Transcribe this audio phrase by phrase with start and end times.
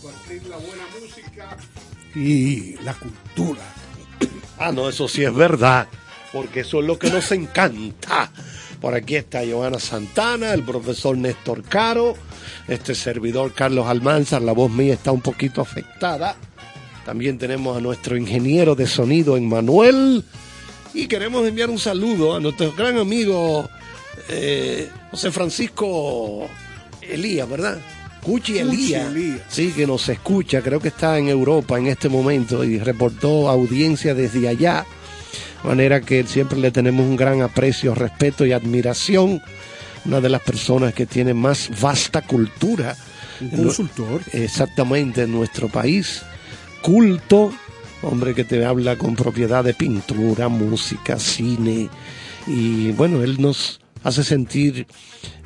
[0.00, 1.56] compartir la buena música.
[2.14, 3.62] y la cultura.
[4.62, 5.88] Ah, no, eso sí es verdad,
[6.34, 8.30] porque eso es lo que nos encanta.
[8.78, 12.14] Por aquí está Joana Santana, el profesor Néstor Caro,
[12.68, 16.36] este servidor Carlos Almanzar, la voz mía está un poquito afectada.
[17.06, 20.24] También tenemos a nuestro ingeniero de sonido, Emmanuel,
[20.92, 23.66] y queremos enviar un saludo a nuestro gran amigo
[24.28, 26.48] eh, José Francisco
[27.00, 27.78] Elías, ¿verdad?
[28.22, 29.12] Cuchi Elías.
[29.48, 34.14] Sí, que nos escucha, creo que está en Europa en este momento y reportó audiencia
[34.14, 34.84] desde allá.
[35.62, 39.42] De manera que siempre le tenemos un gran aprecio, respeto y admiración.
[40.04, 42.96] Una de las personas que tiene más vasta cultura.
[43.40, 44.22] Un consultor.
[44.32, 46.22] Exactamente, en nuestro país.
[46.82, 47.52] Culto,
[48.02, 51.90] hombre que te habla con propiedad de pintura, música, cine.
[52.46, 54.86] Y bueno, él nos hace sentir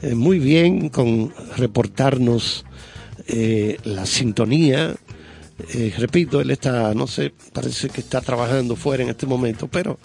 [0.02, 2.64] eh, muy bien con reportarnos
[3.26, 4.94] eh, la sintonía.
[5.72, 9.98] Eh, repito, él está, no sé, parece que está trabajando fuera en este momento, pero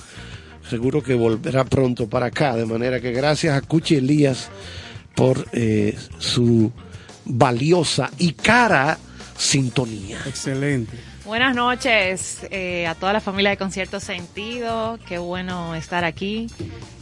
[0.69, 2.55] seguro que volverá pronto para acá.
[2.55, 4.49] De manera que gracias a Cuchi Elías
[5.15, 6.71] por eh, su
[7.25, 8.97] valiosa y cara
[9.38, 10.19] sintonía.
[10.25, 10.97] Excelente.
[11.25, 14.97] Buenas noches eh, a toda la familia de Concierto Sentido.
[15.07, 16.47] Qué bueno estar aquí.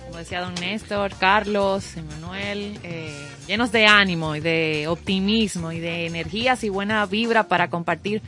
[0.07, 3.13] Como decía don Néstor, Carlos, Emanuel, eh,
[3.45, 8.22] llenos de ánimo y de optimismo y de energías y buena vibra para compartir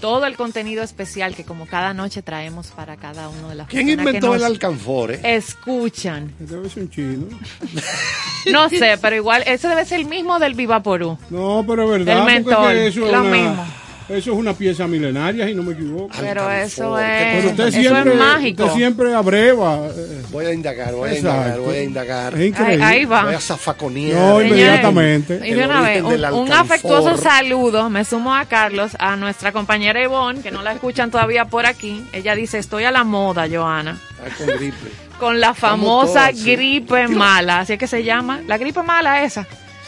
[0.00, 3.86] todo el contenido especial que como cada noche traemos para cada uno de las ¿Quién
[3.86, 5.10] que inventó el nos alcanfor?
[5.12, 5.20] eh?
[5.36, 6.34] escuchan.
[6.38, 7.26] Debe ser un chino.
[8.52, 11.18] No sé, pero igual ese debe ser el mismo del Viva Porú.
[11.30, 12.14] No, pero es verdad.
[12.14, 13.66] El porque mentol, es que eso, es lo una, mismo.
[14.08, 16.10] Eso es una pieza milenaria, si no me equivoco.
[16.20, 18.62] Pero eso ¿qué es, Pero usted eso siempre, es mágico.
[18.64, 19.78] usted siempre abreva.
[19.88, 21.36] eh, Voy a indagar, voy a Exacto.
[21.38, 22.34] indagar, voy a indagar.
[22.34, 22.84] Es Ahí, increíble.
[22.84, 23.24] ahí va.
[23.24, 24.18] Voy a zafaconear.
[24.20, 25.40] No, inmediatamente.
[25.44, 30.40] Y de una vez, un, afectuoso saludo, me sumo a Carlos, a nuestra compañera Ivonne,
[30.40, 32.04] que no la escuchan todavía por aquí.
[32.12, 34.76] Ella dice, estoy a la moda, Joana, Ah, con gripe.
[35.18, 36.44] con la famosa sí.
[36.52, 39.46] gripe mala, así es que se llama, la gripe mala esa.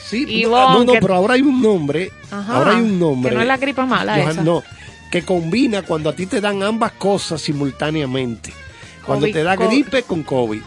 [0.08, 2.10] Sí, no, Ivonne, no, no, que- pero ahora hay un nombre.
[2.31, 3.31] Ajá, ahora hay un nombre.
[3.31, 4.43] que no es la gripe mala Johan, esa.
[4.43, 4.62] No,
[5.10, 8.52] que combina cuando a ti te dan ambas cosas simultáneamente.
[9.05, 10.60] Cuando COVID, te da gripe con COVID.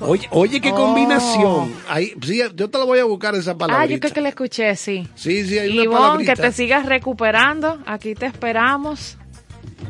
[0.00, 0.76] Oye, oye qué Oh.
[0.76, 1.72] combinación.
[1.88, 3.82] Ahí, sí, yo te la voy a buscar esa palabra.
[3.82, 5.08] Ah, yo creo que la escuché, sí.
[5.16, 6.34] Sí, sí, hay una palabrita.
[6.36, 9.16] que te sigas recuperando, aquí te esperamos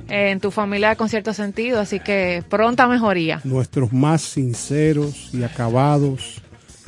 [0.09, 3.43] eh, en tu familia de concierto sentido, así que pronta mejoría.
[3.45, 6.41] Nuestros más sinceros y acabados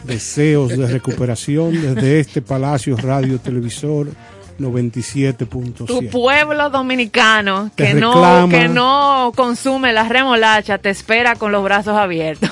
[0.04, 4.08] deseos de recuperación desde este Palacio Radio Televisor
[4.56, 6.10] Tu 97.7.
[6.10, 12.50] pueblo dominicano que no, que no consume la remolacha te espera con los brazos abiertos.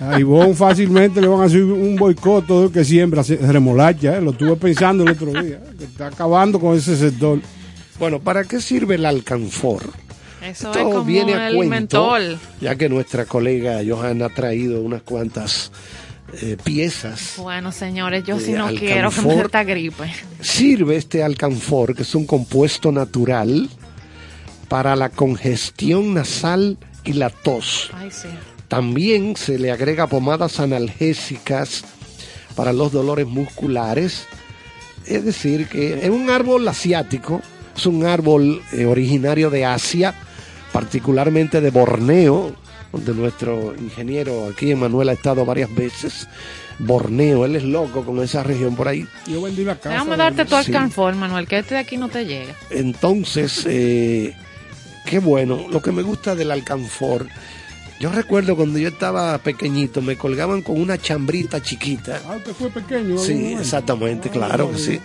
[0.00, 4.16] A Ivonne fácilmente le van a hacer un boicot todo el que siembra remolacha.
[4.16, 5.60] eh, Lo estuve pensando el otro día.
[5.78, 7.40] que está acabando con ese sector.
[7.98, 9.82] Bueno, ¿para qué sirve el alcanfor?
[10.42, 11.70] Eso Esto es como viene a el cuento,
[12.10, 12.38] mentol.
[12.60, 15.72] ya que nuestra colega Johanna ha traído unas cuantas
[16.42, 17.34] eh, piezas.
[17.38, 20.12] Bueno, señores, yo sí no quiero que me esta gripe.
[20.40, 23.68] Sirve este alcanfor, que es un compuesto natural,
[24.68, 27.90] para la congestión nasal y la tos.
[27.94, 28.28] Ay, sí.
[28.68, 31.84] También se le agrega pomadas analgésicas
[32.56, 34.26] para los dolores musculares.
[35.06, 37.40] Es decir, que es un árbol asiático,
[37.76, 40.14] es un árbol eh, originario de Asia,
[40.72, 42.56] particularmente de Borneo,
[42.92, 46.28] donde nuestro ingeniero aquí, Emanuel, ha estado varias veces.
[46.78, 49.06] Borneo, él es loco con esa región por ahí.
[49.26, 49.90] Yo vendí la casa.
[49.90, 50.72] Déjame darte todo el sí.
[50.72, 52.54] canfor, Manuel, que este de aquí no te llega.
[52.70, 54.34] Entonces, eh,
[55.06, 55.66] qué bueno.
[55.70, 57.26] Lo que me gusta del alcanfor,
[57.98, 62.20] yo recuerdo cuando yo estaba pequeñito, me colgaban con una chambrita chiquita.
[62.28, 63.14] Ah, usted fue pequeño.
[63.14, 65.00] en Sí, exactamente, Ah, claro que no, sí.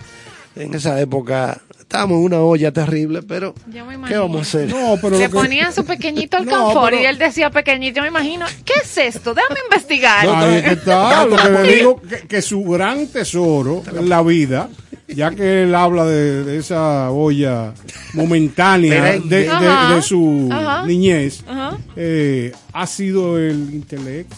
[0.54, 1.58] En esa época
[1.92, 3.54] estábamos en una olla terrible, pero
[4.08, 4.68] ¿qué vamos a hacer?
[4.70, 7.96] No, pero Le que- ponían su pequeñito No, alcanfor pero- y él decía pequeñito.
[7.96, 9.34] Yo me imagino, ¿qué es esto?
[9.34, 10.26] Déjame investigar.
[10.26, 14.70] Ahí está, lo que le digo, que, que su gran tesoro en la vida,
[15.06, 17.74] ya que él habla de, de esa olla
[18.14, 20.86] momentánea de, su ajá.
[20.86, 21.76] niñez, Ajá.
[21.94, 24.34] eh, ha sido el intelecto.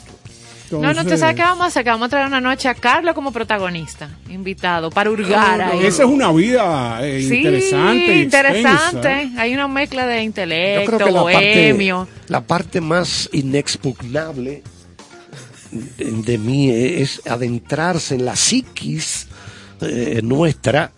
[0.70, 1.84] No, no, ¿tú sabes qué vamos a hacer?
[1.84, 5.84] Que vamos a traer una noche a Carlos como protagonista, invitado, para hurgar ahí.
[5.86, 8.16] Esa es una vida eh, Sí, interesante.
[8.16, 9.08] interesante.
[9.12, 9.40] extensa.
[9.42, 12.08] Hay una mezcla de Yo intelecto, creo que la parte, bohemio.
[12.28, 14.62] la parte más inexpugnable
[15.70, 19.26] de, de mí es adentrarse en la psiquis
[19.80, 20.92] eh, nuestra,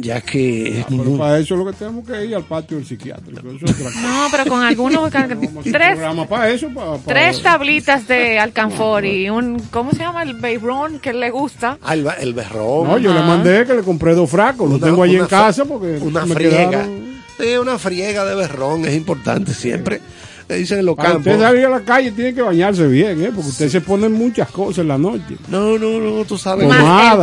[0.00, 2.86] ya que Ah, Pero para eso es lo que tenemos que ir al patio del
[2.86, 3.40] psiquiátrico.
[3.48, 3.96] Eso es.
[3.96, 5.10] No, pero con algunos...
[5.64, 6.68] Tres, para eso.
[6.74, 9.58] Para, para- tres tablitas de alcanfor y un...
[9.70, 10.22] ¿Cómo se llama?
[10.22, 11.78] El beirón que le gusta.
[11.82, 12.88] Ah, el, el berrón.
[12.88, 14.68] No, yo le mandé que le compré dos frascos.
[14.70, 16.70] Los Una- tengo allí una en casa porque una me friega.
[16.70, 17.06] quedaron-
[17.38, 20.00] Sí, una friega de berrón es importante siempre.
[20.48, 21.26] Le dicen en los Para campos.
[21.32, 23.26] usted salir a la calle tiene que bañarse bien, ¿eh?
[23.34, 25.36] Porque usted se pone muchas cosas en la noche.
[25.48, 26.66] No, no, no, tú sabes.
[26.66, 26.80] Más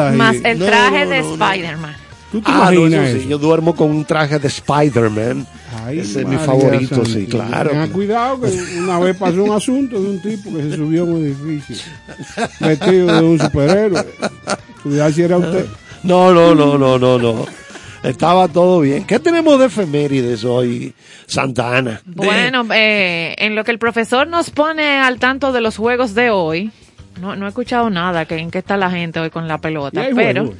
[0.09, 1.45] el, y- más el traje no, de no, no.
[1.45, 1.95] Spider-Man.
[2.33, 3.23] ¿Tú te Ah, no, imaginas eso eso?
[3.23, 5.45] sí, yo duermo con un traje de Spider-Man.
[5.85, 7.69] Ay, Ese es mi favorito, sí, claro.
[7.69, 8.47] Tenga cuidado que
[8.79, 11.75] una vez pasó un asunto de un tipo que se subió a un edificio
[12.59, 14.05] vestido de un superhéroe.
[14.81, 15.65] Cuidado si era usted.
[16.03, 17.45] No, no, no, no, no, no.
[18.03, 19.05] Estaba todo bien.
[19.05, 20.93] ¿Qué tenemos de efemérides hoy,
[21.25, 22.01] Santa Ana?
[22.05, 26.29] Bueno, eh, en lo que el profesor nos pone al tanto de los juegos de
[26.29, 26.71] hoy,
[27.21, 30.05] no, no he escuchado nada que en qué está la gente hoy con la pelota,
[30.15, 30.43] pero...
[30.45, 30.59] juegos,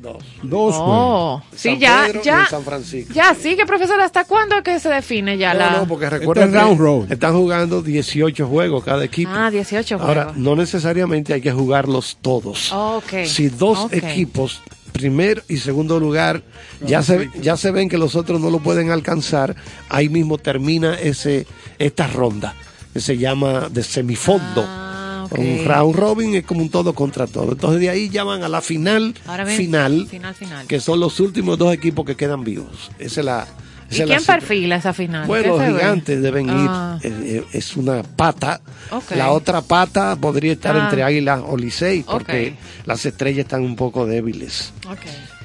[0.00, 0.22] Dos.
[0.42, 0.78] Dos juegos.
[0.80, 3.12] Oh, sí, San ya, Pedro ya, San Francisco.
[3.12, 5.70] ya, sigue, profesor, ¿hasta cuándo es que se define ya No, la...?
[5.78, 9.30] no, porque recuerda Este round están jugando 18 juegos cada equipo.
[9.34, 10.36] Ah, 18 Ahora, juegos.
[10.38, 12.72] no necesariamente hay que jugarlos todos.
[12.72, 14.62] Ok, Si dos equipos,
[14.92, 16.42] primero y segundo lugar,
[16.80, 19.56] ya se, ya se ven que los otros no lo pueden alcanzar,
[19.88, 21.46] ahí mismo termina ese
[21.78, 22.54] esta ronda,
[22.92, 24.64] que se llama de semifondo.
[24.66, 24.87] Ah,
[25.30, 27.52] Un round robin es como un todo contra todo.
[27.52, 29.14] Entonces de ahí ya van a la final,
[29.56, 30.66] final, final, final.
[30.66, 32.90] que son los últimos dos equipos que quedan vivos.
[32.98, 33.46] Esa es la...
[33.90, 35.26] ¿Y esa es la quién perfila esa final?
[35.26, 35.66] Bueno, ¿Qué los ve?
[35.80, 37.10] gigantes deben Ah, ir.
[37.10, 38.60] eh, eh, es una pata.
[38.90, 39.12] Ok.
[39.16, 40.84] La otra pata podría estar Ah.
[40.84, 44.72] entre Águilas o Licey, porque las estrellas están un poco débiles.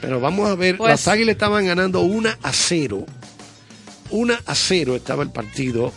[0.01, 3.05] Pero vamos a ver, Pues- las Águilas estaban ganando una a cero.
[4.09, 5.91] Una a cero estaba el partido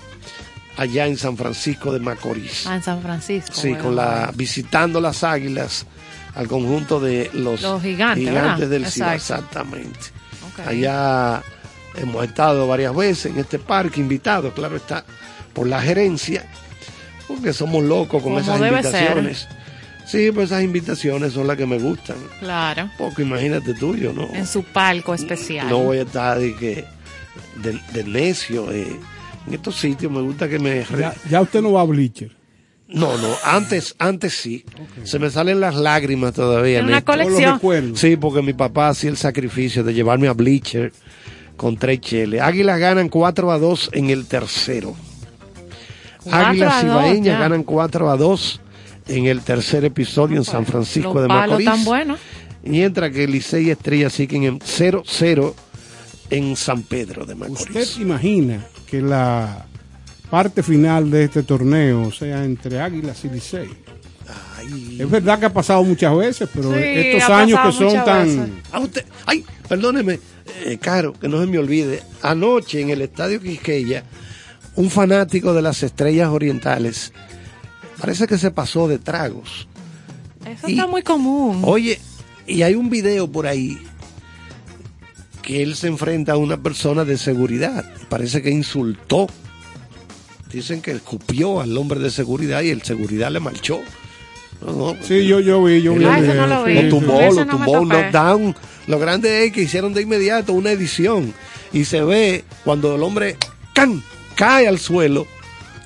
[0.77, 2.67] allá en San Francisco de Macorís.
[2.67, 3.53] Ah, en San Francisco.
[3.55, 3.85] sí, bueno.
[3.85, 5.87] con la visitando las Águilas
[6.35, 9.99] al conjunto de los, Los gigantes, del Cibao, exactamente.
[10.67, 11.43] Allá
[11.97, 15.05] hemos estado varias veces en este parque, invitados, claro está,
[15.53, 16.47] por la gerencia,
[17.27, 19.49] porque somos locos con Como esas invitaciones.
[20.07, 22.17] Sí, pues esas invitaciones son las que me gustan.
[22.39, 25.69] Claro, Porque imagínate tú, yo no, en su palco especial.
[25.69, 26.85] no voy a estar de, que,
[27.57, 28.71] de, de necio.
[28.73, 28.97] eh.
[29.47, 30.85] En estos sitios me gusta que me...
[30.99, 32.35] Ya, ya usted no va a Bleacher.
[32.89, 34.65] No, no, antes, antes sí.
[35.05, 36.79] Se me salen las lágrimas todavía.
[36.79, 37.59] En una Néstor.
[37.61, 37.97] Colección.
[37.97, 40.93] Sí, porque mi papá hacía el sacrificio de llevarme a Bleacher
[41.57, 42.41] con tres cheles.
[42.43, 44.95] Águilas ganan 4 a 2 en el tercero.
[46.31, 48.61] Águilas dos, Ibaeñas ganan 4 a 2
[49.09, 51.67] en el tercer episodio en San Francisco Los de Macorís.
[51.67, 52.21] tan buenos.
[52.65, 55.55] Mientras que Licey y Estrella siguen en 0-0
[56.31, 57.99] en San Pedro de ¿Usted Macorís.
[57.99, 59.67] imagina que la
[60.31, 63.69] parte final de este torneo sea entre Águilas y Licey?
[64.59, 68.63] Ay, Es verdad que ha pasado muchas veces, pero Sí, estos años que son tan...
[68.73, 70.19] Ah, usted, ay, perdóneme,
[70.65, 72.03] eh, Caro, que no se me olvide.
[72.23, 74.03] Anoche en el Estadio Quisqueya,
[74.75, 77.13] un fanático de las Estrellas Orientales
[78.01, 79.69] parece que se pasó de tragos.
[80.45, 81.63] Eso Y- está muy común.
[81.65, 82.01] Oye,
[82.47, 83.79] y hay un video por ahí
[85.47, 87.89] que él se enfrenta a una persona de seguridad.
[88.09, 89.29] Parece que insultó.
[90.53, 93.81] Dicen que escupió al hombre de seguridad y el seguridad le marchó.
[94.61, 96.05] No, no, Sí, yo, yo vi, yo vi.
[96.05, 96.75] Ah, no lo vi.
[96.75, 96.89] lo sí.
[96.89, 98.57] tumbó, Eso lo tumbó, un knockdown.
[98.89, 101.33] Lo grande es que hicieron de inmediato una edición
[101.73, 103.37] y se ve cuando el hombre
[103.73, 104.03] ¡can!
[104.35, 105.27] cae al suelo,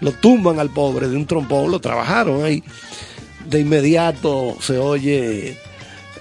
[0.01, 2.63] lo tumban al pobre de un trompón, lo trabajaron ahí.
[3.47, 5.59] De inmediato se oye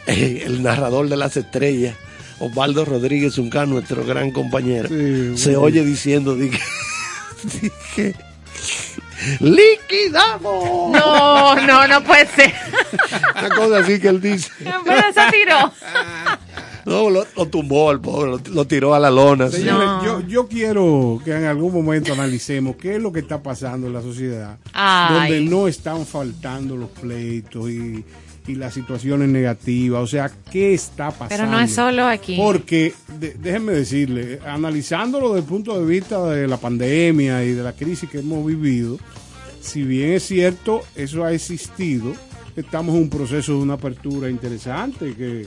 [0.08, 1.96] eh, el narrador de las estrellas,
[2.39, 5.62] Osvaldo Rodríguez Uncar, nuestro gran compañero, Sí, se bueno.
[5.63, 6.60] oye diciendo, dije,
[7.62, 8.15] dije,
[9.39, 10.91] ¡liquidamos!
[10.91, 12.53] No, no, no puede ser.
[13.38, 14.50] Una cosa así que él dice.
[14.63, 15.72] Pero se tiró.
[16.86, 19.50] No, lo, lo tumbó al pobre, lo, lo tiró a la lona.
[19.50, 20.03] Señores, No.
[20.05, 23.93] yo, yo quiero que en algún momento analicemos qué es lo que está pasando en
[23.93, 25.13] la sociedad, Ay.
[25.34, 28.03] donde no están faltando los pleitos y,
[28.50, 30.01] y las situaciones negativas.
[30.01, 31.29] O sea, ¿qué está pasando?
[31.29, 32.36] Pero no es solo aquí.
[32.36, 37.63] Porque, de- déjenme decirle, analizándolo desde el punto de vista de la pandemia y de
[37.63, 38.98] la crisis que hemos vivido,
[39.62, 42.13] si bien es cierto, eso ha existido,
[42.56, 45.46] estamos en un proceso de una apertura interesante, que,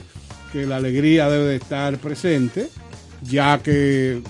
[0.51, 2.69] que la alegría debe de estar presente,
[3.21, 4.21] ya que,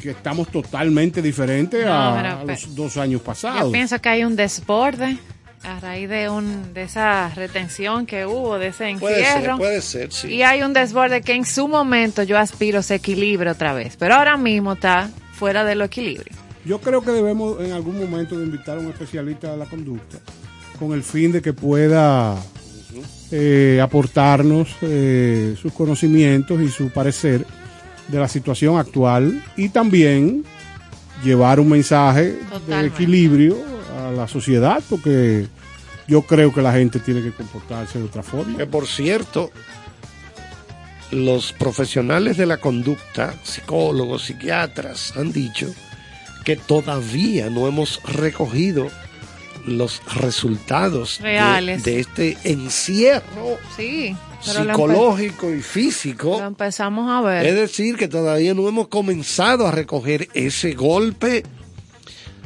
[0.00, 3.72] que estamos totalmente diferentes No, a, pero los dos años Yo pasados.
[3.72, 5.18] pienso que hay un desborde
[5.64, 9.56] a raíz de un de esa retención que hubo, de ese Puede ser, encierro.
[9.58, 10.28] puede ser, sí.
[10.28, 14.14] Y hay un desborde que en su momento yo aspiro se equilibre otra vez, pero
[14.14, 16.32] ahora mismo está fuera de lo equilibrio.
[16.64, 20.18] Yo creo que debemos en algún momento de invitar a un especialista de la conducta
[20.78, 22.36] con el fin de que pueda
[23.30, 27.44] eh, aportarnos eh, sus conocimientos y su parecer
[28.08, 30.44] de la situación actual y también
[31.24, 32.86] llevar un mensaje de Totalmente.
[32.94, 33.67] equilibrio a
[34.18, 35.46] la sociedad porque
[36.06, 38.56] yo creo que la gente tiene que comportarse de otra forma.
[38.58, 39.50] Que por cierto,
[41.10, 45.72] los profesionales de la conducta, psicólogos, psiquiatras, han dicho
[46.44, 48.88] que todavía no hemos recogido
[49.66, 51.84] los resultados de- Reales.
[51.84, 56.38] de, este encierro Sí, psicológico y físico.
[56.40, 57.44] lo empezamos a ver.
[57.46, 61.42] Es decir, que todavía no hemos comenzado a recoger ese golpe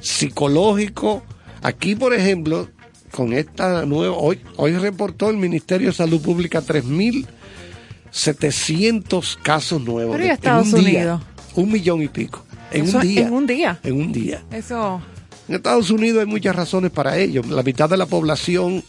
[0.00, 1.22] psicológico.
[1.62, 2.68] Aquí, por ejemplo,
[3.12, 10.16] con esta nueva, hoy, hoy reportó el Ministerio de Salud Pública 3.700 casos nuevos.
[10.16, 10.98] Pero ¿y Estados un día.
[11.00, 11.20] Unidos?
[11.54, 12.44] un millón y pico.
[12.70, 13.26] En Eso un día.
[13.26, 13.78] En un día.
[13.82, 14.42] En un día.
[14.50, 15.02] Eso.
[15.48, 17.42] En Estados Unidos hay muchas razones para ello.
[17.48, 18.82] La mitad de la población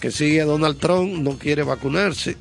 [0.00, 2.36] que sigue a Donald Trump no quiere vacunarse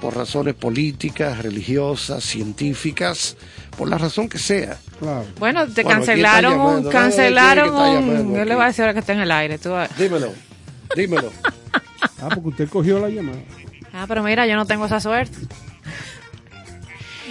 [0.00, 3.36] por razones políticas, religiosas, científicas,
[3.76, 4.78] por la razón que sea.
[4.98, 5.24] Claro.
[5.38, 6.90] Bueno, te Bueno, cancelaron llamando.
[6.90, 9.00] cancelaron No, no, ¿quién es que está un, yo le voy a decir ahora que
[9.00, 10.32] está en el aire, tú vas- Dímelo,
[10.96, 11.32] dímelo.
[12.20, 13.38] Ah, porque usted cogió la llamada.
[13.92, 15.36] Ah, pero mira, yo no tengo esa suerte.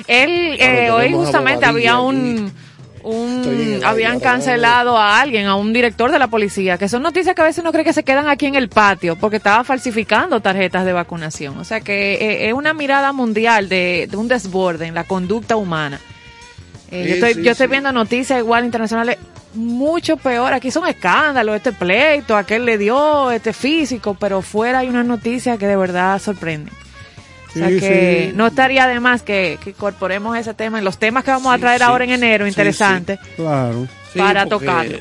[0.08, 2.52] Él, Claro, eh, hoy justamente había un,
[3.08, 7.42] un- habían cancelado a alguien, a un director de la policía, que son noticias que
[7.42, 10.86] a veces uno cree que se quedan aquí en el patio, porque estaba falsificando tarjetas
[10.86, 11.58] de vacunación.
[11.58, 15.56] O sea que eh, es una mirada mundial de, de un desborde en la conducta
[15.56, 16.00] humana.
[16.92, 17.72] Eh, Sí, yo estoy, sí, yo estoy sí.
[17.72, 19.18] viendo noticias igual internacionales
[19.54, 20.54] mucho peor.
[20.54, 25.58] Aquí son escándalos, este pleito, aquel le dio, este físico, pero fuera hay unas noticias
[25.58, 26.74] que de verdad sorprenden.
[27.50, 28.36] O sea Sí, que sí.
[28.38, 31.56] no estaría de más que, que incorporemos ese tema en los temas que vamos a
[31.56, 33.20] Sí, traer sí, ahora en enero, sí, interesante.
[33.36, 33.88] Claro.
[34.14, 34.98] Sí, Para porque- tocarlo.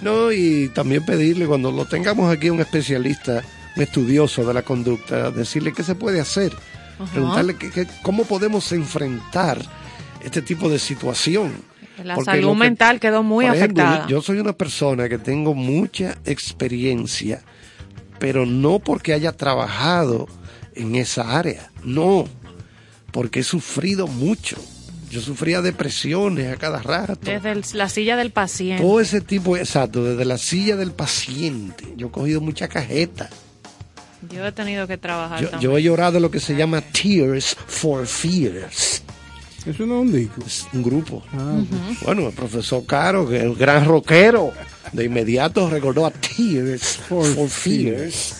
[0.00, 3.42] No, y también pedirle, cuando lo tengamos aquí, un especialista,
[3.76, 6.52] un estudioso de la conducta, decirle qué se puede hacer.
[7.12, 9.58] Preguntarle que- que- cómo podemos enfrentar
[10.22, 11.52] este tipo de situación.
[12.04, 14.06] La Porque salud mental quedó muy ejemplo, afectada.
[14.08, 17.40] yo soy una persona que tengo mucha experiencia,
[18.18, 20.26] pero no porque haya trabajado
[20.74, 22.26] en esa área, no,
[23.12, 24.56] porque he sufrido mucho.
[25.10, 27.20] Yo sufría depresiones a cada rato.
[27.22, 28.82] Desde el- la silla del paciente.
[28.82, 31.84] Todo ese tipo, exacto, desde la silla del paciente.
[31.96, 33.30] Yo he cogido mucha cajeta.
[34.34, 35.70] Yo he tenido que trabajar Yo, también.
[35.72, 39.02] yo he llorado lo que se llama Tears for Fears.
[39.66, 40.42] Eso no es un disco.
[40.44, 41.22] Es un grupo.
[41.32, 41.60] Ah,
[42.04, 44.52] Bueno, el profesor Caro, que es el gran rockero,
[44.92, 48.34] de inmediato recordó a Tears for, For Fears.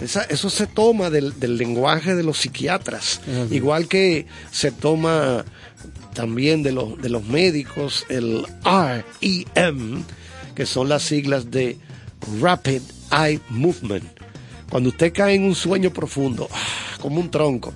[0.00, 3.46] Esa- eso se toma del, del lenguaje de los psiquiatras, Ajá.
[3.54, 5.44] igual que se toma
[6.14, 8.44] también de los, de los médicos el
[9.54, 10.02] REM,
[10.54, 11.76] que son las siglas de
[12.40, 12.80] Rapid
[13.12, 14.04] Eye Movement.
[14.70, 17.72] Cuando usted cae en un sueño profundo, ah, como un tronco.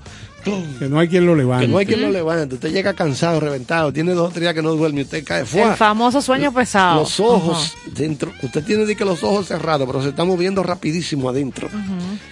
[0.79, 1.67] Que no hay quien lo levante.
[1.67, 4.55] que no hay quien lo levante, usted llega cansado, reventado, tiene dos o tres días
[4.55, 5.77] que no duerme, usted cae el fuera.
[5.77, 7.01] famoso sueño pesado.
[7.01, 11.29] Los ojos dentro, usted tiene de que los ojos cerrados, pero se está moviendo rapidísimo
[11.29, 11.69] adentro,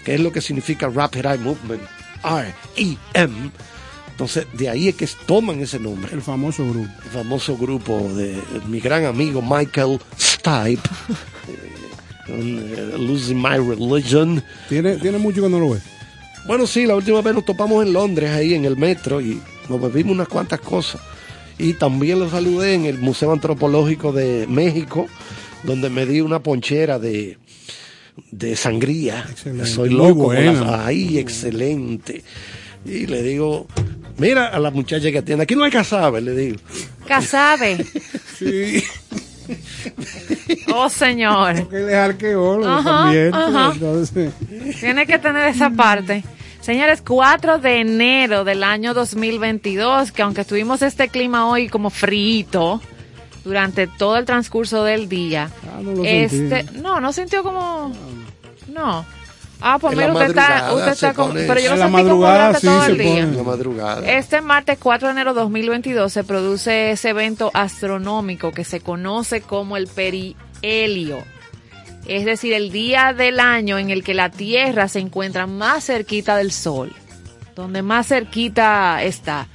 [0.04, 1.82] que es lo que significa Rapid Eye Movement,
[2.24, 3.50] R-E-M.
[4.10, 6.12] Entonces, de ahí es que toman ese nombre.
[6.12, 6.88] El famoso grupo.
[7.04, 8.38] El famoso grupo de
[8.68, 10.88] mi gran amigo Michael Stipe,
[11.48, 14.42] eh, eh, Losing My Religion.
[14.68, 15.80] Tiene, tiene mucho que no lo ve.
[16.46, 19.80] Bueno, sí, la última vez nos topamos en Londres, ahí en el metro, y nos
[19.80, 21.00] bebimos unas cuantas cosas.
[21.58, 25.06] Y también lo saludé en el Museo Antropológico de México,
[25.62, 27.38] donde me di una ponchera de,
[28.32, 29.26] de sangría.
[29.30, 30.14] Excelente, Soy loco.
[30.14, 30.84] buena.
[30.86, 32.24] Ahí, excelente.
[32.84, 33.68] Y le digo,
[34.18, 36.56] mira a la muchacha que atiende, aquí no hay casabe, le digo.
[37.06, 37.84] Casabe.
[38.38, 38.82] Sí.
[40.74, 41.68] Oh, señor.
[41.68, 43.34] que él es arqueólogo Ajá, también.
[43.34, 43.72] ajá.
[43.74, 44.32] Entonces,
[44.80, 46.24] Tiene que tener esa parte.
[46.60, 52.80] Señores, 4 de enero del año 2022, que aunque tuvimos este clima hoy como frito
[53.44, 56.78] durante todo el transcurso del día, Ah, no lo este, sentí.
[56.78, 57.92] no, no sintió como,
[58.72, 59.04] no,
[59.64, 62.66] Ah, pues mira, usted está, usted está con, pero yo sentí como madrugada durante sí
[62.66, 63.06] todo se el día.
[63.06, 63.20] pone.
[63.20, 64.10] En la madrugada.
[64.10, 69.40] Este martes 4 de enero de 2022 se produce ese evento astronómico que se conoce
[69.40, 71.22] como el perihelio.
[72.06, 76.36] Es decir, el día del año en el que la Tierra se encuentra más cerquita
[76.36, 76.92] del Sol,
[77.54, 79.46] donde más cerquita está.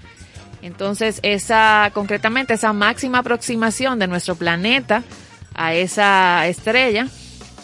[0.62, 5.04] Entonces, esa, concretamente, esa máxima aproximación de nuestro planeta
[5.54, 7.08] a esa estrella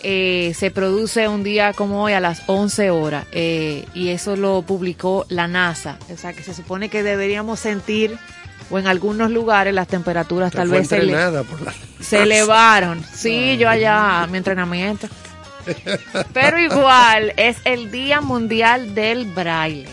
[0.04, 4.62] eh, se produce un día como hoy a las 11 horas eh, y eso lo
[4.62, 5.98] publicó la NASA.
[6.14, 8.18] O sea, que se supone que deberíamos sentir,
[8.70, 13.04] o en algunos lugares las temperaturas Te tal vez se, le- por la- se elevaron.
[13.14, 15.08] Sí, yo allá, mi entrenamiento.
[16.34, 19.88] Pero igual, es el Día Mundial del Braille.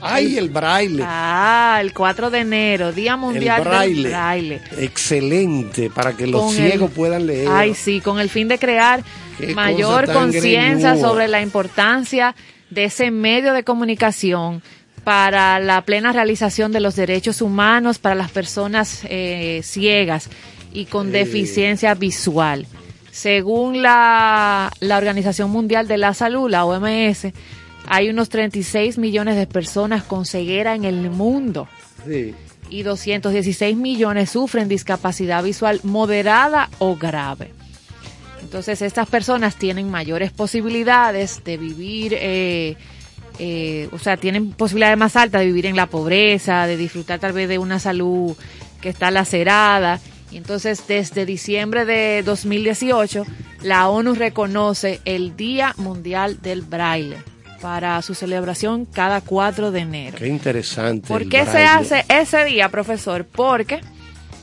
[0.00, 1.02] Ay, el braille.
[1.04, 4.02] Ah, el 4 de enero, Día Mundial el braille.
[4.02, 4.60] del Braille.
[4.78, 7.48] Excelente, para que los Con ciegos el- puedan leer.
[7.50, 9.02] Ay, sí, con el fin de crear
[9.54, 12.34] mayor conciencia sobre la importancia
[12.70, 14.62] de ese medio de comunicación
[15.04, 20.28] para la plena realización de los derechos humanos para las personas eh, ciegas
[20.72, 22.66] y con deficiencia visual.
[23.10, 27.28] Según la, la Organización Mundial de la Salud, la OMS,
[27.88, 31.68] hay unos 36 millones de personas con ceguera en el mundo
[32.06, 32.34] Sí.
[32.68, 37.50] y 216 millones sufren discapacidad visual moderada o grave.
[38.48, 42.76] Entonces estas personas tienen mayores posibilidades de vivir, eh,
[43.38, 47.34] eh, o sea, tienen posibilidades más altas de vivir en la pobreza, de disfrutar tal
[47.34, 48.34] vez de una salud
[48.80, 50.00] que está lacerada.
[50.30, 53.26] Y entonces desde diciembre de 2018
[53.64, 57.18] la ONU reconoce el Día Mundial del Braille
[57.60, 60.16] para su celebración cada 4 de enero.
[60.16, 61.06] Qué interesante.
[61.06, 63.26] ¿Por qué se hace ese día, profesor?
[63.26, 63.82] Porque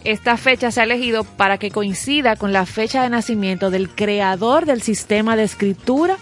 [0.06, 4.66] esta fecha se ha elegido para que coincida con la fecha de nacimiento del creador
[4.66, 6.18] del sistema de escritura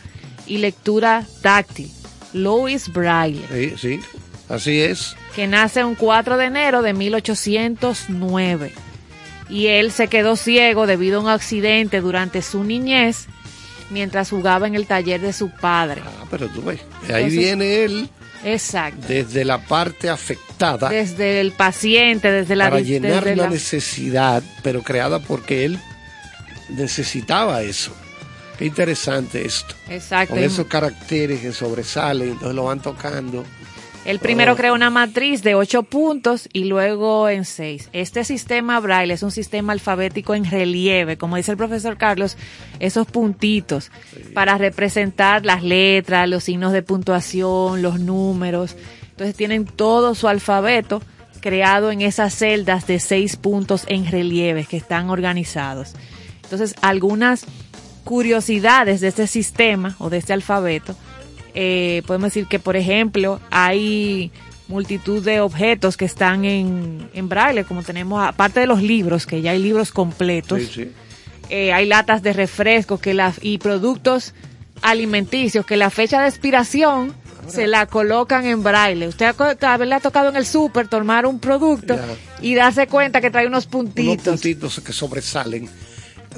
[0.48, 1.92] y lectura táctil,
[2.34, 4.00] Louis Braille, Sí, sí,
[4.50, 5.16] así es.
[5.36, 8.72] que nace un 4 de enero de 1809.
[9.50, 13.28] Y él se quedó ciego debido a un accidente durante su niñez
[13.92, 16.02] mientras jugaba en el taller de su padre.
[16.06, 18.10] Ah, pero tú ves, ahí Entonces- viene él
[18.44, 19.08] Exacto.
[19.08, 25.20] desde la parte afectada Desde el paciente, desde la para llenar la- necesidad, pero creada
[25.20, 25.80] porque él
[26.70, 27.96] necesitaba eso.
[28.58, 29.76] Qué interesante esto.
[29.90, 30.36] Exacto.
[30.36, 33.44] Con esos caracteres que sobresalen, entonces lo van tocando.
[34.06, 34.56] El primero Oh.
[34.58, 37.90] crea una matriz de ocho puntos y luego en seis.
[37.94, 42.36] Este sistema braille es un sistema alfabético en relieve, como dice el profesor Carlos,
[42.80, 43.92] esos puntitos
[44.34, 48.76] para representar las letras, los signos de puntuación, los números.
[49.12, 51.02] Entonces tienen todo su alfabeto
[51.40, 55.94] creado en esas celdas de seis puntos en relieve que están organizados.
[56.44, 57.46] Entonces, algunas
[58.04, 60.96] curiosidades de este sistema o de este alfabeto
[61.56, 64.32] eh, podemos decir que, por ejemplo, hay
[64.68, 69.42] multitud de objetos que están en, en braille, como tenemos, aparte de los libros, que
[69.42, 70.92] ya hay libros completos, Sí, sí.
[71.50, 74.34] eh, hay latas de refrescos que la, y productos
[74.82, 77.14] alimenticios que la fecha de expiración
[77.48, 79.08] se la colocan en braille.
[79.08, 82.06] Usted ha co- tal vez le ha tocado en el súper tomar un producto Ya.
[82.42, 84.26] y darse cuenta que trae unos Unos puntitos.
[84.26, 85.70] puntitos que sobresalen.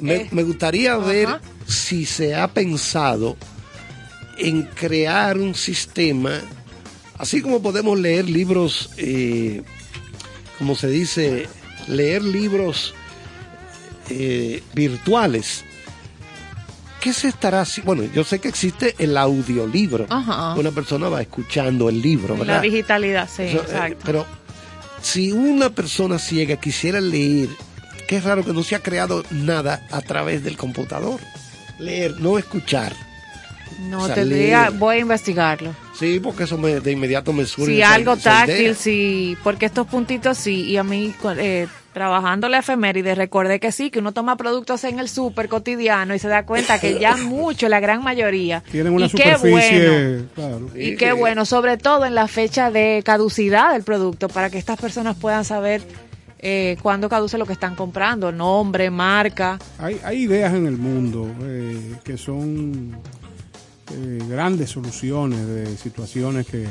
[0.00, 1.28] Me, Eh, me gustaría ver
[1.66, 3.36] si se ha pensado
[4.38, 6.40] en crear un sistema,
[7.18, 9.62] así como podemos leer libros, eh,
[10.58, 11.48] como se dice,
[11.88, 12.94] leer libros
[14.10, 15.64] eh, virtuales.
[17.00, 17.94] ¿Qué se estará haciendo?
[17.94, 20.06] Bueno, yo sé que existe el audiolibro.
[20.08, 20.54] Ajá.
[20.54, 22.62] Una persona va escuchando el libro, La ¿verdad?
[22.62, 23.98] digitalidad, sí, Eso, eh, exacto.
[24.04, 24.26] pero
[25.02, 27.48] si una persona ciega quisiera leer,
[28.08, 31.20] qué raro que no se ha creado nada a través del computador.
[31.78, 33.05] Leer, no escuchar.
[33.80, 35.74] No sea, tendría, voy a investigarlo.
[35.98, 37.74] Sí, porque eso me- de inmediato me surge.
[37.76, 43.14] Sí, algo táctil, sí, porque estos puntitos sí, y a mí eh, trabajando la efeméride
[43.14, 46.78] recordé que sí, que uno toma productos en el súper cotidiano y se da cuenta
[46.78, 48.62] que ya mucho, la gran mayoría.
[48.70, 49.88] Tienen una y qué superficie.
[49.90, 50.70] bueno, claro.
[50.74, 51.18] Sí, y qué sí.
[51.18, 55.44] bueno, sobre todo en la fecha de caducidad del producto, para que estas personas puedan
[55.46, 55.82] saber
[56.38, 59.58] eh, cuándo caduce lo que están comprando, nombre, marca.
[59.78, 62.94] Hay, hay ideas en el mundo eh, que son
[63.92, 66.66] eh, grandes soluciones de situaciones que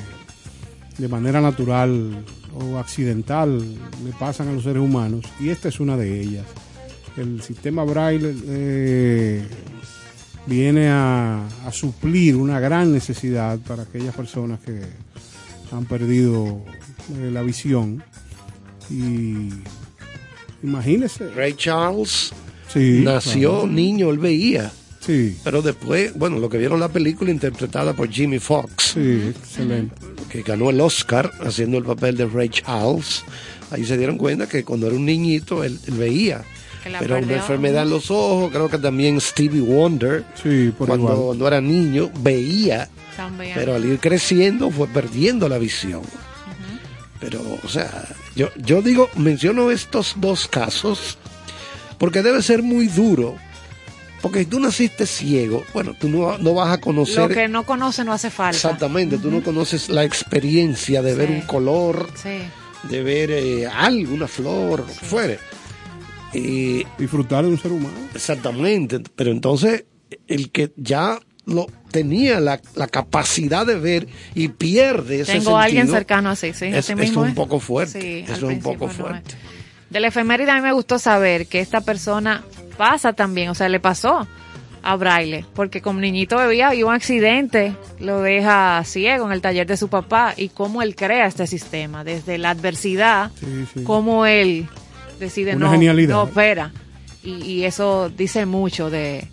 [0.97, 3.59] de manera natural o accidental
[4.03, 6.45] le pasan a los seres humanos y esta es una de ellas.
[7.17, 9.47] El sistema braille eh,
[10.45, 14.81] viene a, a suplir una gran necesidad para aquellas personas que
[15.71, 16.61] han perdido
[17.13, 18.03] eh, la visión
[18.89, 19.49] y
[20.63, 22.33] imagínese Ray Charles
[22.67, 23.67] sí, nació claro.
[23.67, 24.71] niño, él veía.
[25.05, 29.95] Sí, Pero después, bueno, lo que vieron la película interpretada por Jimmy Fox, sí, excelente.
[30.29, 33.23] que ganó el Oscar haciendo el papel de Ray Charles,
[33.71, 36.43] ahí se dieron cuenta que cuando era un niñito él, él veía.
[36.99, 41.25] Pero una enfermedad en los ojos, creo que también Stevie Wonder, Sí, por cuando, igual.
[41.25, 43.53] cuando era niño, veía, También.
[43.55, 46.01] pero al ir creciendo fue perdiendo la visión.
[47.19, 51.17] Pero, o sea, yo, yo digo, menciono estos dos casos
[51.97, 53.35] porque debe ser muy duro.
[54.25, 57.63] Porque si tú naciste ciego, bueno, tú no, no vas a conocer Lo que no
[57.63, 58.55] conoce no hace falta.
[58.57, 62.39] exactamente, tú no conoces la experiencia de ver un color, Sí.
[62.89, 65.37] de ver eh, algo, una flor, lo que fuere.
[66.33, 67.93] Y Disfrutar de un ser humano.
[68.15, 69.85] Exactamente, pero entonces
[70.27, 75.65] el que ya lo tenía la, la capacidad de ver y pierde ese Tengo a
[75.65, 76.65] alguien cercano así, sí.
[76.65, 78.97] es- así es un poco fuerte, Sí, es un poco no es.
[78.97, 79.35] fuerte.
[79.89, 82.43] De la efeméride a mí me gustó saber que esta persona
[82.77, 84.27] pasa también, o sea, le pasó
[84.83, 89.65] a Braille, porque como niñito bebía y un accidente lo deja ciego en el taller
[89.65, 93.83] de su papá y cómo él crea este sistema, desde la adversidad, Sí, sí.
[93.83, 94.67] cómo él
[95.19, 96.13] decide Una no, genialidad.
[96.15, 96.71] no opera.
[97.23, 99.27] Y, y eso dice mucho de,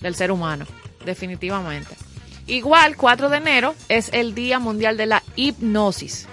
[0.00, 0.66] del ser humano,
[1.04, 1.94] definitivamente.
[2.48, 6.26] Igual, 4 de enero es el Día Mundial de la Hipnosis.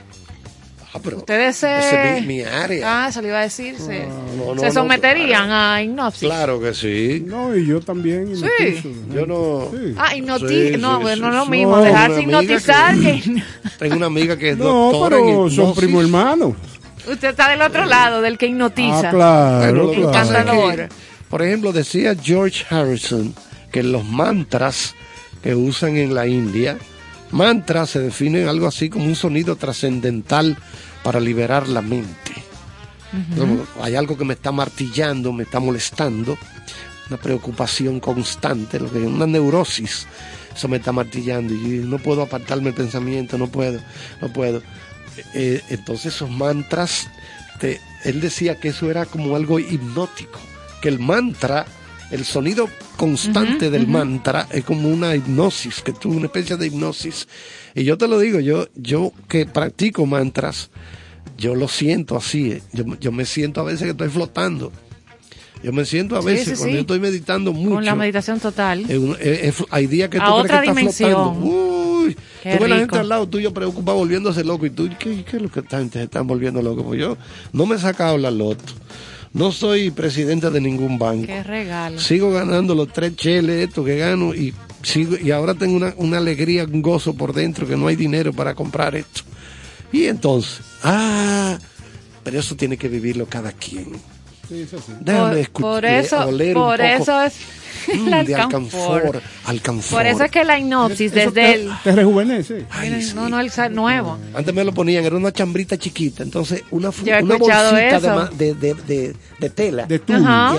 [0.95, 1.77] Ah, pero Ustedes se...
[1.77, 3.05] ese es mi, mi área.
[3.05, 3.77] Ah, eso le iba a decir.
[3.77, 4.05] Se,
[4.37, 6.21] no, no, se no, someterían a hipnosis.
[6.21, 7.21] Claro que sí.
[7.27, 8.33] No, y yo también.
[8.33, 8.89] hipnotizo.
[9.13, 9.67] Yo no.
[9.71, 9.93] Sí.
[9.97, 10.47] Ah, hipnotiza.
[10.47, 11.51] Sí, no, sí, bueno, sí, no es lo sí.
[11.51, 11.77] mismo.
[11.81, 13.43] Dejarse hipnotizar que- que...
[13.79, 16.55] Tengo una amiga que es No, pero son primo hermano.
[17.11, 19.09] Usted está del otro lado, del que hipnotiza.
[19.09, 19.91] Ah, claro.
[19.91, 20.89] Es que,
[21.29, 23.35] por ejemplo, decía George Harrison
[23.69, 24.95] que los mantras
[25.43, 26.77] que usan en la India,
[27.35, 30.57] mantras se definen algo así como un sonido trascendental
[31.03, 32.33] para liberar la mente.
[33.81, 36.37] Hay algo que me está martillando, me está molestando,
[37.09, 40.07] una preocupación constante, lo que es una neurosis.
[40.55, 43.79] Eso me está martillando y no puedo apartarme el pensamiento, no puedo,
[44.21, 44.61] no puedo.
[45.33, 47.07] Eh, entonces esos mantras,
[47.59, 50.39] te- él decía que eso era como algo hipnótico,
[50.81, 51.65] que el mantra,
[52.15, 57.27] el sonido constante del mantra es como una hipnosis, que tú, una especie de hipnosis.
[57.75, 60.69] Y yo te lo digo, yo, yo que practico mantras,
[61.37, 62.61] yo lo siento así, eh.
[62.73, 64.71] yo, yo me siento a veces que estoy flotando.
[65.63, 66.73] Yo me siento a Sí, veces sí, cuando sí.
[66.73, 67.75] yo estoy meditando mucho.
[67.75, 68.85] Con la meditación total.
[68.89, 69.19] Es-
[69.59, 71.11] es- hay días que A tú crees que estás dimensión.
[71.11, 71.45] flotando.
[71.45, 75.23] Uy, Qué tú ves la gente al lado tuyo preocupada volviéndose loco y tú, ¿qué,
[75.23, 76.83] qué es lo que esta gente se están volviendo loco?
[76.83, 77.17] Pues yo
[77.51, 78.63] no me he sacado la loto.
[79.35, 81.27] No soy presidente de ningún banco.
[81.27, 81.99] Qué regalo.
[81.99, 86.19] Sigo ganando los tres cheles estos que gano y sigo y ahora tengo una, una
[86.19, 89.23] alegría, un gozo por dentro que no hay dinero para comprar esto.
[89.91, 91.59] Y entonces, ah,
[92.23, 93.91] pero eso tiene que vivirlo cada quien.
[94.47, 94.67] Sí.
[95.01, 96.83] Déjame escuchar, por eso, oler un por poco.
[97.03, 97.33] eso es
[97.87, 98.97] Mm, el de alcanfor.
[99.05, 99.97] alcanfor, alcanfor.
[99.99, 101.71] Por eso es que la hipnosis Eso desde te, el...
[101.83, 102.65] te rejuvenece.
[102.71, 103.13] Ay, Miren, sí.
[103.13, 104.17] No, no, el nuevo.
[104.33, 108.15] Antes me lo ponían, era una chambrita chiquita, entonces una, una bolsita de, eso.
[108.15, 109.85] ma- de, de, de- de tela.
[109.85, 110.01] De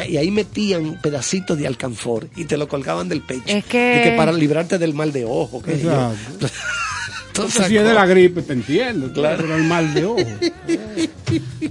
[0.07, 3.43] y, y ahí metían pedacitos de alcanfor y te lo colgaban del pecho.
[3.47, 5.61] Es que- Y que para librarte del mal de ojo.
[5.63, 5.73] Que.
[7.37, 9.13] Entonces, Entonces, si es de la gripe, te entiendo.
[9.13, 9.37] Claro.
[9.43, 10.23] Pero el mal de ojo.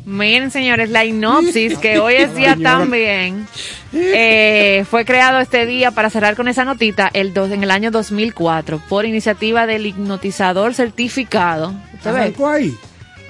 [0.05, 3.47] Miren, señores, la hipnosis, que hoy es día también,
[3.93, 7.91] eh, fue creado este día para cerrar con esa notita el dos, en el año
[7.91, 11.73] 2004 por iniciativa del hipnotizador certificado.
[11.93, 12.45] ¿Usted ve?
[12.45, 12.77] Ahí.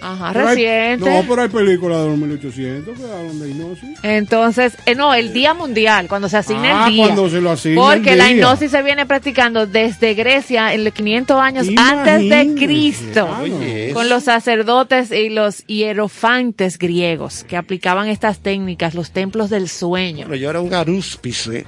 [0.08, 1.10] Ajá, Pero hay- reciente.
[1.10, 3.90] no, pero hay películas de los 1800 que hablan de hipnosis.
[4.04, 7.06] Entonces, eh, no, el Día Mundial, cuando se asigna Ah, el día.
[7.06, 10.94] cuando se lo asigna Porque el la hipnosis se viene practicando desde Grecia en los
[10.94, 13.28] 500 años antes de Cristo.
[13.30, 13.42] ah.
[13.42, 19.70] Oye, Con los sacerdotes y los hierofantes griegos que aplicaban estas técnicas, los templos del
[19.70, 20.28] sueño.
[20.28, 21.66] Bueno, yo era un arúspice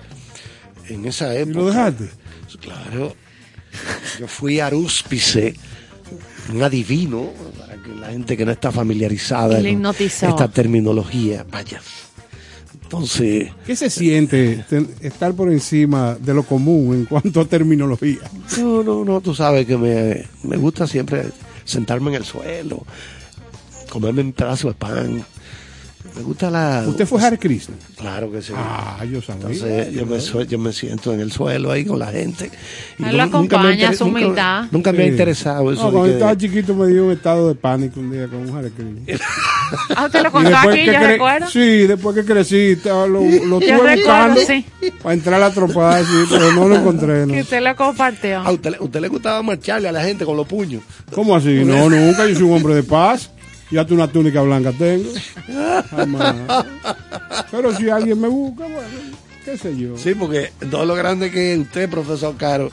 [0.89, 1.57] en esa ¿Y época.
[1.59, 2.09] lo dejaste?
[2.61, 3.15] Claro.
[4.19, 5.53] Yo fui arúspice,
[6.53, 7.31] un adivino,
[7.93, 11.81] que la gente que no está familiarizada con esta terminología, vaya.
[12.83, 18.19] Entonces, ¿Qué se siente ten- estar por encima de lo común en cuanto a terminología?
[18.59, 21.25] no, no, no, tú sabes que me, me gusta siempre
[21.65, 22.85] sentarme en el suelo,
[23.89, 25.25] comerme un pedazo de pan.
[26.17, 26.83] Me gusta la...
[26.87, 27.75] ¿Usted fue Hare Krishna?
[27.97, 28.51] Claro que sí.
[28.55, 29.47] Ah, yo sabía.
[29.47, 32.49] Entonces yo me, yo me siento en el suelo ahí con la gente.
[32.97, 34.65] Y Él lo acompaña, su nunca- humildad.
[34.71, 35.83] Nunca, me ha interesado eso.
[35.85, 38.57] No, cuando que- estaba chiquito me dio un estado de pánico un día con un
[38.57, 39.01] Hare Krishna.
[39.97, 41.47] Ah, usted lo Y contó aquí, yo cre- recuerdo.
[41.49, 43.27] Sí, después que crecí, estaba- lo, lo
[43.59, 44.65] Yo tuve recuerdo, buscando sí.
[45.03, 47.25] para entrar a la tropada, sí, pero no lo encontré.
[47.25, 47.33] ¿no?
[47.33, 48.39] Que usted lo compartió.
[48.39, 50.83] ¿A usted, le- usted le gustaba marcharle a la gente con los puños?
[51.13, 51.65] ¿Cómo así?
[51.65, 52.25] No, nunca.
[52.27, 53.29] Yo soy un hombre de paz.
[53.71, 55.09] Ya tú una túnica blanca tengo.
[55.89, 56.35] Jamás.
[57.51, 58.87] Pero si alguien me busca, bueno.
[59.43, 59.97] qué sé yo.
[59.97, 62.71] Sí, porque todo lo grande que usted, profesor Caro,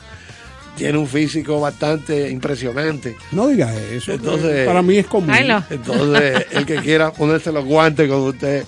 [0.77, 3.15] tiene un físico bastante impresionante.
[3.31, 4.13] No diga eso.
[4.13, 5.31] Entonces- para mí es común.
[5.31, 5.63] Ay, no.
[5.69, 8.63] Entonces, el que quiera ponerse los guantes con usted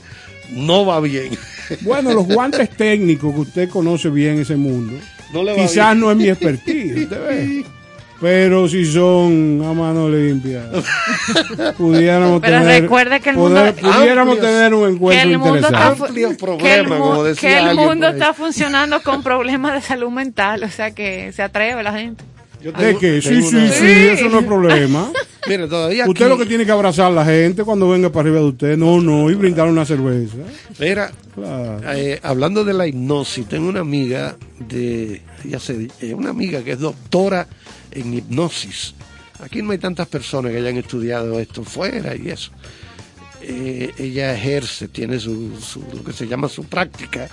[0.51, 1.37] no va bien.
[1.81, 4.93] Bueno, los guantes técnicos que usted conoce bien ese mundo,
[5.33, 5.99] No le va quizás bien.
[5.99, 7.65] no es mi expertise, usted ve.
[8.19, 10.63] Pero si son a mano limpia,
[11.77, 15.37] pudiéramos Pero tener, recuerde que el poder- mundo- pudiéramos Amplios- tener un que encuentro el
[15.37, 16.13] mundo está, interesante.
[16.13, 20.09] que el, problema, mu- como decía que el mundo está funcionando con problemas de salud
[20.09, 22.23] mental, o sea que se atreve la gente.
[22.61, 23.21] Yo ¿De qué?
[23.21, 25.11] Sí, sí, una- sí, eso no es problema.
[25.47, 28.21] Mire, todavía Usted aquí- lo que tiene que abrazar a la gente cuando venga para
[28.23, 28.77] arriba de usted.
[28.77, 30.35] No, no, y brindar una cerveza.
[30.79, 31.79] Mira, Claro.
[31.93, 36.71] eh, hablando de la hipnosis, tengo una amiga de, ya sé, eh, una amiga que
[36.71, 37.47] es doctora
[37.91, 38.93] en hipnosis.
[39.39, 42.51] Aquí no hay tantas personas que hayan estudiado esto fuera y eso.
[43.41, 47.29] Eh, ella ejerce, tiene su, su- lo que se llama su práctica.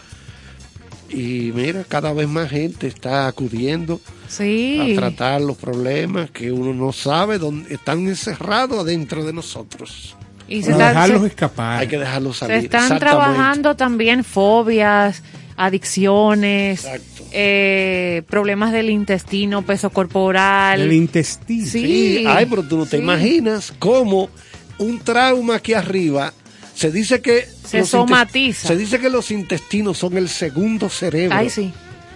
[1.09, 4.93] Y mira, cada vez más gente está acudiendo Sí.
[4.97, 10.17] a tratar los problemas que uno no sabe dónde están encerrados adentro de nosotros.
[10.49, 11.81] Y se, está- dejarlos se- escapar.
[11.81, 12.57] Hay que dejarlos se salir.
[12.65, 13.07] están Exactamente.
[13.33, 15.23] trabajando también fobias,
[15.57, 17.14] adicciones, Exacto.
[17.35, 20.81] Eh, problemas del intestino, peso corporal.
[20.81, 21.67] El intestino.
[21.67, 22.19] Sí.
[22.19, 23.03] Sí, ay, pero tú no te sí.
[23.03, 24.31] imaginas cómo
[24.79, 26.33] un trauma aquí arriba
[26.75, 28.69] se dice que Se somatiza.
[28.69, 31.37] Se dice que los intestinos son el segundo cerebro.
[31.37, 31.73] Ay, sí.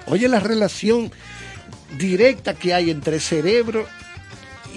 [0.06, 1.10] Oye la relación
[1.98, 3.86] directa que hay entre cerebro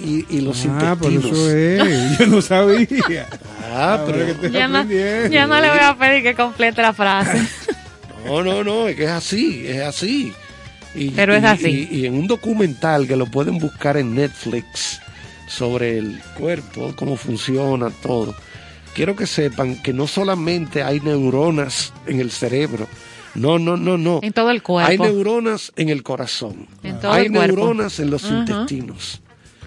[0.02, 1.48] y, y los Ah, por intestinos.
[1.48, 2.18] eso es.
[2.18, 3.26] Yo no sabía.
[3.72, 6.92] Ah, pero que te- Ya no, ya no le voy a pedir que complete la
[6.92, 7.40] frase.
[8.24, 10.32] no, no, no, es que es así, es así.
[10.94, 11.88] Y, Pero es y- así.
[11.90, 15.00] Y, y en un documental que lo pueden buscar en Netflix
[15.48, 18.34] sobre el cuerpo, cómo funciona todo.
[18.94, 22.86] Quiero que sepan que no solamente hay neuronas en el cerebro,
[23.34, 24.20] no, no, no, no.
[24.22, 24.90] En todo el cuerpo.
[24.90, 26.66] Hay neuronas en el corazón.
[26.82, 27.56] En todo hay el cuerpo.
[27.56, 29.22] neuronas en los intestinos.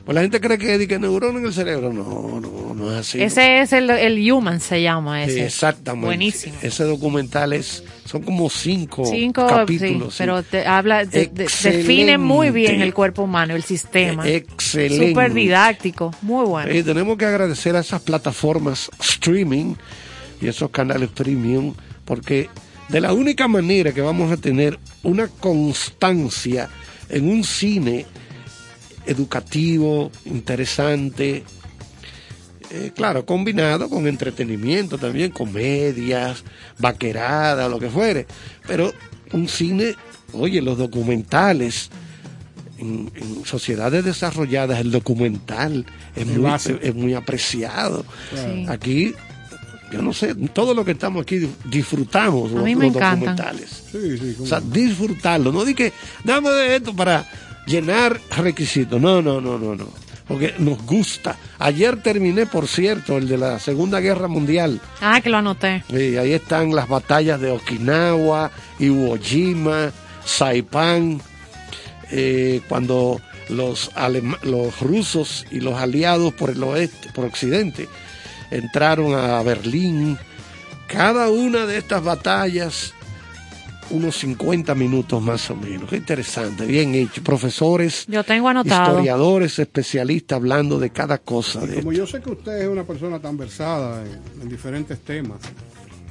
[0.05, 1.91] Pues la gente cree que, que neuronas en el cerebro.
[1.91, 3.21] No, no, no es así.
[3.23, 5.45] Ese es el, el Human, se llama Sí, ese.
[5.45, 6.05] Exactamente.
[6.05, 6.55] Buenísimo.
[6.61, 10.13] Ese documental es, son como cinco, Cinco, capítulos.
[10.13, 11.77] sí, pero te habla, de- de- Excelente.
[11.87, 14.29] define muy bien el cuerpo humano, el sistema.
[14.29, 15.09] Excelente.
[15.09, 16.71] Súper didáctico, muy bueno.
[16.71, 19.73] Eh, tenemos que agradecer a esas plataformas streaming
[20.39, 21.73] y esos canales premium,
[22.05, 22.47] porque
[22.89, 26.69] de la única manera que vamos a tener una constancia
[27.09, 28.05] en un cine
[29.05, 31.43] educativo, interesante,
[32.71, 36.43] eh, claro, combinado con entretenimiento también, comedias,
[36.79, 38.25] vaqueradas, lo que fuere,
[38.67, 38.91] pero
[39.33, 39.95] un cine,
[40.33, 41.89] oye, los documentales,
[42.77, 48.05] en, en sociedades desarrolladas el documental es muy, es muy apreciado.
[48.33, 48.65] Sí.
[48.67, 49.13] Aquí,
[49.91, 53.83] yo no sé, todo lo que estamos aquí disfrutamos los, documentales.
[53.91, 54.35] Sí, sí.
[54.41, 57.25] O sea, disfrutarlo, no di que dame de esto para
[57.65, 58.99] llenar requisitos.
[59.01, 59.87] No, no, no, no, no.
[60.27, 61.37] Porque nos gusta.
[61.59, 64.81] Ayer terminé, por cierto, el de la Segunda Guerra Mundial.
[65.01, 65.83] Ah, que lo anoté.
[65.91, 69.91] Ahí están las batallas de Okinawa, Iwo Jima,
[70.25, 71.21] Saipan,
[72.11, 73.91] eh, cuando los,
[74.41, 77.87] los rusos y los aliados por el oeste, por occidente,
[78.51, 80.17] entraron a Berlín.
[80.87, 82.93] Cada una de estas batallas,
[83.91, 85.89] unos 50 minutos más o menos.
[85.89, 87.23] Qué interesante, bien hecho.
[87.23, 88.93] Profesores, Yo tengo anotado.
[88.93, 91.63] historiadores, especialistas hablando de cada cosa.
[91.63, 94.99] Y De como yo sé que usted es una persona tan versada en, en diferentes
[94.99, 95.39] temas,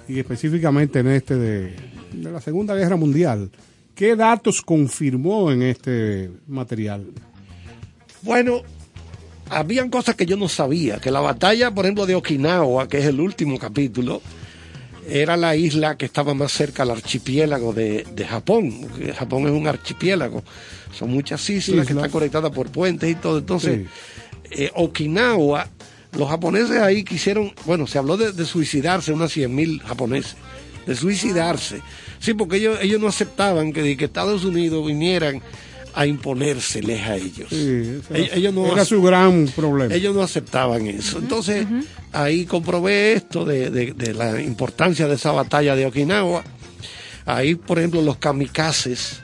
[0.08, 1.74] y específicamente en este de,
[2.12, 3.50] de la Segunda Guerra Mundial,
[3.94, 7.06] ¿qué datos confirmó en este material?
[8.22, 8.62] Bueno,
[9.50, 13.06] habían cosas que yo no sabía, que la batalla, por ejemplo, de Okinawa, que es
[13.06, 14.22] el último capítulo,
[15.08, 19.66] era la isla que estaba más cerca al archipiélago de, de Japón, Japón es un
[19.66, 20.42] archipiélago,
[20.92, 23.86] son muchas islas que están conectadas por puentes y todo, entonces
[24.50, 25.68] eh, Okinawa,
[26.12, 30.36] los japoneses ahí quisieron, bueno, se habló de, de suicidarse, unas 100.000 japoneses,
[30.86, 31.80] de suicidarse,
[32.18, 35.42] sí, porque ellos, ellos no aceptaban que, que Estados Unidos vinieran
[35.94, 37.48] a imponérseles a ellos.
[37.50, 38.00] Sí,
[38.32, 39.94] Ellos- no era su gran problema.
[39.94, 41.18] ellos no aceptaban eso.
[41.18, 41.66] Entonces,
[42.12, 46.42] ahí comprobé esto de, de- de la importancia de esa batalla de Okinawa.
[47.26, 49.20] Ahí, por ejemplo, los kamikazes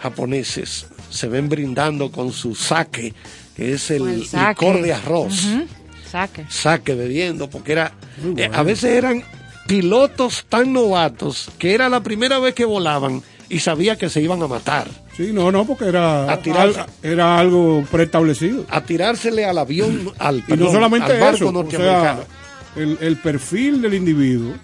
[0.00, 3.14] japoneses se ven brindando con su sake,
[3.56, 4.60] que es el, Con el sake.
[4.66, 5.44] licor de arroz.
[5.44, 5.64] Ujú.
[6.10, 6.44] Saque.
[6.48, 7.92] Sake bebiendo, porque era.
[8.36, 9.24] Eh, a veces eran
[9.66, 14.42] pilotos tan novatos que era la primera vez que volaban y sabía que se iban
[14.42, 14.86] a matar.
[15.16, 16.80] Sí, no, no, porque era, A tirarse.
[16.80, 18.66] al- era algo preestablecido.
[18.68, 22.22] A tirársele al avión, al, Y no perdón, solamente al barco eso, o norteamericano.
[22.74, 24.54] sea, el, el perfil del individuo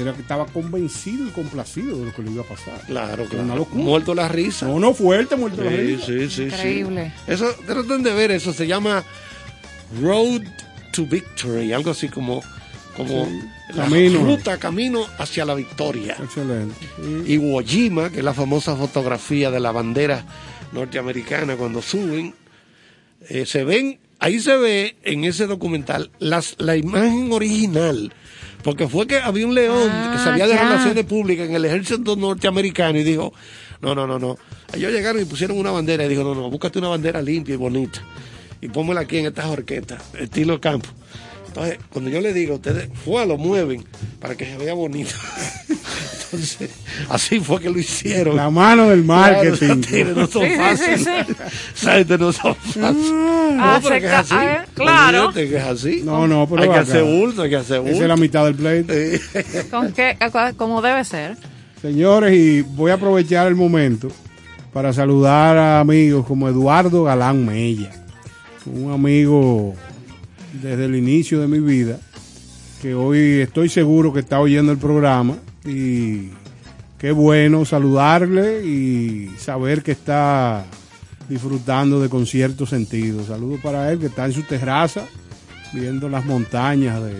[0.00, 2.80] era que estaba convencido y complacido de lo que le iba a pasar.
[2.86, 3.54] Claro, Una claro.
[3.56, 3.84] locura.
[3.84, 4.66] Muerto la risa.
[4.66, 6.06] No, no fuerte, muerto la Sí, risa.
[6.06, 6.42] sí, sí, sí.
[6.44, 7.12] Increíble.
[7.26, 9.04] Eso, traten de ver eso, se llama
[10.00, 10.42] Road
[10.92, 12.42] to Victory, algo así como,
[12.96, 14.20] como la Camino.
[14.24, 16.16] ruta, camino hacia la victoria.
[16.22, 16.74] Excelente.
[17.24, 17.32] Sí.
[17.34, 20.24] Iwo Jima, que es la famosa fotografía de la bandera
[20.72, 22.34] norteamericana cuando suben,
[23.28, 28.12] eh, se ven, ahí se ve en ese documental las, la imagen original,
[28.62, 30.62] porque fue que había un león Ah, que sabía de ya.
[30.62, 33.32] relaciones públicas en el ejército norteamericano y dijo,
[33.80, 34.36] no, no, no, no.
[34.74, 37.58] Ellos llegaron y pusieron una bandera y dijo, no, no, búscate una bandera limpia y
[37.58, 38.00] bonita
[38.62, 40.88] y pónmela aquí en estas horquetas, estilo campo.
[41.50, 43.84] Entonces, cuando yo le digo, ustedes, fue, lo mueven
[44.20, 45.10] para que se vea bonito.
[45.68, 46.70] Entonces,
[47.08, 48.36] así fue que lo hicieron.
[48.36, 49.80] La mano del marketing.
[49.90, 51.00] Claro, no son Sí, sí, fáciles.
[51.00, 51.34] sí, sí.
[51.74, 53.12] Esa gente no son fáciles.
[53.58, 54.34] Ah, No, pero que es así.
[54.36, 55.32] ah, claro.
[55.32, 56.02] Que es así.
[56.04, 56.82] No, no, pero Hay que acá.
[56.82, 57.94] hacer bulto, hay que hacer bulto.
[57.94, 58.94] Esa es la mitad del pleito.
[58.94, 59.68] Sí.
[59.70, 60.16] Con qué,
[60.56, 61.36] como debe ser.
[61.82, 64.08] Señores, y voy a aprovechar el momento
[64.72, 67.90] para saludar a amigos como Eduardo Galán Mella,
[68.66, 69.74] un amigo
[70.52, 71.98] desde el inicio de mi vida,
[72.82, 76.30] que hoy estoy seguro que está oyendo el programa y
[76.98, 80.64] qué bueno saludarle y saber que está
[81.28, 83.24] disfrutando de concierto sentido.
[83.24, 85.06] Saludos para él que está en su terraza
[85.72, 87.14] viendo las montañas de,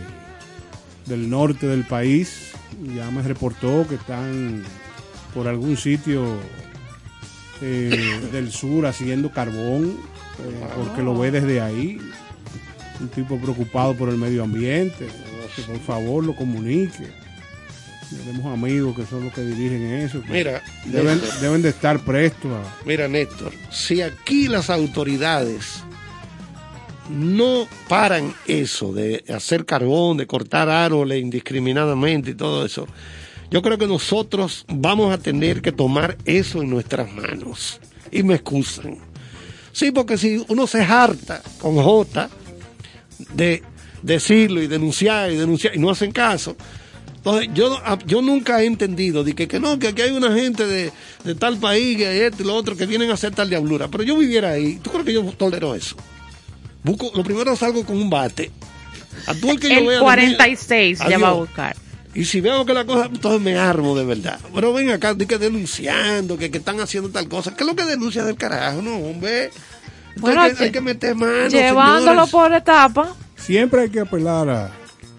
[1.07, 2.53] del norte del país.
[2.95, 4.63] Ya me reportó que están
[5.35, 6.25] por algún sitio
[7.61, 9.97] eh, del sur haciendo carbón,
[10.39, 11.99] eh, porque lo ve desde ahí.
[13.01, 15.09] Un tipo preocupado por el medio ambiente,
[15.57, 17.09] que por favor lo comunique.
[18.11, 20.23] Tenemos amigos que son los que dirigen eso.
[20.29, 25.85] Mira, deben, Néstor, deben de estar prestos a, mira, Néstor, si aquí las autoridades
[27.09, 32.89] no paran eso de hacer carbón, de cortar árboles indiscriminadamente y todo eso,
[33.51, 37.81] yo creo que nosotros vamos a tener que tomar eso en nuestras manos.
[38.11, 38.99] Y me excusan.
[39.73, 42.29] Sí, porque si uno se harta con J
[43.35, 43.63] de
[44.03, 46.57] decirlo y denunciar y denunciar y no hacen caso.
[47.17, 50.67] Entonces, yo, yo nunca he entendido de que, que no, que aquí hay una gente
[50.67, 50.91] de,
[51.23, 53.89] de tal país, que esto y lo otro, que vienen a hacer tal diablura.
[53.89, 55.97] Pero yo viviera ahí, ¿tú crees que yo tolero eso?
[56.83, 58.51] Busco, lo primero salgo con un bate.
[59.27, 61.77] A todo el que yo El vea de 46 ya va a buscar.
[62.15, 64.41] y si veo que la cosa, entonces me armo de verdad.
[64.55, 67.55] Pero ven acá, di que denunciando, que, que están haciendo tal cosa.
[67.55, 68.81] ¿Qué es lo que denuncia del carajo?
[68.81, 69.51] No, hombre.
[70.17, 71.49] Bueno, hay, que, que- hay que meter mano.
[71.49, 72.31] Llevándolo señores.
[72.31, 74.71] por etapa, Siempre hay que apelar a...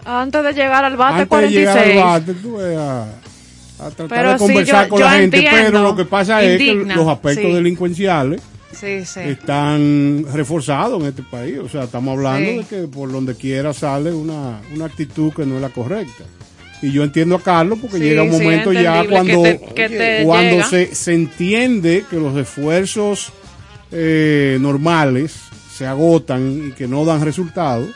[0.04, 2.04] antes de llegar al bate antes de llegar al 46.
[2.04, 5.48] bate, tú ves, a, a tratar Pero de sí, conversar yo- con yo la gente,
[5.50, 7.52] pero lo que pasa es que los aspectos sí.
[7.52, 8.40] delincuenciales
[8.72, 9.20] Sí, sí.
[9.20, 11.58] están reforzados en este país.
[11.58, 12.56] O sea, estamos hablando Sí.
[12.58, 16.24] de que por donde quiera sale una, una actitud que no es la correcta.
[16.80, 19.74] Y yo entiendo a Carlos porque Sí, llega un sí, momento ya cuando, que te-
[19.74, 23.32] que te cuando se, se entiende que los esfuerzos
[23.92, 25.34] eh, normales
[25.72, 27.88] se agotan y que no dan resultados.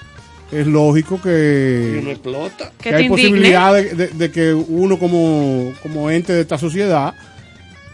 [0.53, 2.71] Es lógico que Y uno explota.
[2.81, 3.09] Que hay indigne.
[3.31, 7.14] posibilidad de, de- de que uno como, como ente de esta sociedad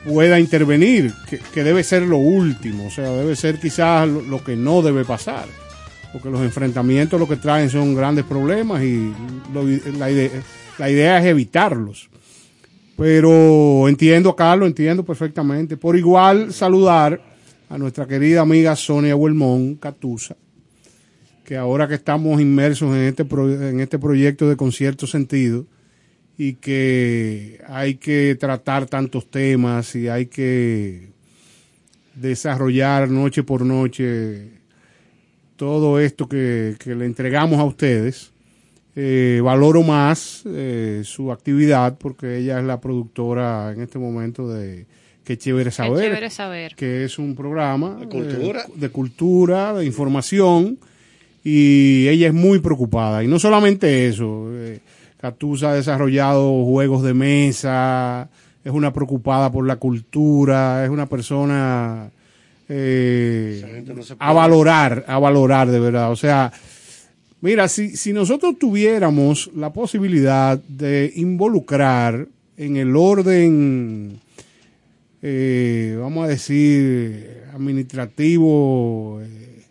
[0.04, 4.44] pueda intervenir, que, que debe ser lo último, o sea, debe ser quizás lo, lo
[4.44, 5.46] que no debe pasar,
[6.12, 9.12] porque los enfrentamientos lo que traen son grandes problemas y
[9.54, 9.64] lo-
[9.98, 10.30] la, idea,
[10.78, 12.10] la idea es evitarlos.
[12.96, 15.76] Pero entiendo Carlos, entiendo perfectamente.
[15.76, 17.20] Por igual saludar
[17.72, 20.36] a nuestra querida amiga Sonia Huelmón Catusa,
[21.42, 25.64] que ahora que estamos inmersos en este, pro- en este proyecto de concierto sentido
[26.36, 31.12] y que hay que tratar tantos temas y hay que
[32.14, 34.50] desarrollar noche por noche
[35.56, 38.32] todo esto que, que le entregamos a ustedes,
[38.96, 44.84] eh, valoro más eh, su actividad porque ella es la productora en este momento de
[45.24, 46.74] Qué chévere Qué saber chévere saber.
[46.74, 48.66] que es un programa De cultura.
[48.74, 50.78] de cultura, de información,
[51.44, 53.22] y ella es muy preocupada.
[53.22, 54.80] Y no solamente eso, eh,
[55.20, 58.28] Catusa ha desarrollado juegos de mesa,
[58.64, 62.10] es una preocupada por la cultura, es una persona
[62.68, 66.10] eh, no a valorar, a valorar de verdad.
[66.10, 66.52] O sea,
[67.40, 74.20] mira, si, si nosotros tuviéramos la posibilidad de involucrar en el orden
[75.22, 79.20] eh, vamos a decir, administrativo.
[79.22, 79.62] eh,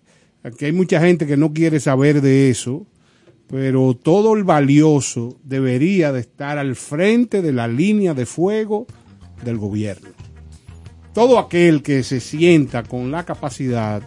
[0.43, 2.85] aquí hay mucha gente que no quiere saber de eso,
[3.47, 8.87] pero todo el valioso debería de estar al frente de la línea de fuego
[9.43, 10.09] del gobierno.
[11.13, 14.01] Todo aquel que se sienta con la capacidad,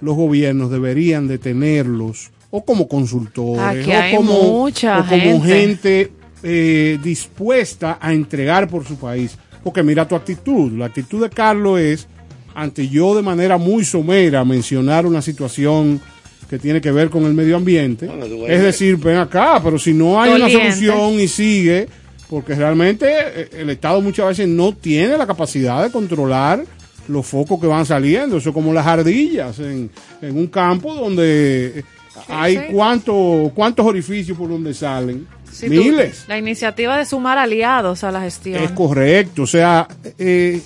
[0.00, 5.42] los gobiernos deberían de tenerlos o como consultores Aquí o como, mucha o como gente.
[5.42, 6.12] gente
[6.44, 9.36] eh, dispuesta a entregar por su país.
[9.62, 10.72] Porque mira tu actitud.
[10.72, 12.06] La actitud de Carlos es,
[12.54, 16.00] ante yo de manera muy somera mencionar una situación
[16.48, 19.92] que tiene que ver con el medio ambiente, Bueno, es decir, ven acá, pero si
[19.92, 21.86] no hay una solución y sigue,
[22.30, 26.64] porque realmente eh, el Estado muchas veces no tiene la capacidad de controlar
[27.06, 28.38] los focos que van saliendo.
[28.38, 29.90] Eso es como las ardillas en,
[30.22, 31.84] en un campo donde
[32.28, 32.62] hay sí.
[32.72, 35.26] cuánto- cuántos orificios por donde salen.
[35.52, 36.24] Sí, tú- Miles.
[36.28, 38.62] la iniciativa de sumar aliados a la gestión.
[38.62, 39.42] Es correcto.
[39.42, 39.88] O sea,
[40.18, 40.60] eh,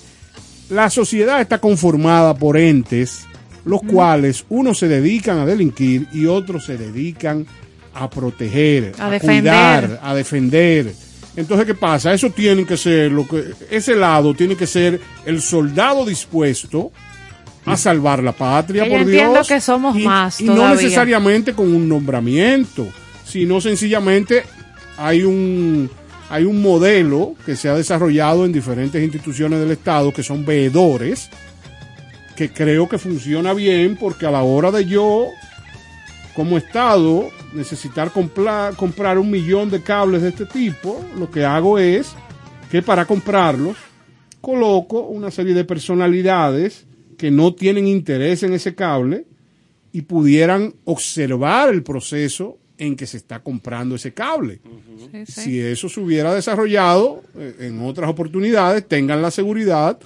[0.69, 3.25] la sociedad está conformada por entes,
[3.65, 7.45] los cuales unos se dedican a delinquir y otros se dedican
[7.93, 9.41] a proteger, A a, defender.
[9.43, 10.93] cuidar, a defender.
[11.35, 12.13] Entonces, ¿qué pasa?
[12.13, 16.91] Eso tiene que ser, lo que, ese lado tiene que ser el soldado dispuesto
[17.65, 19.47] a salvar la patria, Que yo por entiendo Dios.
[19.47, 22.87] que somos y, más y no necesariamente con un nombramiento,
[23.25, 24.43] sino sencillamente
[24.97, 25.89] hay un
[26.29, 31.29] hay un modelo que se ha desarrollado en diferentes instituciones del Estado que son veedores,
[32.35, 35.27] que creo que funciona bien porque a la hora de yo,
[36.35, 41.77] como Estado, necesitar comprar, comprar un millón de cables de este tipo, lo que hago
[41.77, 42.13] es
[42.71, 43.77] que para comprarlos
[44.41, 46.85] coloco una serie de personalidades
[47.17, 49.25] que no tienen interés en ese cable
[49.91, 54.59] y pudieran observar el proceso en que se está comprando ese cable.
[55.11, 55.41] Sí, sí.
[55.41, 59.99] Si eso se hubiera desarrollado eh, en otras oportunidades, tengan la seguridad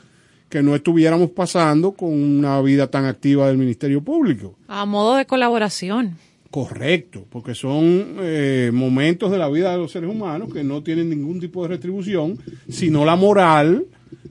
[0.49, 4.55] que no estuviéramos pasando con una vida tan activa del Ministerio Público.
[4.67, 6.17] A modo de colaboración.
[6.49, 11.09] Correcto, porque son eh, momentos de la vida de los seres humanos que no tienen
[11.09, 12.39] ningún tipo de retribución,
[12.69, 13.85] sino la moral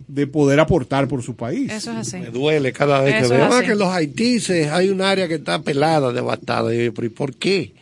[0.09, 1.71] de poder aportar por su país.
[1.71, 2.19] Eso es así.
[2.19, 5.29] Me duele cada vez Eso que veo ah, que en los haitises hay un área
[5.29, 6.75] que está pelada, devastada.
[6.75, 7.75] Y yo, pero ¿y por qué?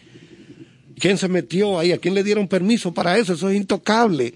[0.98, 1.92] ¿Quién se metió ahí?
[1.92, 3.34] ¿A quién le dieron permiso para eso?
[3.34, 4.34] Eso es intocable.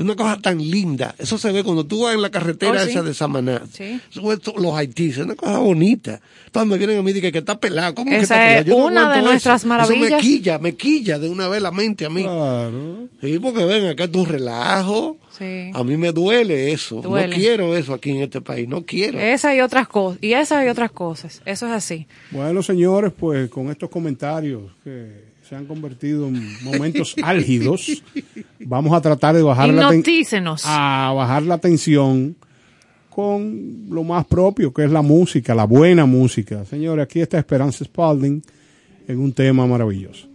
[0.00, 1.14] Es una cosa tan linda.
[1.18, 2.90] Eso se ve cuando tú vas en la carretera Oh, sí.
[2.92, 3.60] esa de Samaná.
[3.70, 4.00] Sí.
[4.08, 6.22] Es los haitises, es una cosa bonita.
[6.46, 7.94] Entonces me vienen a mí y dicen que está pelado.
[7.96, 8.60] ¿Cómo que Esa está pelado?
[8.60, 9.68] es Yo no una de nuestras eso.
[9.68, 10.06] maravillas.
[10.06, 12.22] Eso me quilla, me quilla de una vez la mente a mí.
[12.22, 13.08] Claro.
[13.20, 15.18] Sí, porque ven, acá es un relajo.
[15.36, 15.70] Sí.
[15.74, 17.02] A mí me duele eso.
[17.02, 17.28] Duele.
[17.28, 18.66] No quiero eso aquí en este país.
[18.66, 19.18] No quiero.
[19.20, 20.18] Esa y otras cosas.
[20.22, 21.42] Y esa y otras cosas.
[21.44, 22.06] Eso es así.
[22.30, 28.04] Bueno, señores, pues con estos comentarios que se han convertido en momentos álgidos,
[28.60, 29.90] vamos a tratar de bajar la,
[30.62, 32.36] a bajar la tensión
[33.08, 36.64] con lo más propio, que es la música, la buena música.
[36.64, 38.40] Señores, aquí está Esperanza Spalding
[39.08, 40.28] en un tema maravilloso.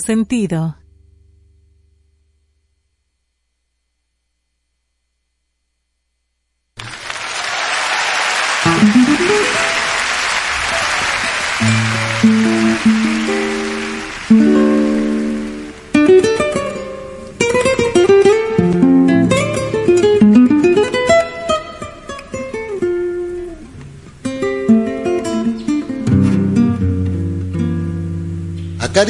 [0.00, 0.76] Sentido.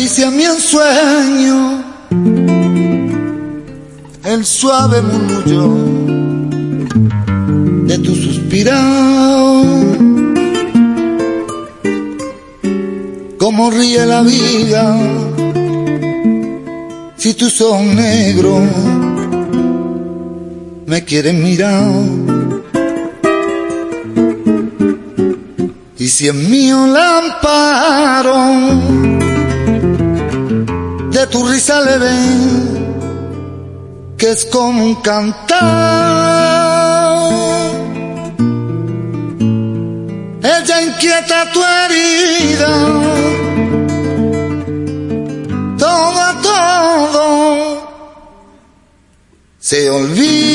[0.03, 1.85] Acariciame en sueño
[4.25, 5.77] el suave murmullo
[7.87, 9.65] de tu suspirado.
[13.39, 14.99] Cómo ríe la vida
[17.17, 18.61] si tus ojos negros
[20.87, 21.93] me quieren mirar.
[25.97, 28.92] Y si en mío lámparo
[31.33, 32.83] tu risa le ven
[34.19, 35.63] que es como un cantar.
[40.55, 42.73] Ella inquieta tu herida,
[45.79, 47.25] todo a todo
[49.59, 50.53] se olvida.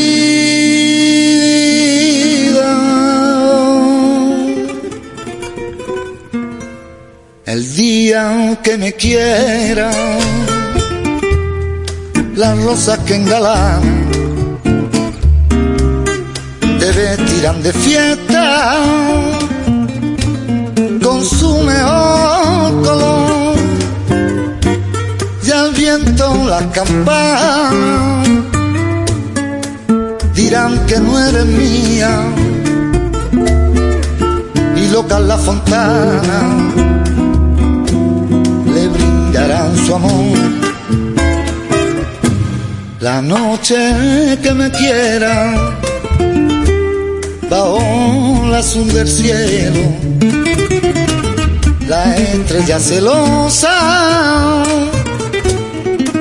[7.46, 9.90] El día que me quiera,
[12.38, 13.82] las rosas que engalanan
[16.80, 18.76] te vestirán de fiesta
[21.04, 23.56] con su mejor color
[25.44, 28.28] y al viento las campanas
[30.36, 32.22] dirán que no eres mía
[34.76, 36.40] y locas la fontana
[38.76, 40.67] le brindarán su amor
[43.10, 43.78] la noche
[44.44, 45.34] que me quiera
[47.50, 49.84] la azul del cielo
[51.88, 53.76] la estrella celosa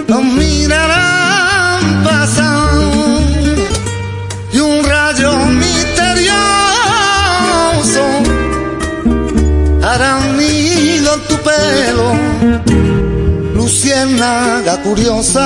[0.06, 2.70] nos mirarán pasar
[4.52, 5.32] y un rayo
[5.64, 6.34] misterioso
[9.88, 12.08] hará un nido en tu pelo
[13.56, 15.44] luciérnaga curiosa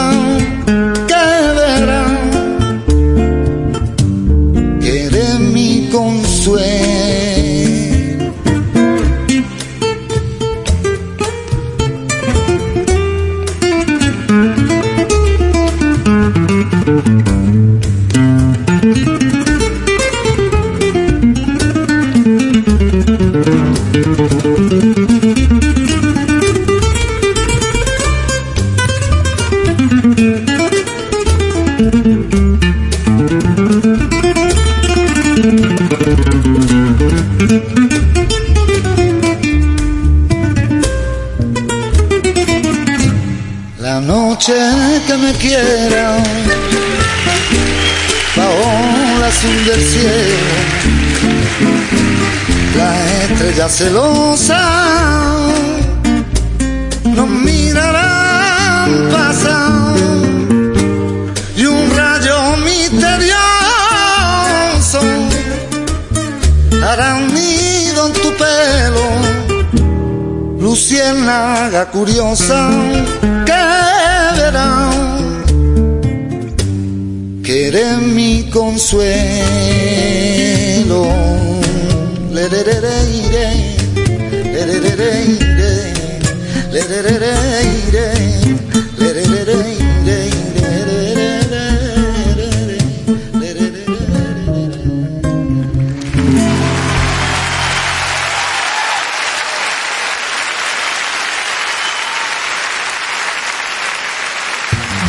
[44.40, 44.58] noche
[45.06, 46.16] que me quiera.
[48.36, 50.54] Bajo la azul del cielo.
[52.76, 54.62] La estrella celosa
[57.04, 59.94] nos mirarán pasar.
[61.56, 63.36] Y un rayo misterioso
[66.82, 69.06] harán nido en tu pelo,
[70.58, 72.70] luciérnaga curiosa
[77.70, 79.06] eres mi consuelo.
[82.32, 82.90] Le, le, le, le,
[84.54, 85.20] le, re, re, re, re.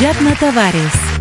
[0.02, 1.21] Yatna Tavares,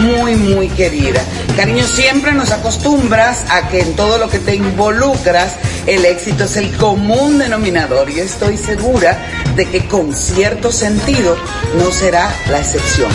[0.00, 1.20] muy, muy querida.
[1.56, 5.54] Cariño, siempre nos acostumbras a que en todo lo que te involucras,
[5.86, 9.18] el éxito es el común denominador y estoy segura
[9.54, 11.36] de que con cierto sentido
[11.78, 13.10] no será la excepción.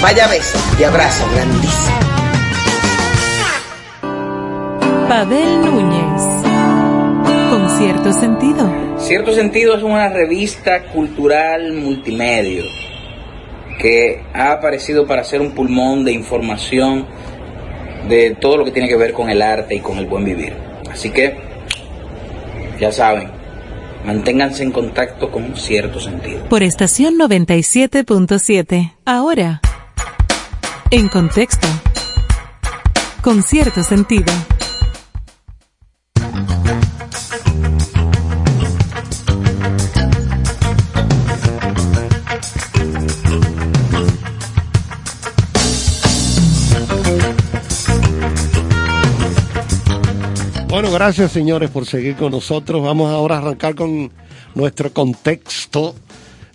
[0.00, 1.98] Vaya beso y abrazo grandísimo.
[5.08, 6.22] Pavel Núñez,
[7.50, 8.72] con cierto sentido.
[8.98, 12.62] Cierto sentido es una revista cultural multimedia
[13.78, 17.06] que ha aparecido para ser un pulmón de información
[18.08, 20.54] de todo lo que tiene que ver con el arte y con el buen vivir.
[20.90, 21.36] Así que,
[22.78, 23.28] ya saben,
[24.04, 26.44] manténganse en contacto con cierto sentido.
[26.48, 28.92] Por estación 97.7.
[29.04, 29.60] Ahora,
[30.90, 31.66] en contexto.
[33.22, 34.32] Con cierto sentido.
[50.94, 52.80] Gracias señores por seguir con nosotros.
[52.80, 54.12] Vamos ahora a arrancar con
[54.54, 55.96] nuestro contexto.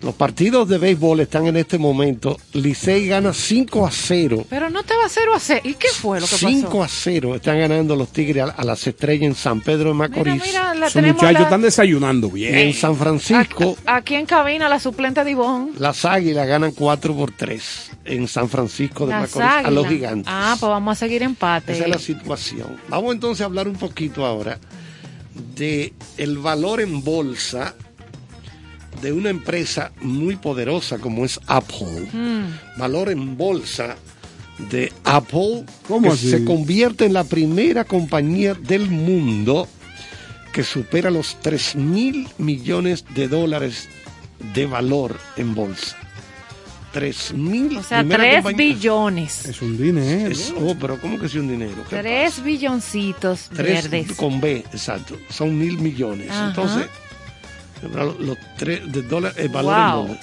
[0.02, 2.38] Los partidos de béisbol están en este momento.
[2.54, 4.46] Licey gana 5 a 0.
[4.48, 5.60] Pero no te va a 0 a 0.
[5.64, 6.82] ¿Y qué fue lo que 5 pasó?
[6.84, 10.08] a 0 están ganando los Tigres a, a las estrellas en San Pedro de Mira,
[10.08, 10.42] Macorís.
[10.42, 12.54] mira, Esos tenemos muchachos la- están desayunando bien.
[12.54, 15.72] en San Francisco, a- aquí en cabina la suplente de Ivonne.
[15.78, 20.32] las águilas ganan 4 por 3 en San Francisco de Las Macorís a los gigantes.
[20.34, 21.72] Ah, pues vamos a seguir empate.
[21.72, 22.80] Esa es la situación.
[22.88, 24.58] Vamos entonces a hablar un poquito ahora
[25.56, 27.74] de el valor en bolsa
[29.02, 32.08] de una empresa muy poderosa como es Apple.
[32.12, 32.78] Mm.
[32.78, 33.96] Valor en bolsa
[34.70, 36.30] de Apple ¿Cómo que así?
[36.30, 39.66] se convierte en la primera compañía del mundo
[40.52, 43.88] que supera los 3 mil millones de dólares
[44.54, 45.96] de valor en bolsa.
[46.92, 47.76] 3 mil.
[47.78, 49.44] o sea, primera 3 compañía- billones.
[49.46, 50.32] Es un dinero.
[50.32, 51.84] Es- oh, pero ¿cómo que es un dinero?
[51.88, 54.16] ¿Qué 3 billoncitos Tres verdes.
[54.16, 55.16] con B, exacto.
[55.30, 56.30] Son mil millones.
[56.30, 56.48] Ajá.
[56.48, 56.86] Entonces,
[57.88, 60.06] los tres de dólares, el valor Wow.
[60.12, 60.18] en.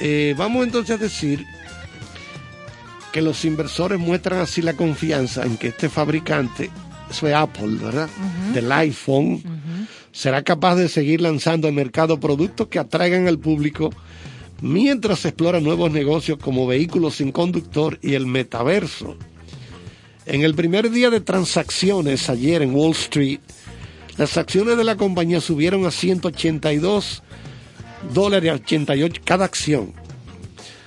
[0.00, 1.44] Eh, vamos entonces a decir
[3.12, 6.70] que los inversores muestran así la confianza en que este fabricante,
[7.08, 8.08] eso es Apple, ¿verdad?
[8.52, 9.40] Del iPhone,
[10.10, 13.90] será capaz de seguir lanzando al mercado productos que atraigan al público
[14.60, 19.16] mientras se exploran nuevos negocios como vehículos sin conductor y el metaverso.
[20.26, 23.40] En el primer día de transacciones ayer en Wall Street,
[24.16, 27.22] las acciones de la compañía subieron a 182
[28.12, 29.92] dólares 88 cada acción.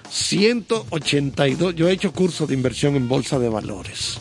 [0.10, 4.20] 182, yo he hecho cursos de inversión en bolsa de valores.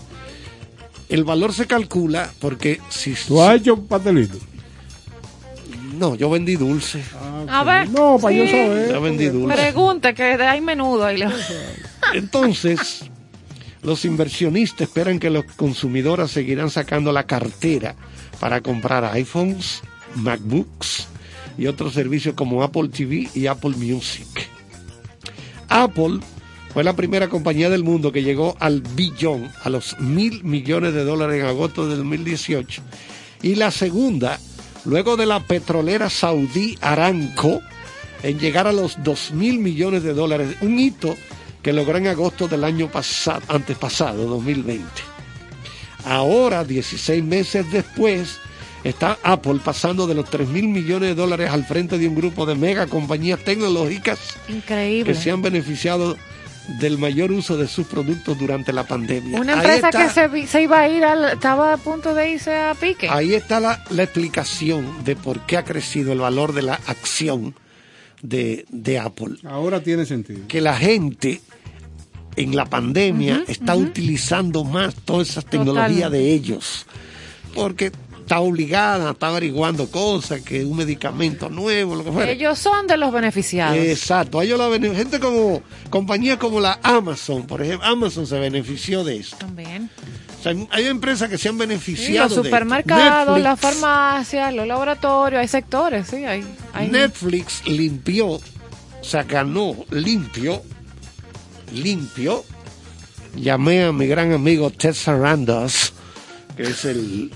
[1.09, 3.15] El valor se calcula porque si...
[3.29, 4.39] ¿Tú has hecho pastelito?
[5.97, 7.03] No, yo vendí dulce.
[7.49, 7.89] A ver.
[7.89, 8.91] No, para yo saber.
[8.93, 9.57] Yo vendí dulce.
[9.57, 11.19] Pregunta que hay menudo ahí.
[11.19, 11.29] le-
[12.15, 13.05] Entonces,
[13.83, 17.95] los inversionistas esperan que los consumidores seguirán sacando la cartera
[18.41, 19.82] para comprar iPhones,
[20.14, 21.09] MacBooks
[21.59, 24.26] y otros servicios como Apple TV y Apple Music.
[25.68, 26.20] Apple
[26.72, 31.05] fue la primera compañía del mundo que llegó al billón, a los mil millones de
[31.05, 32.82] dólares en agosto de 2018.
[33.43, 34.39] Y la segunda,
[34.84, 37.62] luego de la petrolera saudí Aramco,
[38.22, 41.14] en llegar a los 2 mil millones de dólares, un hito
[41.62, 45.16] que logró en agosto del año pasado, antepasado, 2020.
[46.07, 48.39] Ahora, 16 meses después,
[48.85, 52.47] está Apple pasando de los 3 mil millones de dólares al frente de un grupo
[52.47, 55.13] de mega compañías tecnológicas Increíble.
[55.13, 56.17] que se han beneficiado
[56.81, 59.41] del mayor uso de sus productos durante la pandemia.
[59.41, 62.75] Una empresa está- que se iba a ir, al- estaba a punto de irse a
[62.75, 63.09] pique.
[63.09, 67.55] Ahí está la, la explicación de por qué ha crecido el valor de la acción
[68.23, 69.37] de, de Apple.
[69.45, 70.41] Ahora tiene sentido.
[70.49, 71.41] Que la gente
[72.37, 76.87] en la pandemia está utilizando más todas esas tecnologías de ellos.
[77.55, 82.30] Porque está obligada, está averiguando cosas, que un medicamento nuevo, lo que fuera.
[82.32, 83.76] Ellos son de los beneficiados.
[83.78, 89.18] Exacto, ellos la gente como compañías como la Amazon, por ejemplo, Amazon se benefició de
[89.18, 89.37] esto.
[89.37, 89.89] También.
[90.41, 92.45] O sea, hay- empresas que se han Sí, beneficiado los de esto.
[92.45, 96.45] supermercados, las farmacias, los laboratorios, hay sectores, sí, hay.
[96.72, 98.41] hay Netflix limpió, o
[99.03, 100.62] sea, ganó limpio,
[101.73, 102.45] limpio.
[103.37, 105.93] Llamé a mi gran amigo Ted Sarandos,
[106.57, 107.31] que es el,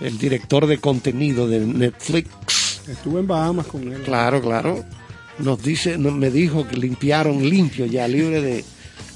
[0.00, 2.80] el director de contenido de Netflix.
[2.88, 4.02] Estuve en Bahamas con él.
[4.02, 4.84] Claro, claro.
[5.38, 8.64] Nos dice, me dijo que limpiaron limpio ya, libre de,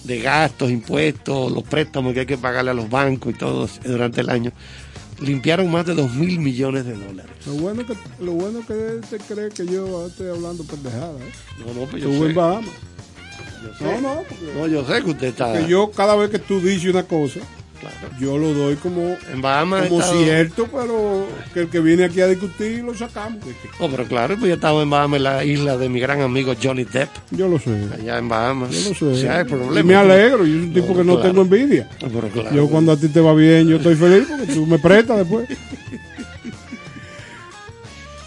[0.04, 4.20] de gastos, impuestos, los préstamos que hay que pagarle a los bancos y todo durante
[4.20, 4.52] el año.
[5.20, 7.32] Limpiaron más de dos mil millones de dólares.
[7.44, 11.18] Lo bueno que lo bueno que él te cree que yo estoy hablando pendejada.
[11.18, 11.32] ¿eh?
[11.66, 12.30] No, no, pues yo Estuve sé.
[12.30, 12.70] en Bahamas.
[13.62, 13.84] Yo sé.
[13.84, 15.52] No, no, porque, No, yo sé que usted está.
[15.52, 17.40] porque yo cada vez que tú dices una cosa,
[17.80, 17.96] Claro.
[18.18, 22.20] yo lo doy como, En Bahamas como estado- cierto, pero que el que viene aquí
[22.20, 23.38] a discutir lo sacamos.
[23.78, 26.52] No, pero claro, pues yo estaba en Bahamas, en la isla de mi gran amigo
[26.60, 27.70] Johnny Depp, Yo lo sé.
[27.94, 28.70] allá en Bahamas.
[28.72, 29.04] Yo lo sé.
[29.04, 29.86] O sea, hay y problema.
[29.86, 31.28] me alegro, yo soy un tipo No, que no claro.
[31.28, 31.88] tengo envidia.
[32.02, 32.56] No, pero claro.
[32.56, 35.48] Yo cuando a ti te va bien, yo estoy feliz porque tú me prestas después.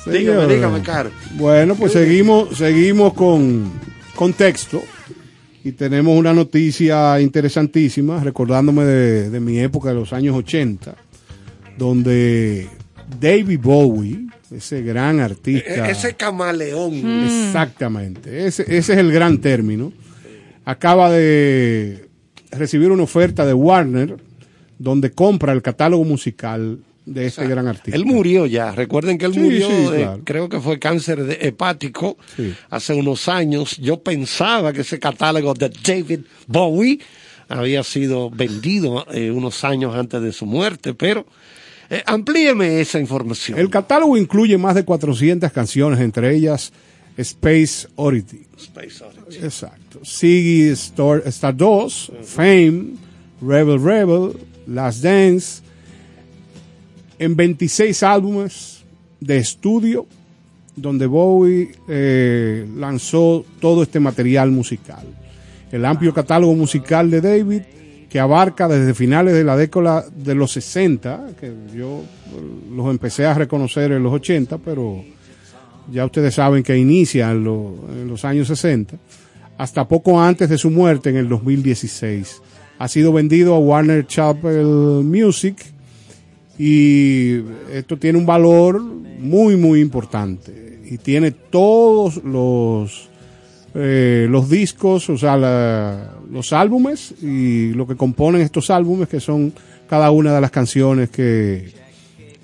[0.05, 1.11] Dígame, dígame, Caro.
[1.33, 3.71] Bueno, pues seguimos, seguimos con,
[4.15, 4.81] con texto
[5.63, 10.95] y tenemos una noticia interesantísima, recordándome de, de mi época de los años 80,
[11.77, 12.67] donde
[13.19, 16.93] David Bowie, ese gran artista, E- Ese camaleón.
[17.25, 19.93] exactamente, ese, ese es el gran término,
[20.65, 22.07] acaba de
[22.51, 24.17] recibir una oferta de Warner
[24.77, 27.95] donde compra el catálogo musical de este gran artista.
[27.95, 28.71] Él murió ya.
[28.73, 30.21] Recuerden que él Sí, murió, sí, de- claro.
[30.23, 32.53] creo que fue cáncer de- hepático Sí.
[32.69, 33.77] hace unos años.
[33.77, 36.99] Yo pensaba que ese catálogo de David Bowie
[37.49, 41.25] había sido vendido eh, unos años antes de su muerte, pero
[41.89, 43.59] eh, amplíeme esa información.
[43.59, 46.71] El catálogo incluye más de 400 canciones, entre ellas
[47.17, 48.45] Space Oddity.
[48.57, 49.43] Space Oddity.
[49.43, 49.99] Exacto.
[50.05, 52.91] Ziggy Star, Stardust, Fame,
[53.41, 54.37] Rebel Rebel,
[54.67, 55.61] Last Dance,
[57.21, 58.83] en 26 álbumes
[59.19, 60.07] de estudio,
[60.75, 65.05] donde Bowie eh, lanzó todo este material musical.
[65.71, 67.61] El amplio catálogo musical de David,
[68.09, 73.27] que abarca desde finales de la década de los 60, que yo eh, los empecé
[73.27, 75.03] a reconocer en los 80, pero
[75.91, 78.95] ya ustedes saben que inicia en, en los años 60,
[79.59, 82.41] hasta poco antes de su muerte en el 2016.
[82.79, 85.71] Ha sido vendido a Warner Chappell Music
[86.63, 87.41] y
[87.73, 90.79] esto tiene un valor muy, muy importante.
[90.85, 93.09] Y tiene todos los,
[93.73, 99.19] eh, los discos, o sea, la- los álbumes y lo que componen estos álbumes, que
[99.19, 99.53] son
[99.89, 101.71] cada una de las canciones que,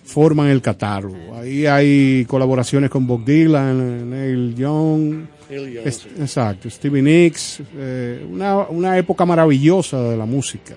[0.06, 1.36] forman el catálogo.
[1.36, 6.08] Ahí hay colaboraciones con Bob Dylan, Neil Young, Neil Young, es- sí.
[6.18, 10.76] exacto, Stevie Nicks, eh, una, una época maravillosa de la música.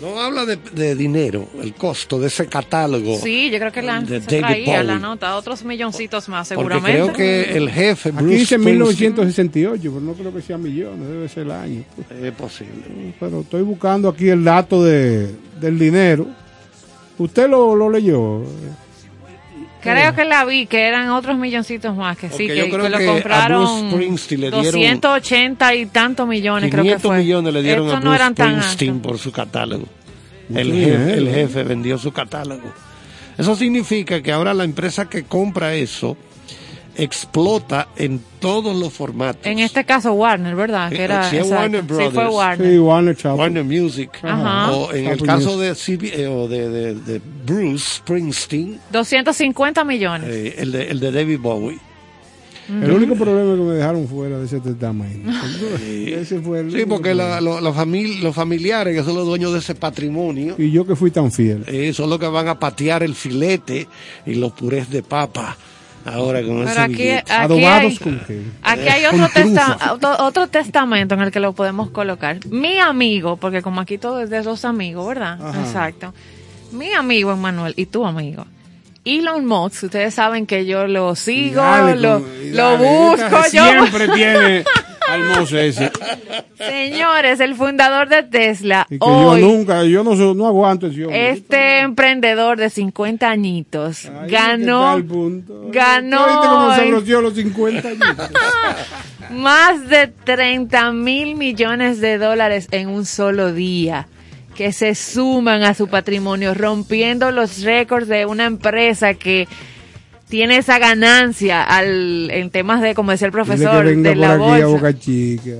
[0.00, 3.18] No habla de, de dinero, el costo de ese catálogo.
[3.18, 6.74] Sí, yo creo que la, de se David traía la nota, otros milloncitos más, Porque
[6.74, 6.92] seguramente.
[7.02, 11.08] creo que el jefe Aquí Bruce dice Springsteen- 1968, pero no creo que sea millones,
[11.08, 11.84] debe ser el año.
[12.22, 13.14] Es posible.
[13.18, 16.26] Pero estoy buscando aquí el dato de, del dinero.
[17.18, 18.42] ¿Usted lo, lo leyó?
[19.80, 22.90] Creo que la vi, que eran otros milloncitos más, que sí, que, yo creo que
[22.90, 27.08] lo que a compraron Bruce Springsteen le dieron 280 y tantos millones, creo que 500
[27.08, 27.18] fue.
[27.18, 29.86] millones le dieron Estos a no Bruce eran tan Springsteen por su catálogo.
[30.54, 32.72] El jefe, el jefe vendió su catálogo.
[33.36, 36.16] Eso significa que ahora la empresa que compra eso
[36.98, 39.46] explota en todos los formatos.
[39.46, 40.90] En este caso Warner, ¿verdad?
[40.90, 41.30] Que Eh, era.
[41.44, 42.34] Warner Sí, fue Brothers.
[42.34, 42.70] Warner.
[42.72, 44.10] Sí, Warner Music.
[44.22, 44.72] Ajá.
[44.72, 45.60] O en el caso Music.
[45.60, 45.74] de,
[46.10, 50.28] CB, eh, o de, de- de Bruce Springsteen, 250 millones.
[50.30, 51.78] eh, el, de, el de David Bowie.
[52.68, 55.30] El único problema que me dejaron fuera de ese testamento.
[55.88, 59.60] Ese fue el Sí, porque la- lo- la los familiares que son los dueños de
[59.60, 61.64] ese patrimonio Y yo que fui tan fiel.
[61.66, 63.88] eh, son los que van a patear el filete
[64.26, 65.56] y los purés de papa.
[66.04, 68.42] Ahora con Pero ese aquí, aquí Adobados hay, con qué.
[68.62, 69.42] aquí hay otro, trufa.
[69.42, 72.38] testa- otro, otro testamento en el que lo podemos colocar.
[72.46, 75.38] Mi amigo, porque como aquí todo es de los amigos, ¿verdad?
[75.42, 75.60] Ajá.
[75.60, 76.14] Exacto.
[76.72, 78.46] Mi amigo Emanuel y tu amigo.
[79.04, 82.18] Elon Musk, ustedes saben que yo lo sigo, Dale, lo,
[82.52, 84.64] lo busco, yo Siempre tiene
[85.08, 85.90] al Mosese.
[86.56, 91.04] Señores, el fundador de Tesla, Y que hoy, yo nunca, yo no, no aguanto ese
[91.04, 91.30] hombre.
[91.30, 94.98] este emprendedor de 50 añitos, que ganó
[95.70, 98.30] ganó ¿Tú ¿Viste cómo se hoy los 50 años?
[99.30, 104.08] más de 30 mil millones de dólares en un solo día
[104.54, 109.46] que se suman a su patrimonio, rompiendo los récords de una empresa que
[110.28, 114.66] tiene esa ganancia al, en temas de, como decía el profesor, de la bolsa.
[114.66, 115.52] Boca Chica.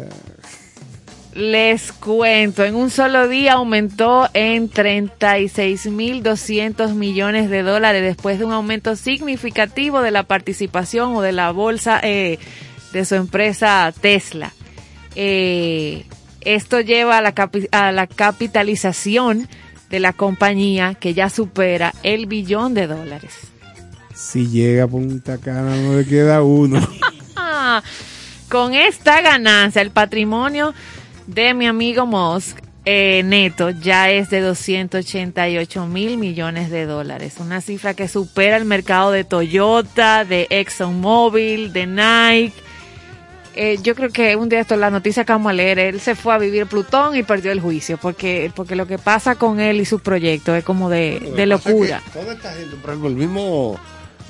[1.35, 8.53] Les cuento, en un solo día aumentó en 36.200 millones de dólares después de un
[8.53, 12.39] aumento significativo de la participación o de la bolsa eh,
[12.93, 14.53] de su empresa Tesla.
[15.15, 16.05] Eh,
[16.41, 19.49] esto lleva a la, capi- a la capitalización
[19.91, 23.35] de la compañía que ya supera el billón de dólares.
[24.19, 26.81] Si llega a Punta Cana no le queda uno.
[28.49, 30.75] Con esta ganancia, el patrimonio
[31.29, 37.35] de mi amigo Musk eh, neto ya es de 288 mil millones de dólares.
[37.39, 42.61] Una cifra que supera el mercado de Toyota, de ExxonMobil, de Nike.
[43.55, 46.17] Eh, yo creo que un día esto, la noticia que vamos a leer, él se
[46.17, 49.81] fue a vivir Plutón y perdió el juicio, porque, porque lo que pasa con él
[49.81, 52.03] y su proyecto es como de, de locura.
[52.05, 53.79] que Toda esta gente, por ejemplo, el mismo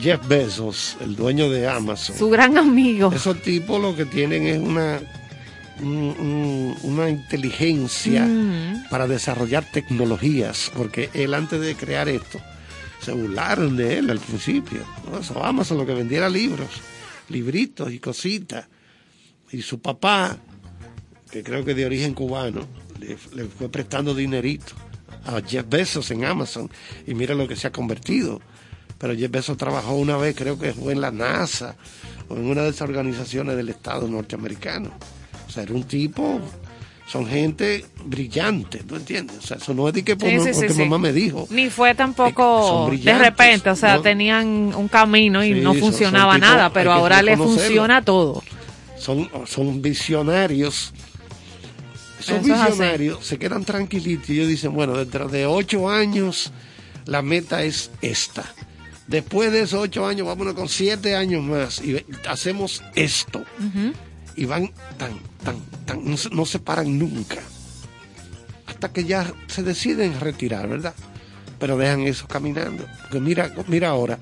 [0.00, 3.12] Jeff Bezos, el dueño de Amazon, Su gran amigo.
[3.12, 5.00] esos tipos lo que tienen es una,
[5.80, 8.88] un- un- una inteligencia Mm.
[8.90, 12.40] para desarrollar tecnologías, porque él antes de crear esto,
[13.00, 14.84] se burlaron de él al principio.
[15.10, 15.18] ¿no?
[15.18, 16.68] Eso, Amazon lo que vendiera libros,
[17.28, 18.66] libritos y cositas.
[19.50, 20.36] Y su papá,
[21.30, 22.66] que creo que de origen cubano,
[23.00, 24.72] le, le fue prestando dinerito
[25.26, 26.70] a Jeff Bezos en Amazon
[27.06, 28.40] y mira lo que se ha convertido.
[28.98, 31.76] Pero Jeff Bezos trabajó una vez, creo que fue en la NASA
[32.28, 34.90] o en una de esas organizaciones del Estado norteamericano.
[35.46, 36.40] O sea, era un tipo,
[37.06, 39.38] son gente brillante, ¿tú entiendes?
[39.38, 40.80] O sea, eso no es de que por Sí, sí, porque sí.
[40.80, 41.46] mamá me dijo.
[41.50, 44.02] Ni fue Eh, tampoco son de repente, o sea, ¿no?
[44.02, 48.42] tenían un camino y no funcionaba son nada, pero ahora le funciona todo.
[48.98, 50.92] son, son visionarios.
[52.18, 56.52] Esos Eso es visionarios se quedan tranquilitos y ellos dicen, bueno, dentro de ocho años
[57.06, 58.44] la meta es esta.
[59.08, 63.42] Después de esos ocho años, vámonos con siete años más y hacemos esto.
[64.36, 65.56] Y van tan, tan,
[65.86, 67.38] tan, no se, no se paran nunca.
[68.66, 70.94] Hasta que ya se deciden retirar, ¿verdad?
[71.58, 72.86] Pero dejan eso caminando.
[73.02, 74.18] Porque mira, mira ahora.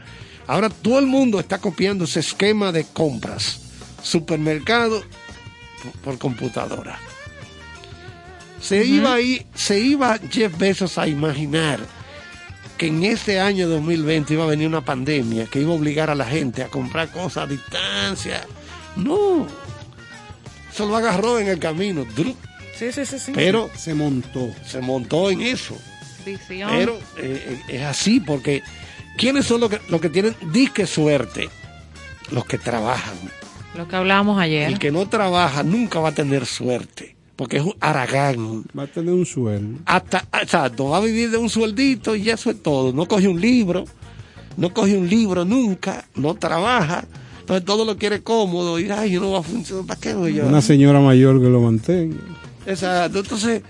[0.46, 3.60] Ahora todo el mundo está copiando ese esquema de compras.
[4.02, 5.02] Supermercado
[5.82, 6.96] por, por computadora.
[8.60, 11.80] Se iba ahí, se iba Jeff Bezos a imaginar
[12.76, 16.14] que en este año 2020 iba a venir una pandemia que iba a obligar a
[16.14, 18.46] la gente a comprar cosas a distancia.
[18.96, 19.46] No.
[20.72, 22.04] Eso lo agarró en el camino.
[22.76, 23.32] Sí, sí, sí, sí.
[23.34, 24.50] Pero Se montó.
[24.64, 25.76] se montó en eso.
[26.24, 26.70] Visión.
[26.70, 28.62] Pero eh, eh, es así porque
[29.16, 31.48] ¿quiénes son los que, los que tienen disque suerte?
[32.30, 33.14] Los que trabajan.
[33.74, 34.68] Lo que hablábamos ayer.
[34.68, 38.64] El que no trabaja nunca va a tener suerte porque es un aragán.
[38.76, 39.78] Va a tener un sueldo.
[39.84, 42.92] Hasta, exacto, va a vivir de un sueldito y eso es todo.
[42.92, 43.84] No coge un libro,
[44.56, 47.04] no coge un libro nunca, no trabaja.
[47.40, 49.86] Entonces todo lo quiere cómodo y ay, no va a funcionar.
[49.86, 50.46] ¿Para qué voy yo?
[50.46, 52.16] Una señora mayor que lo mantenga.
[52.66, 53.62] Exacto, entonces,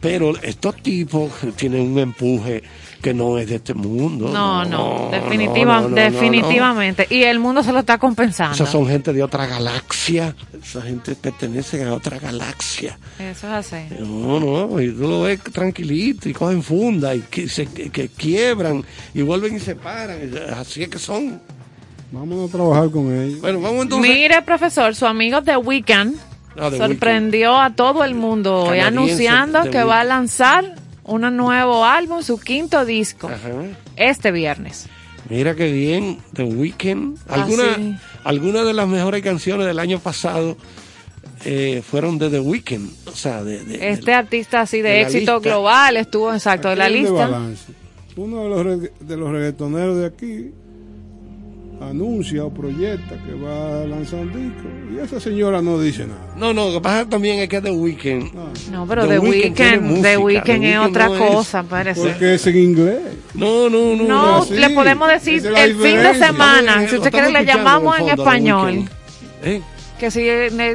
[0.00, 2.62] pero estos tipos tienen un empuje
[3.04, 4.30] que no es de este mundo.
[4.30, 7.06] no, no, definitiva, no, no, no, definitivamente.
[7.10, 8.54] Y el mundo se lo está compensando.
[8.54, 10.34] Esas son gente de otra galaxia.
[10.58, 12.98] Esa gente pertenece a otra galaxia.
[13.18, 13.76] Eso es así.
[14.00, 18.08] No, no, y tú lo ves tranquilito y cogen funda y que, se, que, que
[18.08, 18.82] quiebran
[19.12, 20.18] y vuelven y se paran.
[20.56, 21.42] Así es que son.
[22.10, 23.42] Vámonos a trabajar con ellos.
[23.42, 24.10] Bueno, vamos entonces.
[24.10, 26.16] Mire, profesor, su amigo The Weeknd
[26.56, 32.22] Ah, sorprendió a todo el mundo hoy anunciando que va a lanzar un nuevo álbum,
[32.22, 33.50] su quinto disco, Ajá.
[33.96, 34.86] este viernes.
[35.28, 37.18] Mira qué bien, The Weeknd.
[37.28, 37.94] Ah, Algunas sí.
[38.24, 40.56] algunas de las mejores canciones del año pasado
[41.46, 42.90] eh, fueron de The Weeknd.
[43.08, 46.88] O sea, de, de- Este de- artista así de, éxito global estuvo exacto de la
[46.88, 47.30] lista.
[48.16, 50.50] Uno de los, de los reggaetoneros de aquí
[51.80, 56.34] anuncia o proyecta que va a lanzar un disco y esa señora no dice nada.
[56.36, 58.32] No, no, lo que pasa también es que The Weeknd.
[58.70, 61.62] No, pero The The Weeknd Weeknd, música, The The Weeknd es otra no es- cosa,
[61.62, 62.00] parece.
[62.00, 62.98] Porque es en inglés.
[63.34, 64.04] No, no, no.
[64.04, 64.54] No, así.
[64.54, 66.88] le podemos decir es el fin de semana.
[66.88, 68.88] Si usted quiere, le llamamos en español.
[69.42, 69.60] ¿Eh?
[69.98, 70.26] Que si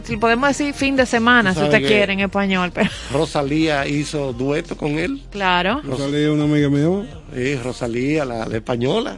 [0.05, 2.71] si podemos decir fin de semana, si ¿Sabe usted quiere, en español.
[2.73, 5.21] Pero, Rosalía hizo dueto con él.
[5.29, 5.81] claro.
[5.87, 9.17] Yo salí una amiga mía, Sí, Rosalía, la, la española.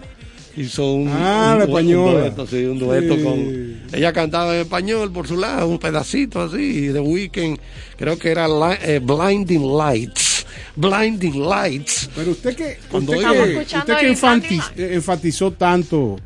[0.57, 3.23] Hizo un, Ah, un un dueto, sí, un dueto Sí.
[3.23, 7.57] con ella cantaba en español por su lado, un pedacito así, y The Weeknd,
[7.97, 8.47] creo que era
[8.83, 10.45] eh, Blinding Lights,
[10.75, 12.09] Blinding Lights.
[12.15, 16.17] Pero usted que, Cuando usted que, usted enfatiz- eh, enfatizó tanto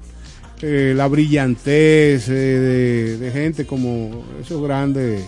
[0.61, 5.21] eh, la brillantez eh, de, de gente como esos grandes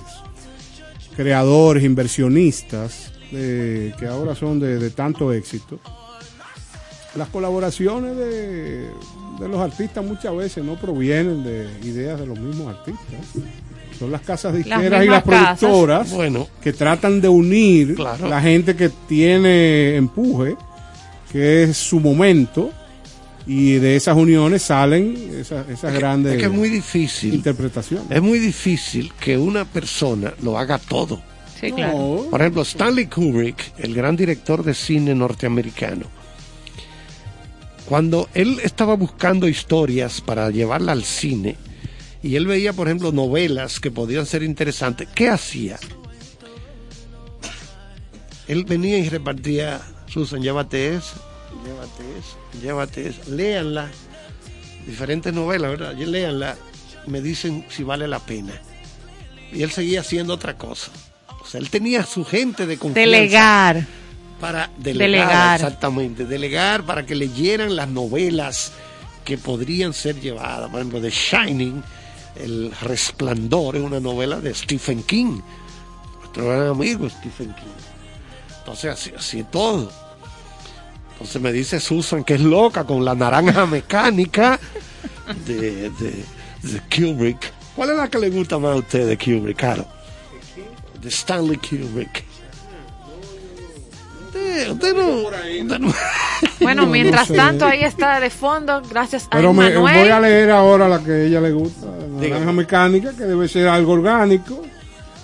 [1.16, 5.80] creadores, inversionistas, de- que ahora son de, de tanto éxito.
[7.18, 8.88] Las colaboraciones de,
[9.40, 13.04] de los artistas muchas veces no provienen de ideas de los mismos artistas.
[13.98, 15.60] Son las casas disqueras y las casas.
[15.60, 18.28] productoras Bueno, que tratan de unir Claro.
[18.28, 20.56] la gente que tiene empuje,
[21.32, 22.72] que es su momento,
[23.48, 28.06] y de esas uniones salen esas, esas grandes es que es muy difícil, interpretaciones.
[28.12, 31.22] es muy difícil que una persona lo haga todo.
[31.60, 31.98] Sí, claro.
[31.98, 36.06] No, Por ejemplo, Stanley Kubrick, el gran director de cine norteamericano,
[37.88, 41.56] cuando él estaba buscando historias para llevarla al cine,
[42.22, 45.80] y él veía, por ejemplo, novelas que podían ser interesantes, ¿qué hacía?
[48.48, 51.16] Él venía y repartía, Susan, llévate eso,
[51.66, 53.90] llévate eso, llévate eso, léanla,
[54.86, 55.96] diferentes novelas, ¿verdad?
[55.96, 56.58] Léanla,
[57.06, 58.54] me dicen si vale la pena.
[59.54, 60.92] Y él seguía haciendo otra cosa.
[61.42, 63.88] O sea, él tenía su gente de confianza Delegar.
[64.40, 65.56] Para delegar, Delegar.
[65.56, 68.72] exactamente, delegar para que leyeran las novelas
[69.26, 70.70] que podrían ser llevadas.
[70.70, 71.84] Por ejemplo, The Shining,
[72.36, 75.42] El Resplandor, es una novela de Stephen King,
[76.20, 78.58] nuestro gran amigo Stephen King.
[78.60, 79.92] Entonces, así, así todo.
[81.14, 84.60] Entonces me dice Susan que es loca con la naranja mecánica
[85.46, 86.24] de, de,
[86.62, 87.54] de Kubrick.
[87.76, 89.86] ¿Cuál es la que le gusta más a usted de Kubrick, Caro?
[91.02, 92.24] De Stanley Kubrick.
[94.72, 95.08] Usted, usted no,
[95.64, 95.94] usted no-
[96.60, 97.36] Bueno, No, no mientras sé.
[97.36, 101.12] tanto, ahí está de fondo, gracias a pero me, voy a leer ahora la que
[101.12, 101.88] a ella le gusta,
[102.20, 104.64] la naranja mecánica, que debe ser algo orgánico,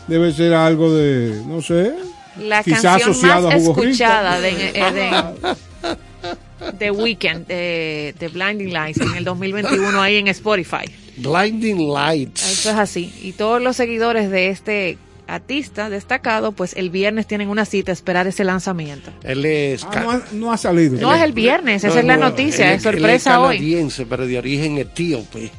[0.07, 1.93] debe ser algo de, no sé,
[2.39, 9.01] La quizás canción asociado más escuchada de, eh, de, de Weekend, de, de Blinding Lights,
[9.01, 10.85] en el 2021 ahí en Spotify.
[11.17, 12.41] Blinding Lights.
[12.51, 13.13] Eso es así.
[13.21, 14.97] Y todos los seguidores de este
[15.27, 19.11] artista destacado, pues el viernes tienen una cita a esperar ese lanzamiento.
[19.23, 20.99] Él es, Ah, no, ha, no ha salido.
[20.99, 23.47] No es el viernes, esa no, es la no, noticia, él es sorpresa él es
[23.47, 23.57] hoy.
[23.57, 25.51] canadiense, pero de origen etíope.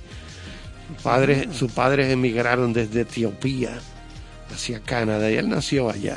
[1.03, 3.79] Padre- Sus padres emigraron desde Etiopía
[4.53, 6.17] hacia Canadá y él nació allá.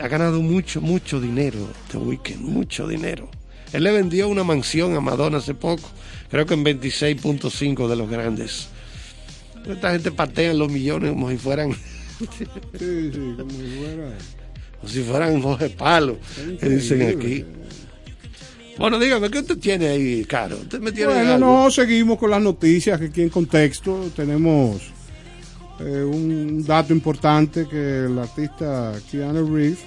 [0.00, 1.58] Ha ganado mucho, mucho dinero
[1.90, 3.28] The Weeknd, mucho dinero.
[3.72, 5.88] Él le vendió una mansión a Madonna hace poco,
[6.30, 8.68] creo que en 26.5 de los grandes.
[9.68, 11.76] Esta gente patea los millones como si fueran,
[12.20, 14.12] Sí, sí, como si fuera.
[14.80, 16.18] como si fueran hojas de palo,
[16.58, 17.44] que dicen aquí.
[18.78, 20.56] Bueno, dígame, ¿qué usted tiene ahí, Caro?
[20.56, 21.46] ¿Usted me tiene Bueno, algo?
[21.64, 24.80] no, seguimos con las noticias que aquí en contexto tenemos
[25.80, 29.80] eh, un dato importante que el artista Keanu Reeves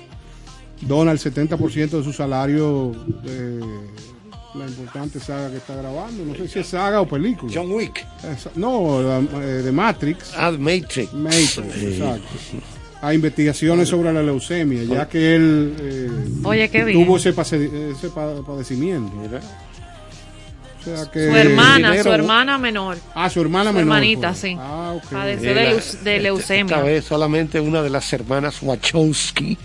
[0.81, 2.91] dona el 70% de su salario
[3.23, 3.59] de
[4.55, 6.23] la importante saga que está grabando.
[6.25, 7.51] No sé si es saga o película.
[7.53, 8.05] John Wick.
[8.23, 10.31] Esa- no, la, eh, de Matrix.
[10.37, 11.11] Ah, Matrix.
[11.13, 11.85] Matrix, Sí.
[11.87, 12.27] exacto.
[13.01, 16.09] A investigaciones sobre la leucemia, ya que él eh,
[16.45, 17.03] Oye, qué bien.
[17.03, 19.11] tuvo ese, pase- ese pa- padecimiento.
[20.79, 22.97] O sea que, Su hermana, dinero- su hermana menor.
[23.15, 23.93] Ah, su hermana Su menor.
[23.97, 24.39] hermanita, pues.
[24.39, 24.55] sí.
[24.59, 25.09] Ah, ok.
[25.11, 26.75] Padeció de, de leucemia.
[26.75, 29.57] Esta vez solamente una de las hermanas Wachowski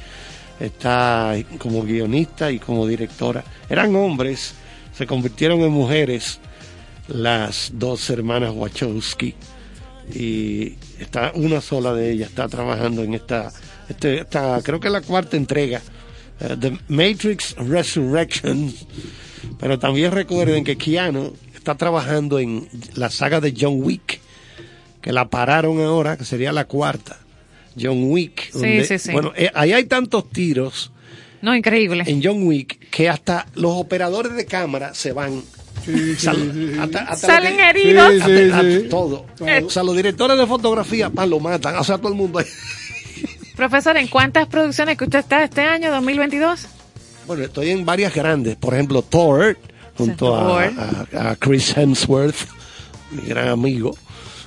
[0.60, 3.44] está como guionista y como directora.
[3.68, 4.54] Eran hombres,
[4.98, 6.40] se convirtieron en mujeres
[7.06, 9.32] las dos hermanas Wachowski
[10.12, 13.52] y está una sola de ellas está trabajando en esta,
[13.88, 15.80] este, esta creo que es la cuarta entrega
[16.40, 18.74] eh, The Matrix Resurrection
[19.60, 24.20] pero también recuerden que Keanu está trabajando en la saga de John Wick
[25.00, 27.20] que la pararon ahora que sería la cuarta
[27.80, 29.12] John Wick Sí, sí, sí.
[29.12, 30.90] bueno eh, ahí hay tantos tiros
[31.42, 32.04] No, increíble.
[32.06, 35.42] en John Wick que hasta los operadores de cámara se van
[35.84, 36.78] Sí, sí, Sal- sí, sí.
[36.78, 38.12] hasta- hasta Salen que- heridos.
[38.12, 38.86] Sí, sí, hasta- sí.
[38.90, 39.24] todo.
[39.46, 39.62] Eh.
[39.64, 41.76] O sea, los directores de fotografía, pan, lo matan.
[41.76, 42.40] O sea, todo el mundo.
[42.40, 42.46] ahí.
[43.56, 46.66] Profesor, ¿en cuántas producciones que usted está este año, 2022?
[47.26, 48.56] Bueno, estoy en varias grandes.
[48.56, 49.56] Por ejemplo, Thor,
[49.96, 50.70] junto a-
[51.16, 52.36] a Chris Hemsworth,
[53.12, 53.96] mi gran amigo.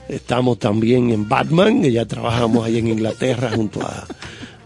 [0.10, 4.06] Estamos también en Batman, que ya trabajamos ahí en Inglaterra junto a,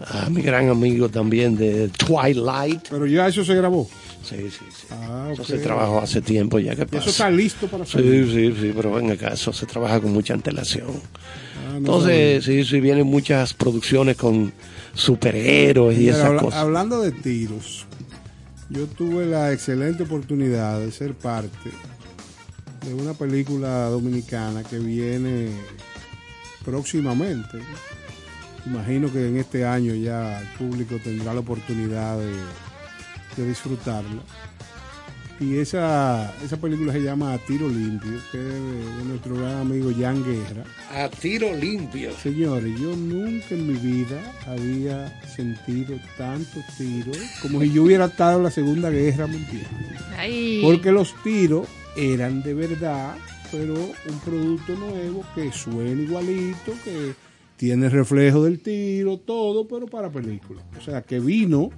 [0.08, 2.88] a mi gran amigo también de Twilight.
[2.90, 3.90] Pero ya eso se grabó.
[4.24, 4.88] Sí, sí, sí.
[4.92, 6.98] Ah, Eso se trabajó hace tiempo ya que pasa.
[6.98, 8.26] eso está listo para salir.
[8.28, 10.88] Sí, sí, sí, pero ven acá, eso se trabaja con mucha antelación.
[10.90, 14.52] Ah, no Entonces, sí, sí, vienen muchas producciones con
[14.96, 16.60] superhéroes y Mira, esas habla- cosas.
[16.60, 17.86] Hablando de tiros,
[18.70, 21.70] yo tuve la excelente oportunidad de ser parte
[22.88, 25.50] de una película dominicana que viene
[26.64, 27.60] próximamente.
[28.66, 32.32] Imagino que en este año ya el público tendrá la oportunidad de,
[33.38, 34.22] de disfrutarla.
[35.38, 39.58] Y esa, esa película se llama A Tiro Limpio, que es de, de nuestro gran
[39.58, 40.64] amigo Jan Guerra.
[40.94, 42.12] A tiro limpio.
[42.24, 48.38] Señores, yo nunca en mi vida había sentido tantos tiros como si yo hubiera estado
[48.38, 49.68] en la Segunda Guerra Mundial.
[50.18, 50.62] Ay.
[50.64, 53.16] Porque los tiros eran de verdad,
[53.52, 57.14] pero un producto nuevo que suena igualito, que
[57.58, 60.64] tiene reflejo del tiro, todo, pero para películas.
[60.78, 61.70] O sea, que vino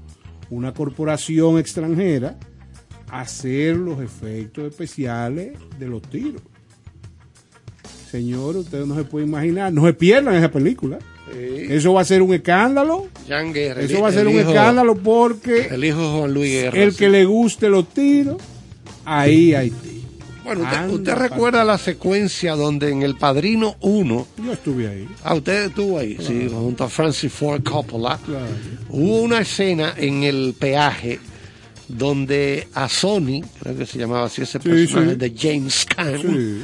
[0.50, 2.38] una corporación extranjera
[3.10, 6.42] a hacer los efectos especiales de los tiros.
[8.12, 10.98] Señor, ustedes no se pueden imaginar, no se pierdan esa película.
[11.36, 13.08] Eso va a ser un escándalo.
[13.54, 13.82] Guerra.
[13.82, 16.82] Eso va a ser un hijo- escándalo porque El hijo Juan Luis Guerra.
[16.82, 16.98] el sí.
[16.98, 18.38] que le guste los tiros,
[19.04, 19.97] ahí hay tiros.
[20.48, 25.08] Bueno, usted, Anda, usted recuerda la secuencia donde en El Padrino 1, Yo estuve ahí.
[25.24, 28.46] ah, usted estuvo ahí, sí, junto a Francis Ford Coppola, Claro.
[28.90, 31.20] hubo una escena en el peaje
[31.88, 35.16] donde a Sony, creo que se llamaba así ese Sí, personaje sí.
[35.18, 36.62] de James Caan, Sí,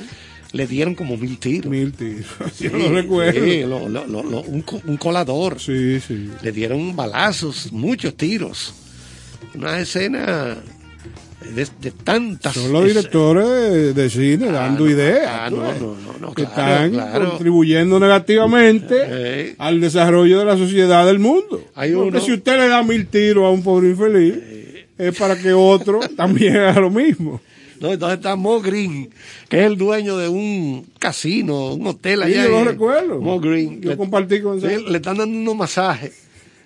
[0.54, 1.70] le dieron como mil tiros.
[1.72, 2.26] mil tiros.
[2.60, 3.44] Yo lo recuerdo.
[3.44, 5.60] sí, lo- lo- lo- lo- un, co- un colador.
[5.60, 6.30] Sí, sí.
[6.42, 8.74] Le dieron balazos, muchos tiros.
[9.56, 10.58] Una escena
[11.44, 12.54] de, de tantas.
[12.54, 15.28] Son los es- directores de, cine dando no, ideas.
[15.30, 15.82] ah, no, ves,
[16.22, 17.30] no, que claro, están claro.
[17.32, 19.56] contribuyendo negativamente Eh.
[19.58, 21.64] al desarrollo de la sociedad del mundo.
[21.76, 24.36] Hay Porque uno- si usted le da mil tiros a un pobre infeliz,
[24.98, 27.42] es para que otro también haga lo mismo.
[27.80, 29.10] No, entonces está Mo Green,
[29.50, 32.46] que es el dueño de un casino, un hotel Sí, allá.
[32.46, 33.20] yo lo recuerdo.
[33.20, 33.82] Mo Green.
[33.82, 34.86] Yo Le- compartí con él.
[34.88, 36.14] le están dando unos masajes.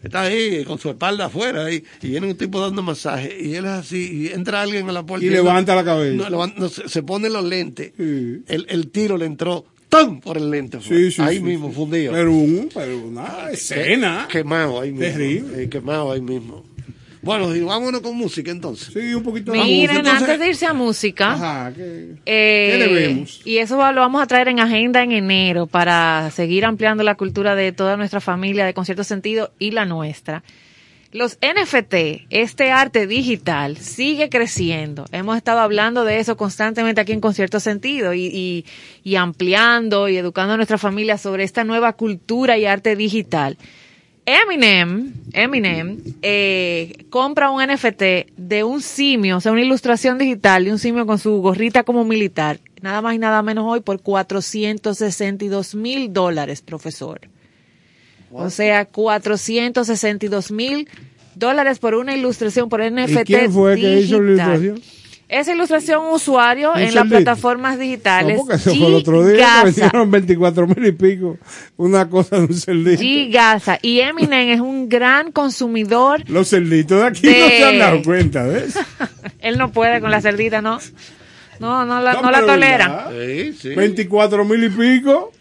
[0.03, 3.65] Está ahí con su espalda afuera ahí, y viene un tipo dando masajes y él
[3.65, 6.15] es así y entra alguien a la puerta Y levanta la cabeza.
[6.15, 8.44] no, levanta- no, se, se pone los lentes Sí.
[8.48, 10.19] el, el tiro le entró ¡tum!
[10.19, 10.98] por el lente fue.
[10.98, 14.28] Sí, sí, ahí mismo fundido Pero, un, pero una escena.
[14.32, 15.69] quemado ahí mismo Terrible.
[15.69, 16.64] Quemado ahí mismo
[17.27, 20.17] bueno y vámonos con música entonces Sí, un poquito de Miren, música.
[20.17, 23.41] antes de irse a música, Ajá, ¿qué, eh, ¿qué debemos?
[23.45, 27.53] y eso lo vamos a traer en agenda en enero para seguir ampliando la cultura
[27.53, 30.43] de toda nuestra familia de concierto sentido y la nuestra.
[31.13, 35.05] Los NFT, este arte digital, sigue creciendo.
[35.13, 38.65] Hemos estado hablando de eso constantemente aquí en Concierto Sentido y, y,
[39.05, 43.57] y ampliando y educando a nuestra familia sobre esta nueva cultura y arte digital.
[44.29, 50.73] Eminem, Eminem eh, compra un NFT de un simio, o sea, una ilustración digital de
[50.73, 55.75] un simio con su gorrita como militar, nada más y nada menos hoy por 462
[55.75, 57.21] mil dólares, profesor.
[58.29, 60.89] O sea, 462 mil
[61.35, 63.21] dólares por una ilustración por NFT.
[63.21, 64.63] ¿Y quién fue que hizo la digital.
[64.63, 64.97] ilustración?
[65.29, 68.39] Esa ilustración usuario en las plataformas digitales.
[68.47, 71.37] No, eso fue el otro día, vendieron 24 mil y pico,
[71.75, 73.01] una cosa de un cerdito.
[73.01, 73.77] Gigaza.
[73.81, 76.23] Y Eminem es un gran consumidor.
[76.29, 78.79] Los cerditos de aquí De- no se han dado cuenta de eso.
[79.39, 80.79] Él no puede con la cerdita, ¿no?
[81.59, 82.87] No, no la, No, no la pero tolera.
[83.09, 83.11] ¿verdad?
[83.27, 83.69] sí, sí.
[83.75, 85.31] 24 mil y pico,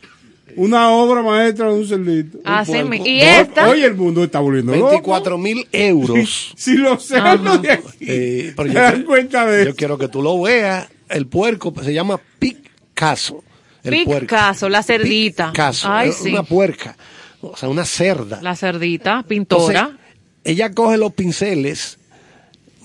[0.56, 2.38] una obra maestra de un cerdito.
[2.44, 4.88] Así mi- Y esta, Hoy el mundo está volviendo loco.
[4.90, 8.68] 24 mil euros Si los cerdos de aquí Eh, pero
[8.98, 9.76] yo, cuenta de yo eso.
[9.76, 13.42] quiero que tú lo veas el puerco se llama Picasso
[13.84, 15.52] el puerco Picasso, la cerdita.
[15.52, 16.30] Picasso, Ay, sí.
[16.30, 16.96] una puerca
[17.40, 19.98] o sea una cerda La cerdita, Entonces, pintora.
[20.42, 21.98] ella coge los pinceles,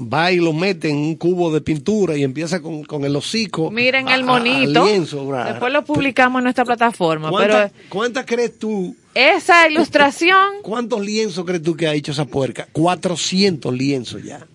[0.02, 3.70] va y lo mete en un cubo de pintura y empieza con, con el hocico.
[3.72, 4.86] Miren a- el a- monito.
[4.86, 5.32] lienzo.
[5.46, 7.30] Después lo publicamos en nuestra plataforma.
[7.30, 8.96] ¿Cuántas Pero cuántas crees tú?
[9.14, 12.68] esa ilustración, ¿Cuántos lienzos crees tú que ha hecho esa puerca?
[12.72, 14.46] 400 lienzos ya.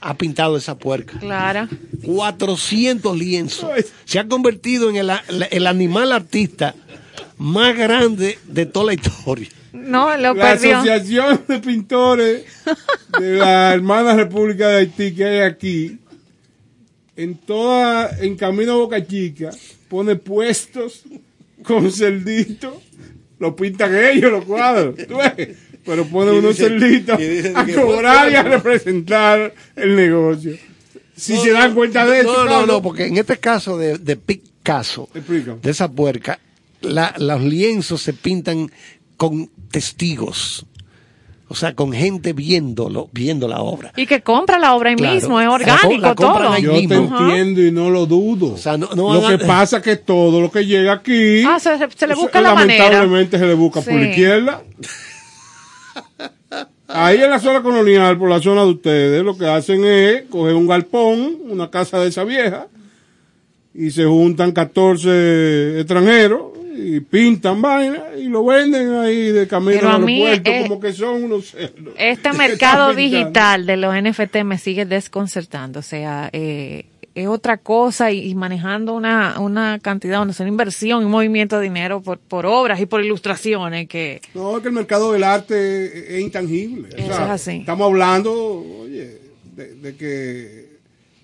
[0.00, 1.18] Ha pintado esa puerca.
[1.18, 1.68] Clara.
[2.04, 3.70] 400 lienzos.
[4.04, 5.10] Se ha convertido en el,
[5.50, 6.74] el animal artista
[7.38, 9.48] más grande de toda la historia.
[9.72, 10.76] No, lo La perdió.
[10.78, 12.44] Asociación de Pintores
[13.18, 15.98] de la hermana República de Haití que hay aquí,
[17.16, 19.50] en toda, en camino a Boca Chica,
[19.88, 21.02] pone puestos
[21.62, 22.74] con cerditos,
[23.38, 25.56] lo pintan ellos los cuadros, ¿tú ves?
[25.84, 27.18] pero ponen Y unos cerditos
[27.54, 30.56] a cobrar y a representar el negocio.
[31.16, 34.16] Si se dan cuenta de eso, No, no, no, porque en este caso de, de
[34.16, 35.08] Picasso,
[35.62, 36.38] de esa puerca,
[36.80, 38.70] la- los lienzos se pintan
[39.16, 40.64] con testigos.
[41.48, 43.92] O sea, con gente viéndolo, viendo la obra.
[43.96, 45.14] Y que compra la obra ahí Claro.
[45.16, 46.48] mismo, es orgánico la todo.
[46.50, 46.88] ahí Yo mismo.
[46.88, 46.94] te
[47.24, 48.54] entiendo y no lo dudo.
[48.54, 51.58] O sea, no- no lo que pasa es que todo lo que llega aquí, Ah,
[51.60, 53.38] se, se- se le busca la lamentablemente manera.
[53.38, 54.08] se le busca por la Sí.
[54.08, 54.62] izquierda.
[56.88, 60.54] Ahí en la zona colonial, por la zona de ustedes, lo que hacen es coger
[60.54, 62.66] un galpón, una casa de esa vieja,
[63.74, 69.90] y se juntan 14 extranjeros y pintan vaina y lo venden ahí de camino Pero
[69.90, 71.94] al aeropuerto eh, como que son unos cerdos.
[71.98, 75.80] Este mercado digital de los NFT me sigue desconcertando.
[75.80, 81.10] O sea, eh, es otra cosa y, y manejando una, una cantidad, una inversión, un
[81.10, 85.12] movimiento de dinero por, por obras y por ilustraciones que No, es que el mercado
[85.12, 86.88] del arte es intangible.
[86.94, 87.56] O Eso sea, es así.
[87.58, 89.18] Estamos hablando, oye,
[89.54, 90.72] de, de que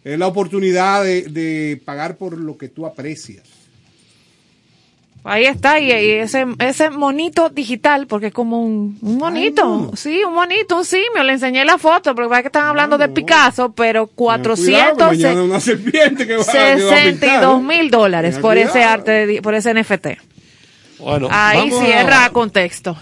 [0.04, 3.57] es la oportunidad de, de pagar por lo que tú aprecias.
[5.24, 5.78] Ahí está.
[5.80, 9.64] Y, y ese, ese monito digital, porque es como un, un monito.
[9.66, 9.96] mono.
[9.96, 11.22] sí, un monito, un simio.
[11.24, 13.14] Le enseñé la foto, porque parece que están hablando de no.
[13.14, 15.06] Picasso, pero Cuidado, que 400...
[15.08, 17.64] mañana una serpiente que va, que va a pintar, 62 ¿eh?
[17.64, 18.92] mil dólares por ese cuidado.
[18.92, 20.06] arte, de por ese NFT.
[21.00, 22.96] Bueno, Ahí vamos a- cierra contexto.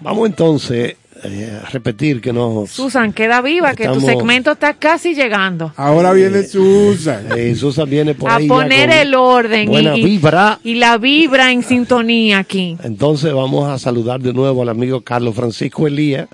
[0.00, 2.70] Vamos entonces eh, repetir que nos...
[2.70, 5.72] Susan, queda viva, que tu segmento está casi llegando.
[5.76, 7.26] Ahora viene Susan.
[7.36, 10.58] eh, Susan viene por A ahí poner el orden Buena y, vibra.
[10.64, 12.76] y la vibra en sintonía aquí.
[12.82, 16.28] Entonces vamos a saludar de nuevo al amigo Carlos Francisco Elías.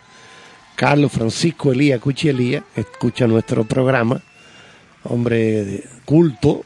[0.74, 4.22] Carlos Francisco Elías Cuchi Elías, escucha nuestro programa,
[5.02, 6.64] hombre de culto.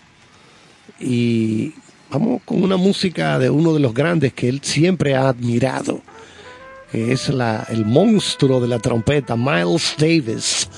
[1.01, 1.73] Y
[2.11, 6.03] vamos con una música de uno de los grandes que él siempre ha admirado,
[6.93, 10.69] es la, el monstruo de la trompeta, Miles Davis,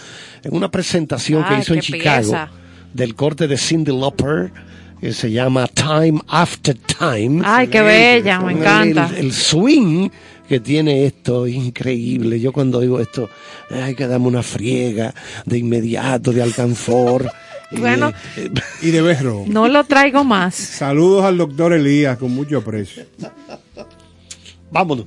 [0.42, 2.50] en una presentación que hizo en Chicago pieza.
[2.92, 4.52] del corte de Cindy Lauper,
[5.00, 7.42] que se llama Time After Time.
[7.44, 9.10] Ay, qué bella, me encanta.
[9.16, 10.08] El, el swing
[10.48, 12.38] que tiene esto, increíble.
[12.38, 13.28] Yo cuando digo esto,
[13.70, 15.14] eh, hay que darme una friega
[15.46, 17.30] de inmediato, de alcanfor.
[17.70, 18.12] y Bueno.
[18.36, 18.50] de- eh,
[18.82, 19.44] Y de berro.
[19.46, 20.54] No lo traigo más.
[20.54, 23.04] Saludos al doctor Elías con mucho aprecio.
[24.70, 25.06] vámonos.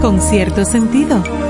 [0.00, 1.49] con cierto sentido.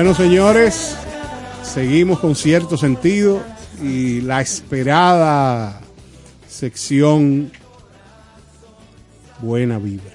[0.00, 0.94] Bueno, señores,
[1.64, 3.42] seguimos con cierto sentido
[3.82, 5.80] y la esperada
[6.48, 7.50] sección
[9.40, 10.14] Buena Vibra.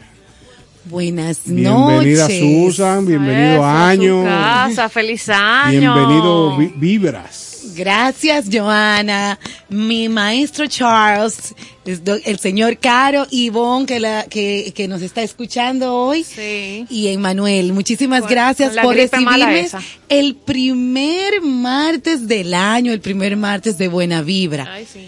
[0.85, 2.39] Buenas Bienvenida noches.
[2.39, 5.93] Susan, bienvenido Eso, a su Año, casa, feliz año.
[5.93, 7.42] bienvenido Vi- Vibras.
[7.75, 9.39] Gracias, Joana.
[9.69, 11.53] Mi maestro Charles,
[11.85, 16.23] el señor Caro Ivonne, que, la, que, que nos está escuchando hoy.
[16.23, 16.85] Sí.
[16.89, 19.67] Y Emanuel, muchísimas gracias por recibirme
[20.09, 24.67] el primer martes del año, el primer martes de Buena Vibra.
[24.71, 25.07] Ay, sí.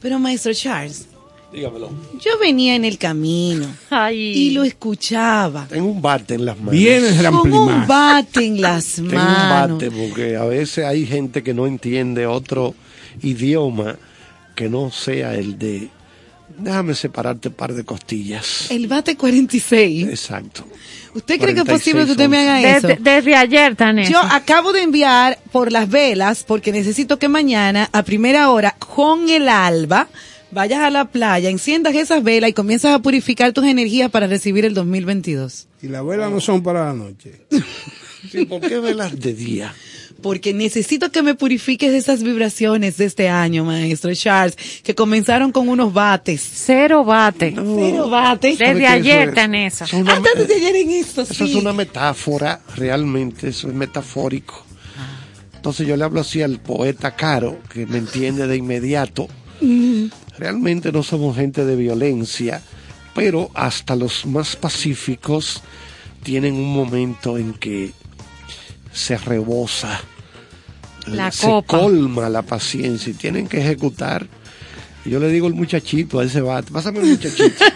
[0.00, 1.06] Pero maestro Charles,
[1.54, 1.90] Dígamelo.
[2.20, 4.18] yo venía en el camino Ay.
[4.18, 5.66] y lo escuchaba.
[5.68, 6.72] Tengo un bate en las manos.
[6.72, 9.78] Vienes Con un bate en las Tengo un manos.
[9.78, 12.74] bate porque a veces hay gente que no entiende otro
[13.22, 13.96] idioma
[14.56, 15.88] que no sea el de
[16.58, 18.70] déjame separarte un par de costillas.
[18.70, 20.08] El bate 46.
[20.08, 20.64] Exacto.
[21.14, 22.88] ¿Usted cree que es 46 posible que usted me haga eso?
[22.88, 24.08] Desde, desde ayer, Tanés.
[24.10, 29.28] Yo acabo de enviar por las velas porque necesito que mañana a primera hora con
[29.28, 30.08] el alba
[30.54, 34.64] vayas a la playa, enciendas esas velas y comienzas a purificar tus energías para recibir
[34.64, 35.66] el 2022.
[35.82, 37.32] Y las velas no son para la noche.
[38.32, 39.74] Sí, ¿Por qué velas de día?
[40.22, 45.68] Porque necesito que me purifiques esas vibraciones de este año, maestro Charles, que comenzaron con
[45.68, 46.40] unos bates.
[46.42, 47.52] Cero bate.
[47.54, 48.56] Cero bates.
[48.56, 49.84] ¿Sabe Desde ayer, Eso es- Tanesa.
[49.84, 51.50] eso es una- Antes Ah, de ayer en esto, Eso sí.
[51.50, 54.64] es una metáfora, realmente, eso es metafórico.
[55.56, 59.28] Entonces yo le hablo así al poeta Caro, que me entiende de inmediato.
[60.38, 62.60] Realmente no somos gente de violencia,
[63.14, 65.62] pero hasta los más pacíficos
[66.22, 67.92] tienen un momento en que
[68.92, 70.00] se rebosa,
[71.06, 71.78] La se copa.
[71.78, 74.26] colma la paciencia y tienen que ejecutar.
[75.04, 77.64] Yo le digo al muchachito, a ese bate, pásame el muchachito.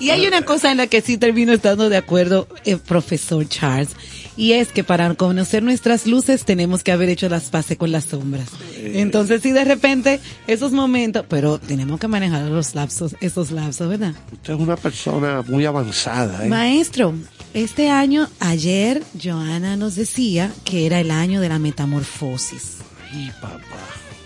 [0.00, 3.90] Y hay una cosa en la que sí termino estando de acuerdo, el profesor Charles,
[4.38, 8.04] y es que para conocer nuestras luces tenemos que haber hecho las paces con las
[8.04, 8.48] sombras.
[8.76, 14.14] Entonces, sí, de repente, esos momentos, pero tenemos que manejar los lapsos, esos lapsos, ¿verdad?
[14.32, 16.46] Usted es una persona muy avanzada.
[16.46, 16.48] ¿eh?
[16.48, 17.14] Maestro,
[17.52, 22.76] este año, ayer, Joana nos decía que era el año de la metamorfosis.
[23.12, 23.58] Ay, papá.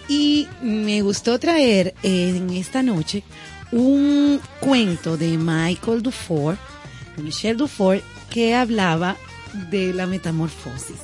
[0.08, 3.24] Y me gustó traer eh, en esta noche
[3.70, 6.58] un cuento de Michael Dufour,
[7.16, 9.16] de Michel Dufour, que hablaba
[9.70, 10.96] de la metamorfosis.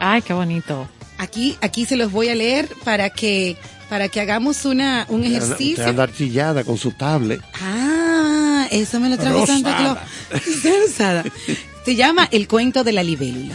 [0.00, 0.88] Ay, qué bonito.
[1.18, 3.56] Aquí, aquí se los voy a leer para que,
[3.88, 5.86] para que hagamos una, un Usted ejercicio.
[5.86, 7.40] Anda artillada con su tablet.
[7.62, 9.98] Ah, eso me lo trajo Santa Claus.
[11.84, 13.54] Se llama El cuento de la libélula.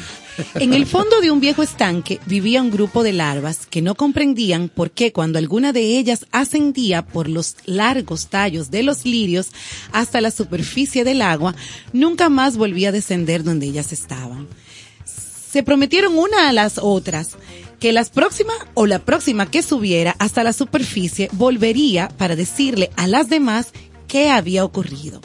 [0.55, 4.69] En el fondo de un viejo estanque vivía un grupo de larvas que no comprendían
[4.69, 9.49] por qué cuando alguna de ellas ascendía por los largos tallos de los lirios
[9.91, 11.55] hasta la superficie del agua,
[11.93, 14.47] nunca más volvía a descender donde ellas estaban.
[15.05, 17.31] Se prometieron una a las otras
[17.79, 23.07] que las próximas o la próxima que subiera hasta la superficie volvería para decirle a
[23.07, 23.67] las demás
[24.07, 25.21] qué había ocurrido.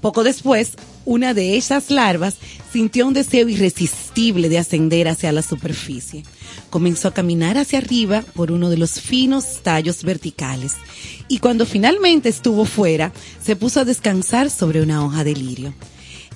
[0.00, 0.72] Poco después,
[1.04, 2.36] una de esas larvas
[2.72, 6.24] sintió un deseo irresistible de ascender hacia la superficie.
[6.70, 10.74] Comenzó a caminar hacia arriba por uno de los finos tallos verticales
[11.28, 13.12] y cuando finalmente estuvo fuera,
[13.42, 15.74] se puso a descansar sobre una hoja de lirio.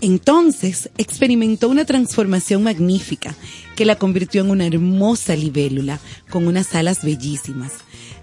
[0.01, 3.35] Entonces experimentó una transformación magnífica
[3.74, 5.99] que la convirtió en una hermosa libélula
[6.31, 7.73] con unas alas bellísimas.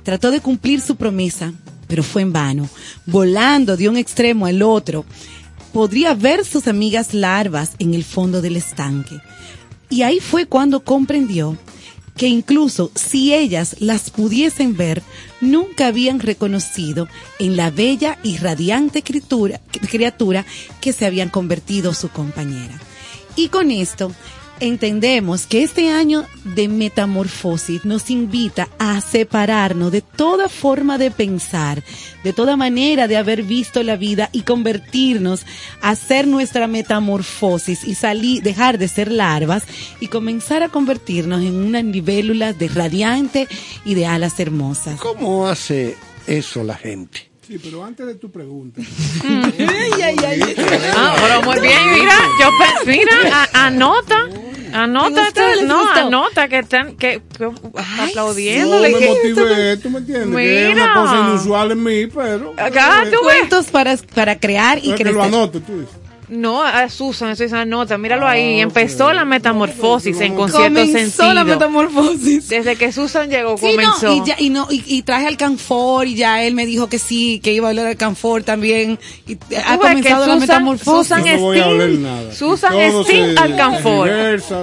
[0.03, 1.53] Trató de cumplir su promesa,
[1.87, 2.69] pero fue en vano.
[3.05, 5.05] Volando de un extremo al otro,
[5.75, 9.19] podría ver sus amigas larvas en el fondo del estanque.
[9.89, 11.57] Y ahí fue cuando comprendió
[12.15, 15.03] que incluso si ellas las pudiesen ver,
[15.41, 19.59] nunca habían reconocido en la bella y radiante criatura,
[20.79, 22.79] que se habían convertido su compañera.
[23.35, 24.13] Y con esto
[24.59, 31.83] entendemos que este año de metamorfosis nos invita a separarnos de toda forma de pensar,
[32.23, 35.45] de toda manera de haber visto la vida y convertirnos
[35.81, 39.63] a hacer nuestra metamorfosis y salir, dejar de ser larvas
[39.99, 43.47] y comenzar a convertirnos en una libélula de radiante
[43.83, 44.99] y de alas hermosas.
[44.99, 45.95] ¿Cómo hace
[46.27, 47.34] eso la gente?
[47.47, 48.81] Sí, pero antes de tu pregunta.
[49.23, 50.55] Ay, ay, ay.
[50.95, 52.49] Ah, pero muy bien, mira, yo
[52.87, 54.27] mira, a- anota,
[54.73, 55.41] anota, ¿Les gustó?
[55.41, 55.99] esto- ¿Les no, gustó?
[56.07, 58.89] anota que están, que, que Ay, aplaudiéndole.
[58.91, 60.35] No me motivé, tú me entiendes.
[60.35, 60.83] Que es Mira.
[60.85, 62.53] una cosa inusual en mí, pero.
[62.57, 63.37] Acá tú ves.
[63.37, 65.27] Cuentos para, para crear y Pero que lo crecer.
[65.27, 65.95] anote, tú dices.
[66.27, 68.59] No, a Susan, eso es esa nota, míralo ahí.
[68.59, 71.33] Empezó la metamorfosis en concierto Comenzó sentido.
[71.33, 72.49] la metamorfosis.
[72.49, 74.07] Desde que Susan llegó, Sí, comenzó.
[74.07, 76.87] no, y, ya, y, no, y, y traje al Canfor y ya él me dijo
[76.89, 78.97] que sí, que iba a hablar al Canfor también.
[79.27, 81.07] Y ha comenzado la metamorfosis.
[81.09, 82.33] Susan Yo no voy a hablar nada.
[82.33, 82.73] Susan
[83.03, 84.09] Sting al Canfor.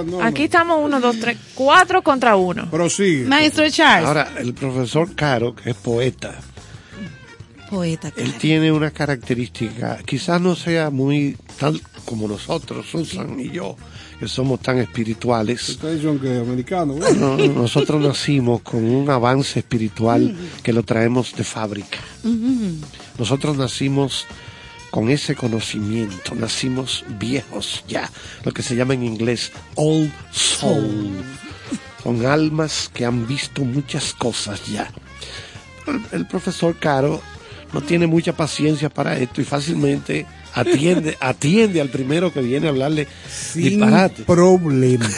[0.05, 0.45] no, Aquí no.
[0.45, 2.69] estamos uno, dos, tres, cuatro contra uno.
[2.69, 3.25] Prosigue.
[3.25, 6.35] Maestro Charles, Ahora, el profesor Caro, que es poeta,
[7.69, 8.07] poeta.
[8.09, 8.31] él claro.
[8.39, 13.77] tiene una característica, quizás no sea muy tal como nosotros, Susan y yo,
[14.19, 15.69] que somos tan espirituales.
[15.69, 16.97] Ustedes son que americanos.
[16.99, 17.15] güey.
[17.15, 21.99] No, nosotros nacimos con un avance espiritual que lo traemos de fábrica.
[23.17, 24.25] Nosotros nacimos
[24.91, 28.11] con ese conocimiento, nacimos viejos ya,
[28.43, 31.23] lo que se llama en inglés old soul,
[32.03, 34.91] con almas que han visto muchas cosas ya.
[35.87, 37.21] El, el profesor Caro
[37.71, 42.69] no tiene mucha paciencia para esto y fácilmente atiende, atiende al primero que viene a
[42.69, 44.23] hablarle Sin disparate.
[44.23, 45.09] problema.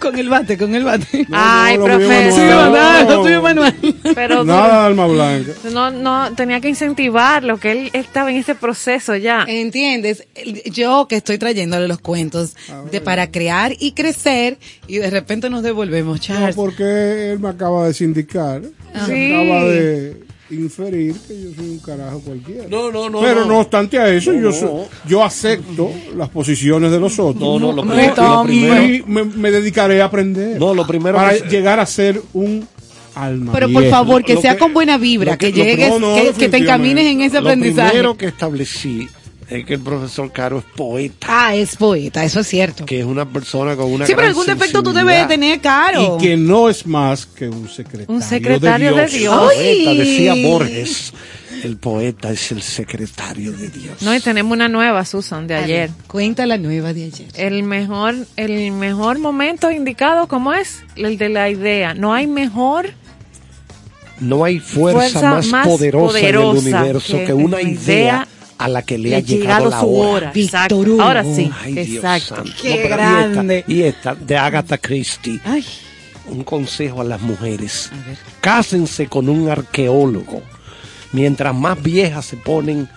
[0.00, 1.26] Con el bate, con el bate.
[1.32, 1.86] Ay, no.
[1.86, 3.10] No.
[3.10, 3.74] Lo tuyo, Manuel.
[4.14, 5.52] Pero Nada de alma blanca.
[5.72, 9.44] no, no, tenía que incentivarlo, que él estaba en ese proceso ya.
[9.46, 10.26] ¿Entiendes?
[10.72, 12.56] Yo que estoy trayéndole los cuentos
[12.90, 16.56] de para crear y crecer y de repente nos devolvemos, No, Charles.
[16.56, 18.62] porque él me acaba de sindicar.
[19.06, 19.12] Sí.
[19.12, 22.64] Me acaba de inferir que yo soy un carajo cualquiera.
[22.68, 23.20] No, no, no.
[23.20, 23.46] Pero no.
[23.46, 24.84] no obstante a eso, No, yo, no.
[25.08, 27.40] yo acepto las posiciones de los otros.
[27.42, 28.46] No, no, lo, lo primero.
[28.48, 30.58] y me, me dedicaré a aprender.
[30.60, 32.66] No, lo primero para llegar a ser un
[33.14, 33.52] alma.
[33.52, 35.98] Pero por favor, que Lo sea con buena vibra, lo que, que- lo llegues, no,
[35.98, 37.88] no, que, que te encamines en ese Lo aprendizaje.
[37.90, 39.08] primero que establecí
[39.48, 42.84] es que el profesor Caro es poeta, Ah, es poeta, eso es cierto.
[42.84, 46.16] que es una persona con una Sí, pero algún defecto tú debes de tener, Caro.
[46.18, 48.14] Y que no es más que un secretario.
[48.14, 49.50] Un secretario de Dios.
[49.56, 49.84] Ay.
[49.84, 51.12] Poeta, decía Borges,
[51.62, 54.02] el poeta es el secretario de Dios.
[54.02, 55.90] No, y tenemos una nueva, Susan, de ayer.
[56.08, 57.28] Cuenta la nueva de ayer.
[57.36, 60.82] El mejor, el mejor momento indicado, ¿cómo es?
[60.96, 61.94] El de la idea.
[61.94, 62.90] No hay mejor
[64.18, 67.72] No hay fuerza, Fuerza más, más poderosa, en el universo que que, una una idea
[67.82, 70.08] idea a la que le, le ha llegado la su hora.
[70.28, 70.32] hora.
[70.34, 70.76] Exacto.
[70.78, 71.02] Víctor Hugo.
[71.02, 72.36] Ahora sí, Ay, Dios exacto.
[72.36, 72.50] santo.
[72.60, 73.64] Qué pero y esta- grande.
[73.68, 75.40] Y esta, de Agatha Christie.
[75.44, 75.64] Ay,
[76.28, 77.90] Un consejo a las mujeres.
[77.92, 78.18] A ver.
[78.40, 80.42] Cásense con un arqueólogo.
[81.12, 82.88] Mientras más viejas se ponen,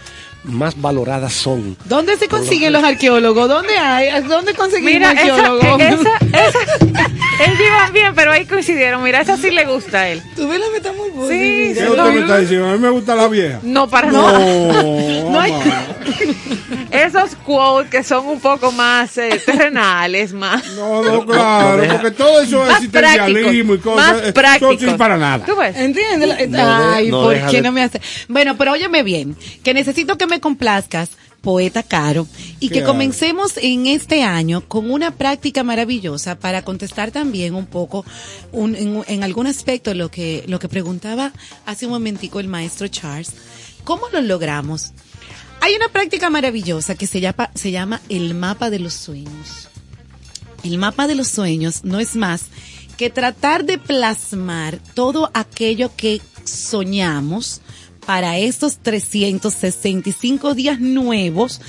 [0.44, 1.76] más valoradas son.
[1.86, 3.48] ¿dónde se consiguen los arqueólogos?
[3.50, 4.22] ¿Dónde hay?
[4.24, 5.82] ¿Dónde conseguimos arqueólogos?
[5.82, 6.60] esa, esa,
[7.46, 9.04] ellos iban bien, pero ahí coincidieron.
[9.04, 10.22] Mira, esa sí le gusta a él.
[10.36, 11.30] ¿Tú ves la metamorfosis?
[11.30, 12.12] Sí, ¿Qué sí, usted no.
[12.12, 12.70] me está diciendo?
[12.70, 13.60] A mí me gusta la vieja.
[13.64, 14.84] No, para No, nada.
[15.30, 15.54] No hay-.
[16.92, 20.66] Esos quotes que son un poco más eh, terrenales, más.
[20.76, 24.08] No, no, claro, porque todo eso es existencialismo y cosas.
[24.18, 24.74] más eh, prácticos.
[24.74, 25.46] No sirve para nada.
[25.46, 25.76] ¿Tú ves?
[25.78, 26.50] ¿Entiendes?
[26.50, 28.02] No de- Ay, no ¿por qué de- no me hace?
[28.28, 31.10] Bueno, pero óyeme bien, que necesito que me complazcas,
[31.42, 32.28] poeta caro,
[32.60, 37.66] y ¿Qué que comencemos en este año con una práctica maravillosa para contestar también un
[37.66, 38.06] poco
[38.52, 41.32] un- en, en algún aspecto lo que, lo que preguntaba
[41.66, 43.32] hace un momentico el maestro Charles.
[43.86, 44.92] ¿Cómo lo logramos?
[45.62, 49.68] Hay una práctica maravillosa que se llama, se llama el mapa de los sueños.
[50.64, 52.44] El mapa de los sueños no es más
[52.98, 57.62] que tratar de plasmar todo aquello que soñamos
[58.10, 61.62] para estos 365 días nuevos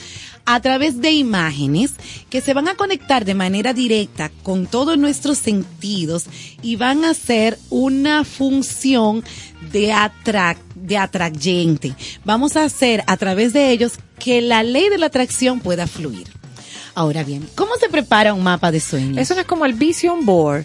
[0.46, 1.92] a través de imágenes
[2.30, 6.24] que se van a conectar de manera directa con todos nuestros sentidos
[6.62, 9.22] y van a ser una función
[9.70, 11.94] de, atrac de atrayente.
[12.24, 16.26] Vamos a hacer a través de ellos que la ley de la atracción pueda fluir.
[16.94, 19.18] Ahora bien, ¿cómo se prepara un mapa de sueños?
[19.18, 20.64] Eso es como el Vision Board.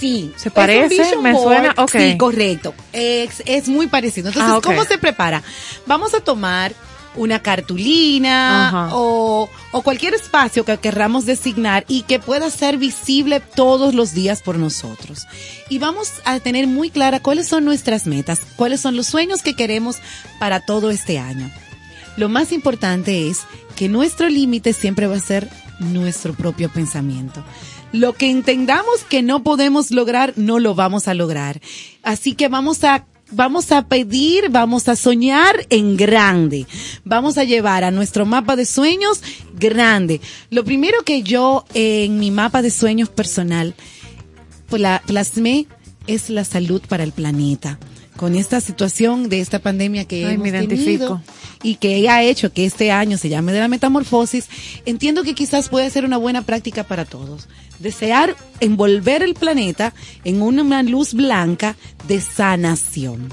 [0.00, 0.32] Sí.
[0.36, 1.16] ¿Se parece?
[1.18, 1.44] Me board.
[1.44, 1.90] suena, ok.
[1.90, 2.74] Sí, correcto.
[2.92, 4.28] Es, es muy parecido.
[4.28, 4.60] Entonces, Ah.
[4.62, 5.42] ¿cómo se prepara?
[5.86, 6.72] Vamos a tomar
[7.16, 13.94] una cartulina o, o cualquier espacio que querramos designar y que pueda ser visible todos
[13.94, 15.26] los días por nosotros.
[15.68, 19.54] Y vamos a tener muy clara cuáles son nuestras metas, cuáles son los sueños que
[19.54, 19.96] queremos
[20.38, 21.50] para todo este año.
[22.16, 23.40] Lo más importante es
[23.76, 25.48] que nuestro límite siempre va a ser
[25.80, 27.42] nuestro propio pensamiento.
[27.92, 31.60] Lo que entendamos que no podemos lograr, no lo vamos a lograr.
[32.02, 36.66] Así que vamos a Vamos a pedir, vamos a soñar en grande.
[37.04, 39.22] Vamos a llevar a nuestro mapa de sueños
[39.56, 40.20] grande.
[40.50, 43.76] Lo primero que yo en mi mapa de sueños personal
[44.68, 45.68] pla- plasmé
[46.08, 47.78] es la salud para el planeta.
[48.16, 50.82] Con esta situación de esta pandemia que Ay, hemos me identifico.
[51.06, 51.22] tenido
[51.62, 54.48] y que ha hecho que este año se llame de la metamorfosis,
[54.84, 57.48] entiendo que quizás puede ser una buena práctica para todos.
[57.78, 61.76] Desear envolver el planeta en una luz blanca
[62.08, 63.28] de sanación.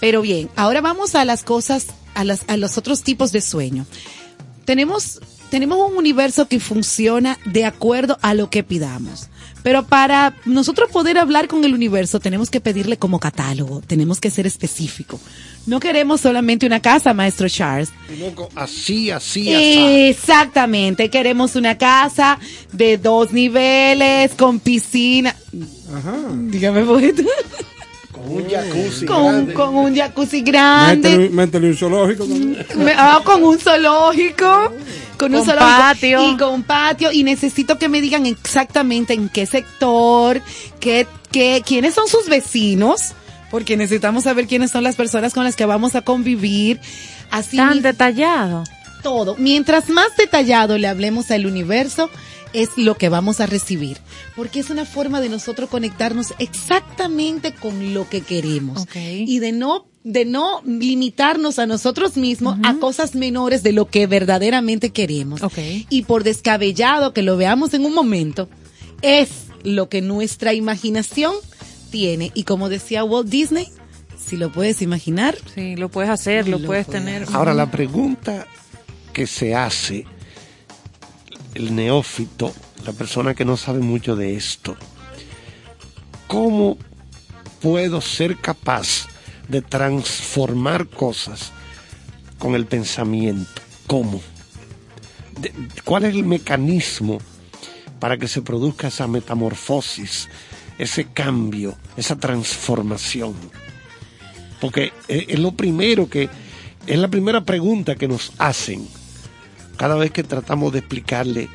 [0.00, 3.86] Pero bien, ahora vamos a las cosas, a, las, a los otros tipos de sueño.
[4.64, 5.20] tenemos,
[5.50, 9.28] tenemos un universo que funciona de acuerdo a lo que pidamos.
[9.64, 14.30] Pero para nosotros poder hablar con el universo tenemos que pedirle como catálogo, tenemos que
[14.30, 15.18] ser específico.
[15.66, 17.88] No queremos solamente una casa, maestro Charles.
[18.54, 19.78] Así, así, así.
[20.10, 22.38] Exactamente, queremos una casa
[22.72, 25.34] de dos niveles, con piscina.
[25.92, 26.14] Ajá.
[26.34, 27.22] Dígame, poeta.
[28.12, 29.54] Con un jacuzzi Con, grande.
[29.54, 31.08] con un jacuzzi grande.
[31.08, 32.24] Métele, métele un zoológico.
[32.26, 32.66] también.
[32.76, 34.72] Me- ah, con un zoológico.
[35.24, 35.78] Con un zoológico.
[35.78, 36.30] patio.
[36.32, 37.12] Y con patio.
[37.12, 40.40] Y necesito que me digan exactamente en qué sector,
[40.80, 43.12] qué, qué, quiénes son sus vecinos.
[43.50, 46.80] Porque necesitamos saber quiénes son las personas con las que vamos a convivir.
[47.30, 48.64] Así Tan detallado.
[49.02, 49.36] todo.
[49.38, 52.10] Mientras más detallado le hablemos al universo,
[52.52, 53.98] es lo que vamos a recibir.
[54.34, 58.82] Porque es una forma de nosotros conectarnos exactamente con lo que queremos.
[58.82, 58.96] Ok.
[58.96, 64.06] Y de no, de no limitarnos a nosotros mismos a cosas menores de lo que
[64.06, 65.40] verdaderamente queremos.
[65.88, 68.48] Y por descabellado que lo veamos en un momento,
[69.00, 69.30] es
[69.62, 71.34] lo que nuestra imaginación
[71.90, 72.30] tiene.
[72.34, 73.68] Y como decía Walt Disney,
[74.22, 77.26] si lo puedes imaginar, Sí, lo puedes hacer, lo, Lo puedes puedes tener.
[77.32, 78.46] Ahora, la pregunta
[79.14, 80.04] que se hace
[81.54, 82.52] el neófito,
[82.84, 84.76] la persona que no sabe mucho de esto,
[86.26, 86.76] ¿cómo
[87.62, 89.08] puedo ser capaz
[89.48, 91.52] de transformar cosas
[92.38, 93.62] con el pensamiento?
[93.86, 94.20] ¿Cómo?
[95.84, 97.18] ¿Cuál es el mecanismo
[98.00, 100.28] para que se produzca esa metamorfosis,
[100.78, 103.34] ese cambio, esa transformación?
[104.60, 106.28] Porque es, es lo primero que,
[106.86, 108.86] es la primera pregunta que nos hacen
[109.76, 111.48] cada vez que tratamos de explicarle.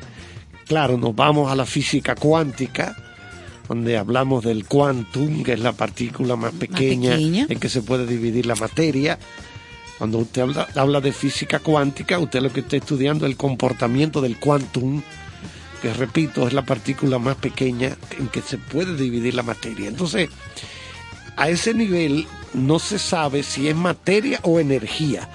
[0.66, 2.96] Claro, nos vamos a la física cuántica,
[3.70, 7.46] donde hablamos del quantum, que es la partícula más pequeña, pequeña.
[7.48, 9.16] en que se puede dividir la materia.
[9.96, 14.20] Cuando usted habla, habla de física cuántica, usted lo que está estudiando es el comportamiento
[14.20, 15.02] del quantum,
[15.80, 19.86] que repito, es la partícula más pequeña en que se puede dividir la materia.
[19.86, 20.30] Entonces,
[21.36, 25.28] a ese nivel no se sabe si es materia o energía.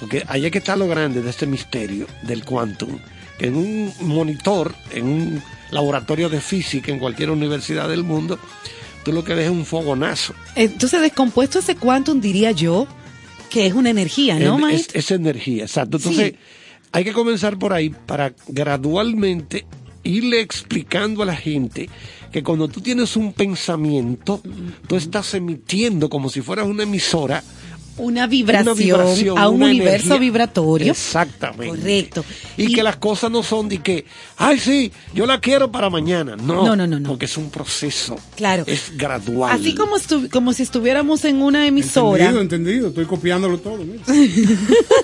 [0.00, 2.98] Porque ahí es que está lo grande de este misterio del quantum.
[3.38, 8.38] Que en un monitor, en un laboratorio de física en cualquier universidad del mundo,
[9.04, 10.34] tú lo que ves es un fogonazo.
[10.54, 12.86] Entonces, descompuesto ese quantum, diría yo,
[13.50, 14.98] que es una energía, ¿no, maestro?
[14.98, 15.96] es, es energía, exacto.
[15.98, 16.38] Entonces, Sí.
[16.92, 19.66] hay que comenzar por ahí para gradualmente
[20.02, 21.88] irle explicando a la gente
[22.32, 24.40] que cuando tú tienes un pensamiento,
[24.86, 27.42] tú estás emitiendo como si fueras una emisora
[27.98, 30.18] Una vibración, una vibración, a un universo energía.
[30.18, 30.92] vibratorio.
[30.92, 31.68] Exactamente.
[31.78, 32.24] Correcto.
[32.58, 34.04] Y, que las cosas no son de que,
[34.36, 36.36] ay, sí, yo la quiero para mañana.
[36.36, 37.08] No, No, no, no, no.
[37.08, 38.16] Porque es un proceso.
[38.36, 38.64] Claro.
[38.66, 39.58] Es gradual.
[39.58, 42.26] Así como, estu- como si estuviéramos en una emisora.
[42.26, 42.88] Entendido, entendido.
[42.88, 43.78] Estoy copiándolo todo.
[43.78, 44.02] mira.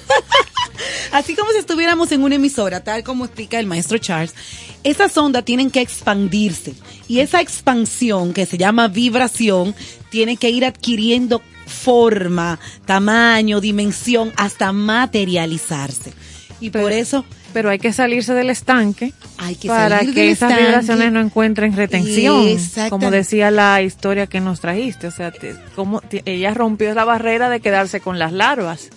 [1.13, 4.35] Así como si estuviéramos en una emisora, tal como explica el maestro Charles,
[4.83, 6.75] esas ondas tienen que expandirse.
[7.07, 9.75] Y esa expansión, que se llama vibración,
[10.11, 11.43] tiene que ir adquiriendo
[11.73, 16.13] forma, tamaño, dimensión, hasta materializarse.
[16.61, 20.31] Y por eso Pero hay que salirse del estanque hay que para salir que del
[20.31, 20.65] esas estanque.
[20.69, 22.47] vibraciones no encuentren retención.
[22.89, 25.09] Como decía la historia que nos trajiste.
[25.09, 28.89] O sea, te- como te- ella rompió la barrera de quedarse con las larvas.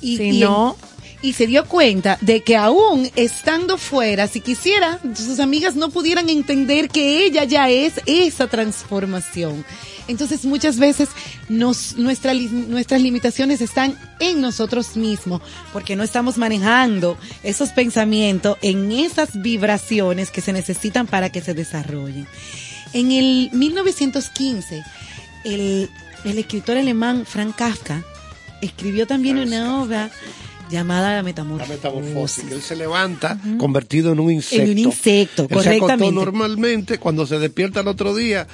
[0.00, 0.76] Y, Si y no-
[1.20, 6.28] y se dio cuenta de que aún estando fuera, si quisiera, sus amigas no pudieran
[6.30, 9.64] entender que ella ya es esa transformación.
[10.08, 11.10] Entonces muchas veces
[11.48, 18.90] nos, nuestra nuestras limitaciones están en nosotros mismos porque no estamos manejando esos pensamientos en
[18.90, 22.26] esas vibraciones que se necesitan para que se desarrollen.
[22.94, 24.82] En el 1915,
[25.44, 25.90] el,
[26.24, 28.02] el escritor alemán Frank Kafka
[28.62, 30.10] escribió también una obra
[30.70, 31.74] llamada La La Metamorfosis.
[31.74, 32.44] metamorfosis.
[32.44, 34.64] que Él se levanta convertido en un insecto.
[34.64, 36.12] En un insecto, Él se acostó correctamente.
[36.14, 38.46] normalmente, cuando se despierta el otro día,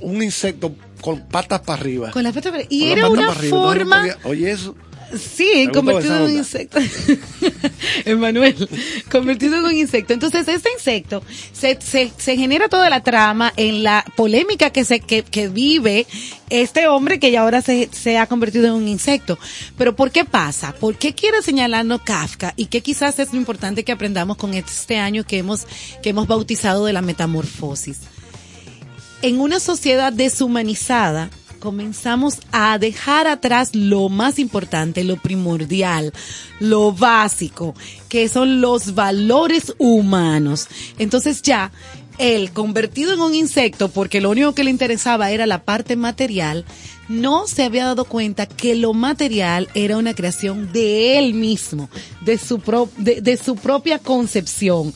[0.00, 2.10] un insecto con patas para arriba.
[2.10, 4.74] Con la pata para- y Con la era una arriba, no forma, podía- Oye, eso.
[5.18, 6.78] sí, convertido en un insecto.
[8.04, 8.68] Emanuel,
[9.10, 10.12] convertido en un insecto.
[10.12, 11.22] Entonces, este insecto
[11.52, 16.06] se, se, se genera toda la trama en la polémica que se que, que vive
[16.50, 19.38] este hombre que ya ahora se, se ha convertido en un insecto.
[19.78, 20.72] Pero ¿por qué pasa?
[20.78, 22.52] ¿Por qué quiere señalarnos Kafka?
[22.56, 25.66] Y que quizás es lo importante que aprendamos con este año que hemos,
[26.02, 27.98] que hemos bautizado de la metamorfosis.
[29.22, 36.12] En una sociedad deshumanizada, comenzamos a dejar atrás lo más importante, lo primordial,
[36.58, 37.74] lo básico,
[38.08, 40.68] que son los valores humanos.
[40.98, 41.70] Entonces ya
[42.16, 46.64] él, convertido en un insecto, porque lo único que le interesaba era la parte material,
[47.08, 51.90] no se había dado cuenta que lo material era una creación de él mismo,
[52.20, 54.94] de su, pro- de, su propia concepción.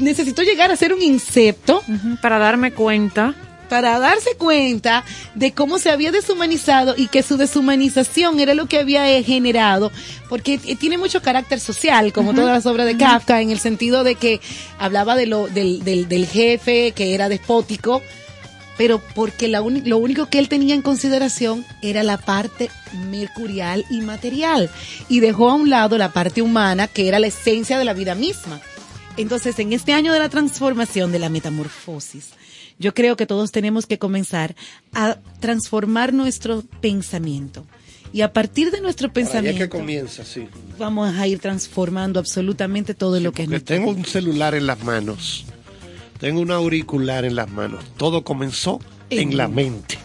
[0.00, 1.82] Necesitó llegar a ser un insecto
[2.20, 3.34] Para darme cuenta.
[3.68, 5.04] para darse cuenta
[5.36, 9.92] de cómo se había deshumanizado y que su deshumanización era lo que había eh, generado,
[10.28, 14.02] porque eh, tiene mucho carácter social, como todas las obras de Kafka, en el sentido
[14.02, 14.40] de que
[14.80, 18.02] hablaba de lo, del, del, del jefe que era despótico,
[18.76, 22.70] pero porque la lo único que él tenía en consideración era la parte
[23.08, 24.68] mercurial y material,
[25.08, 28.16] y dejó a un lado la parte humana, que era la esencia de la vida
[28.16, 28.60] misma.
[29.16, 32.30] Entonces, en este año de la transformación, de la metamorfosis,
[32.78, 34.54] yo creo que todos tenemos que comenzar
[34.94, 37.66] a transformar nuestro pensamiento.
[38.12, 40.48] Y a partir de nuestro es que pensamiento, comienza, sí.
[40.78, 44.82] vamos a ir transformando absolutamente todo lo que es nuestro tengo un celular en las
[44.82, 45.44] manos,
[46.18, 47.84] tengo un auricular en las manos.
[47.96, 48.80] Todo comenzó
[49.10, 49.98] en En- la mente.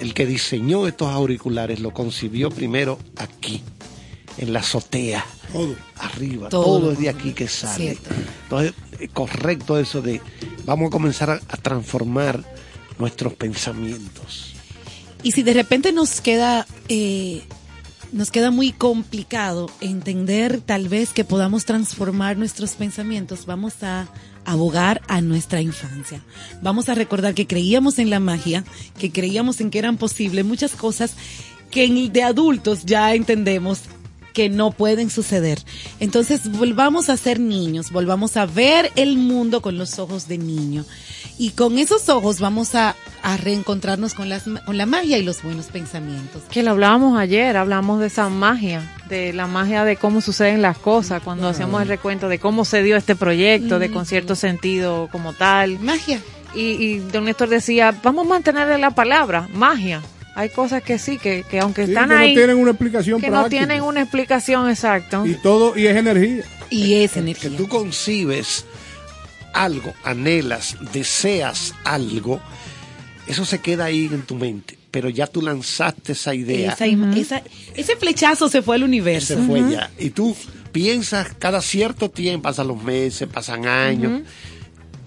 [0.00, 3.62] El que diseñó estos auriculares lo concibió primero aquí,
[4.38, 5.74] en la azotea, Todo.
[5.98, 6.48] arriba.
[6.48, 6.64] Todo.
[6.64, 7.76] Todo, es de aquí que sale.
[7.94, 8.10] Cierto.
[8.44, 10.20] Entonces, es correcto eso de
[10.64, 12.42] vamos a comenzar a, a transformar
[12.98, 14.52] nuestros pensamientos.
[15.22, 17.42] Y si de repente nos queda, eh,
[18.12, 24.06] nos queda muy complicado entender tal vez que podamos transformar nuestros pensamientos, vamos a
[24.44, 26.22] abogar a nuestra infancia.
[26.60, 28.62] Vamos a recordar que creíamos en la magia,
[28.98, 31.14] que creíamos en que eran posibles muchas cosas
[31.70, 33.80] que en- de adultos ya entendemos
[34.34, 35.60] que no pueden suceder.
[36.00, 40.84] Entonces volvamos a ser niños, volvamos a ver el mundo con los ojos de niño.
[41.38, 45.42] Y con esos ojos vamos a, a reencontrarnos con, las, con la magia y los
[45.42, 46.42] buenos pensamientos.
[46.50, 50.78] Que lo hablábamos ayer, hablamos de esa magia, de la magia de cómo suceden las
[50.78, 55.08] cosas, cuando hacíamos el recuento de cómo se dio este proyecto, de con cierto sentido
[55.10, 55.78] como tal.
[55.80, 56.20] Magia.
[56.54, 60.02] Y, y don Néstor decía, vamos a mantener la palabra, magia.
[60.36, 63.20] Hay cosas que sí, que, que aunque Sí, están que ahí, no tienen una explicación
[63.20, 65.22] que no tienen una explicación exacta.
[65.24, 66.42] Y todo, y es energía.
[66.70, 67.56] Y es Que energía.
[67.56, 68.64] tú concibes
[69.52, 72.40] algo, anhelas, deseas algo,
[73.28, 74.76] eso se queda ahí en tu mente.
[74.90, 76.72] Pero ya tú lanzaste esa idea.
[77.16, 77.42] Esa
[77.74, 79.34] ese flechazo se fue al universo.
[79.34, 79.90] se fue ya.
[79.98, 80.36] Y tú
[80.72, 84.22] piensas cada cierto tiempo, pasan los meses, pasan años.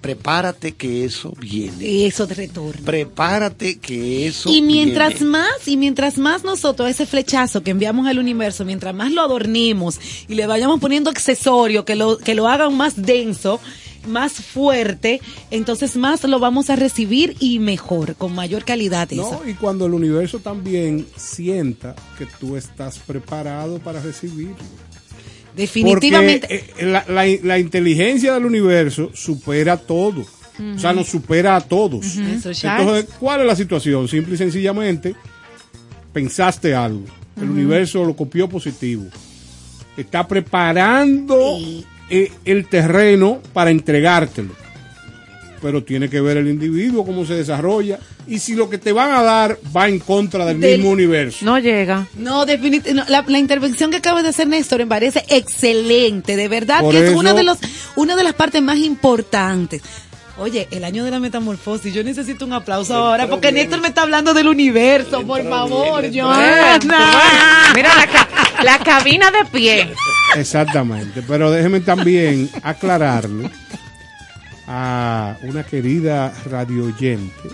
[0.01, 2.05] Prepárate que eso viene.
[2.05, 2.85] Eso de retorno.
[2.85, 5.29] Prepárate que eso Y mientras viene.
[5.31, 9.99] más, y mientras más nosotros ese flechazo que enviamos al universo, mientras más lo adornemos
[10.27, 13.59] y le vayamos poniendo accesorios que lo, que lo hagan más denso,
[14.07, 15.21] más fuerte,
[15.51, 19.09] entonces más lo vamos a recibir y mejor, con mayor calidad.
[19.11, 19.41] ¿no?
[19.45, 24.55] Y cuando el universo también sienta que tú estás preparado para recibirlo.
[25.57, 26.47] Definitivamente.
[26.47, 30.25] Porque eh, la, la- la inteligencia del universo supera todo.
[30.75, 32.05] O sea, nos supera a todos.
[32.61, 32.63] Charles.
[32.88, 34.07] Entonces, ¿cuál es la situación?
[34.07, 35.15] Simple y sencillamente,
[36.13, 37.03] pensaste algo.
[37.39, 39.05] El universo lo copió positivo.
[39.95, 41.59] Está preparando
[42.09, 44.55] eh, el terreno para entregártelo.
[45.61, 47.97] Pero tiene que ver el individuo, cómo se desarrolla.
[48.27, 51.43] Y si lo que te van a dar va en contra del, Del- mismo universo.
[51.45, 52.05] No llega.
[52.15, 53.11] No, definitivamente.
[53.11, 56.35] la, la intervención que acaba de hacer Néstor me parece excelente.
[56.35, 57.57] De verdad Por que es una de, los,
[57.95, 59.81] una de las partes más importantes.
[60.39, 64.03] Oye, el año de la metamorfosis, yo necesito un aplauso ahora porque Néstor me está
[64.03, 66.77] hablando del universo, por favor, Joana.
[67.75, 68.29] Mira la, ca-
[68.63, 69.89] la cabina de pie.
[70.35, 73.49] Exactamente, pero déjeme también aclararle
[74.68, 77.49] a una querida radio oyente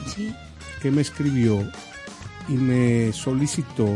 [0.82, 1.64] que me escribió
[2.50, 3.88] y me solicitó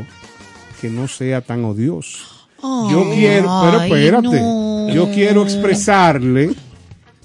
[0.79, 2.47] que no sea tan odioso.
[2.61, 4.89] Yo quiero, pero espérate, no.
[4.89, 6.53] yo quiero expresarle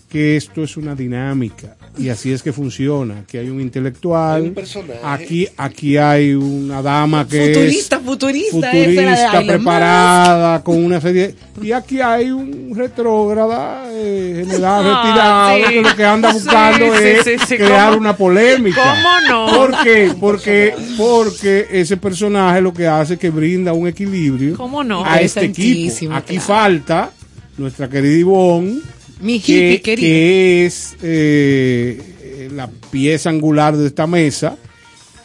[0.09, 3.19] que esto es una dinámica y así es que funciona.
[3.21, 4.99] Aquí hay un intelectual, Hay un personaje.
[5.03, 11.01] aquí aquí hay una dama que Futurista, es futurista, de futurista, Elon preparada, con una
[11.01, 11.35] serie.
[11.61, 15.75] Y aquí hay un retrógrada, eh, general Ah, retirado, sí.
[15.75, 18.01] que lo que anda buscando sí, es sí, sí, crear ¿cómo?
[18.01, 18.83] una polémica.
[18.83, 19.21] ¿Cómo
[19.51, 19.57] no?
[19.59, 20.13] ¿Por qué?
[20.19, 25.05] Porque, porque ese personaje lo que hace es que brinda un equilibrio ¿Cómo no?
[25.05, 26.15] a este equipo.
[26.15, 26.47] Aquí claro.
[26.47, 27.11] falta
[27.59, 28.81] nuestra querida Ivonne,
[29.23, 30.01] Mi que, querida.
[30.07, 34.57] que es eh, la pieza angular de esta mesa,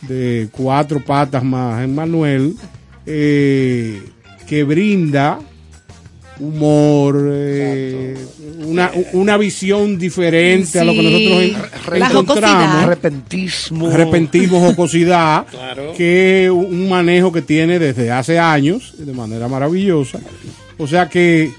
[0.01, 2.53] de cuatro patas más Emmanuel,
[3.05, 4.01] eh,
[4.47, 5.39] que brinda
[6.39, 8.15] humor, eh,
[8.63, 12.13] una, una visión diferente a lo que nosotros en- La encontramos.
[12.67, 12.83] jocosidad.
[12.83, 13.87] Arrepentismo.
[13.87, 15.93] Arrepentismo, jocosidad, Claro.
[15.97, 20.19] que un manejo que tiene desde hace años, de manera maravillosa.
[20.77, 21.51] O sea que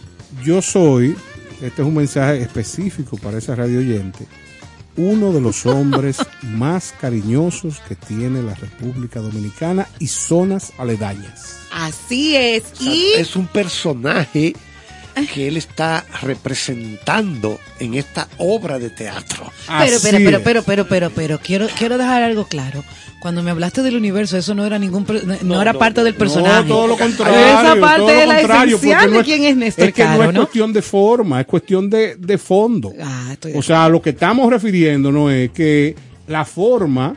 [0.44, 1.16] yo soy,
[1.60, 4.26] este es un mensaje específico para esa radio oyente,
[4.96, 11.58] uno de los hombres más cariñosos que tiene la República Dominicana y zonas aledañas.
[11.70, 12.64] Así es.
[12.72, 14.54] O sea, Y es un personaje
[15.26, 19.50] que él está representando en esta obra de teatro.
[19.66, 20.42] Pero, Así pero, pero, es.
[20.44, 22.84] pero, pero, pero, pero, quiero, quiero dejar algo claro.
[23.20, 25.04] Cuando me hablaste del universo, eso no era ningún,
[25.42, 26.68] no, era parte del personaje.
[26.68, 27.36] No, todo lo contrario.
[27.38, 30.40] Esa parte es la esencial de es- quién es Néstor Es que no es ¿no?
[30.42, 32.92] cuestión de forma, es cuestión de, de fondo.
[33.02, 35.96] Ah, estoy O sea, lo que estamos refiriéndonos es que
[36.28, 37.16] la forma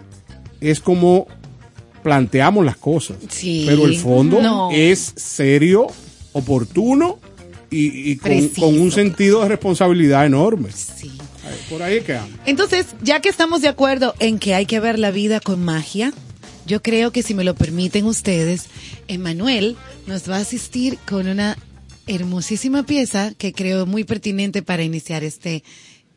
[0.59, 1.27] es como
[2.01, 3.17] planteamos las cosas.
[3.29, 3.65] Sí.
[3.67, 4.69] Pero el fondo No.
[4.71, 5.85] es serio,
[6.33, 7.19] oportuno
[7.71, 10.69] y, y con, con un sentido de responsabilidad enorme.
[10.71, 11.11] Sí.
[11.69, 12.43] Por ahí es que anda.
[12.45, 16.13] Entonces, ya que estamos de acuerdo en que hay que ver la vida con magia,
[16.67, 18.67] yo creo que si me lo permiten ustedes,
[19.07, 19.75] Emanuel
[20.05, 21.57] nos va a asistir con una
[22.07, 25.63] hermosísima pieza que creo muy pertinente para iniciar este,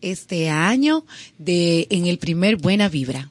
[0.00, 1.04] este año
[1.38, 3.30] de, en el primer Buena Vibra.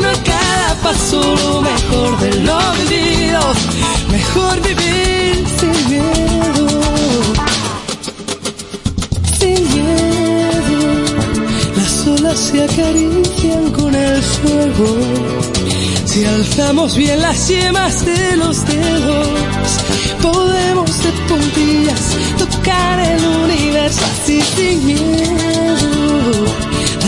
[0.00, 2.58] haciendo a cada paso lo mejor de lo
[2.88, 3.40] vivido,
[4.10, 6.68] mejor vivir sin miedo,
[9.38, 10.78] sin miedo.
[11.76, 14.96] Las olas se acarician con el fuego.
[16.04, 19.28] Si alzamos bien las yemas de los dedos,
[20.22, 25.40] podemos de puntillas tocar el universo así sin miedo.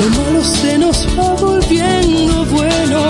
[0.00, 3.02] lo malo se nos va volviendo bueno.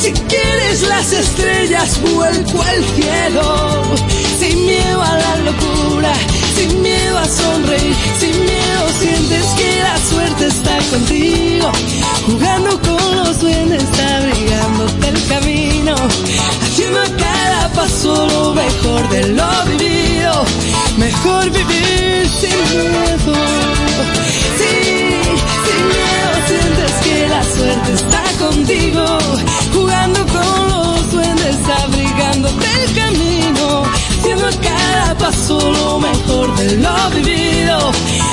[0.00, 3.82] Si quieres las estrellas, vuelco al cielo.
[4.38, 6.12] Sin miedo a la locura,
[6.56, 11.72] sin miedo a sonreír, sin miedo sientes que la suerte está contigo.
[12.26, 13.84] Jugando con los duendes,
[14.16, 15.94] abrigándote el camino.
[16.62, 20.44] Haciendo a cada paso lo mejor de lo vivido.
[20.98, 23.34] Mejor vivir sin miedo.
[24.58, 25.07] Sí,
[25.64, 29.18] sin miedo sientes que la suerte está contigo,
[29.72, 33.82] jugando con los duendes, abrigándote el camino,
[34.18, 37.92] haciendo a cada paso lo mejor de lo vivido,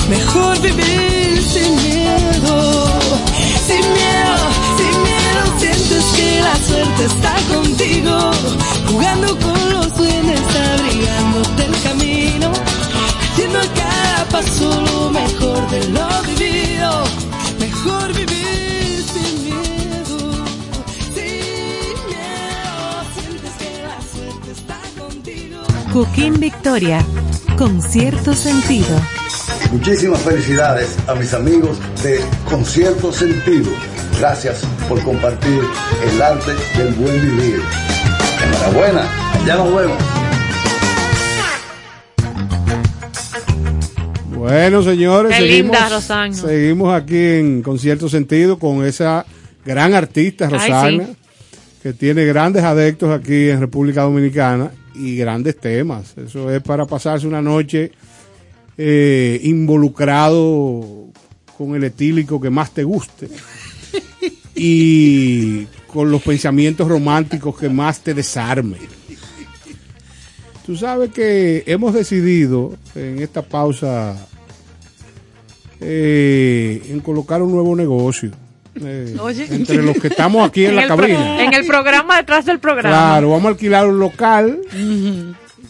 [0.10, 3.00] mejor vivir sin miedo,
[3.68, 4.38] sin miedo,
[4.78, 8.32] sin miedo sientes que la suerte está contigo,
[8.90, 10.42] jugando con los duendes,
[10.74, 12.52] abrigándote el camino,
[13.32, 17.04] haciendo cada paso lo mejor de lo vivido,
[17.58, 20.18] mejor vivir sin miedo,
[21.16, 22.76] sin miedo,
[23.16, 25.58] sientes que la suerte está contigo.
[25.94, 27.06] Joaquín Victoria,
[27.58, 29.00] con cierto sentido.
[29.72, 33.72] Muchísimas felicidades a mis amigos de Concierto Sentido.
[34.20, 35.62] Gracias por compartir
[36.12, 37.62] el arte del buen vivir.
[38.44, 39.08] Enhorabuena,
[39.46, 40.05] ya nos vemos.
[44.46, 46.34] Bueno, señores, Qué seguimos, linda, Rosana.
[46.34, 49.26] seguimos aquí en Concierto Sentido con esa
[49.66, 51.16] gran artista, Ay, Rosana, sí.
[51.82, 56.14] que tiene grandes adeptos aquí en República Dominicana y grandes temas.
[56.16, 57.92] Eso es para pasarse una noche
[58.78, 61.08] eh, involucrado
[61.58, 63.28] con el etílico que más te guste
[64.56, 68.78] y con los pensamientos románticos que más te desarmen.
[70.68, 74.16] Tú sabes que hemos decidido en esta pausa
[75.80, 78.32] eh, en colocar un nuevo negocio.
[78.82, 79.48] eh, Oye.
[79.50, 81.44] entre los que estamos aquí en, la cabina.
[81.44, 82.96] en el programa detrás del programa.
[82.96, 84.60] Claro, vamos a alquilar un local.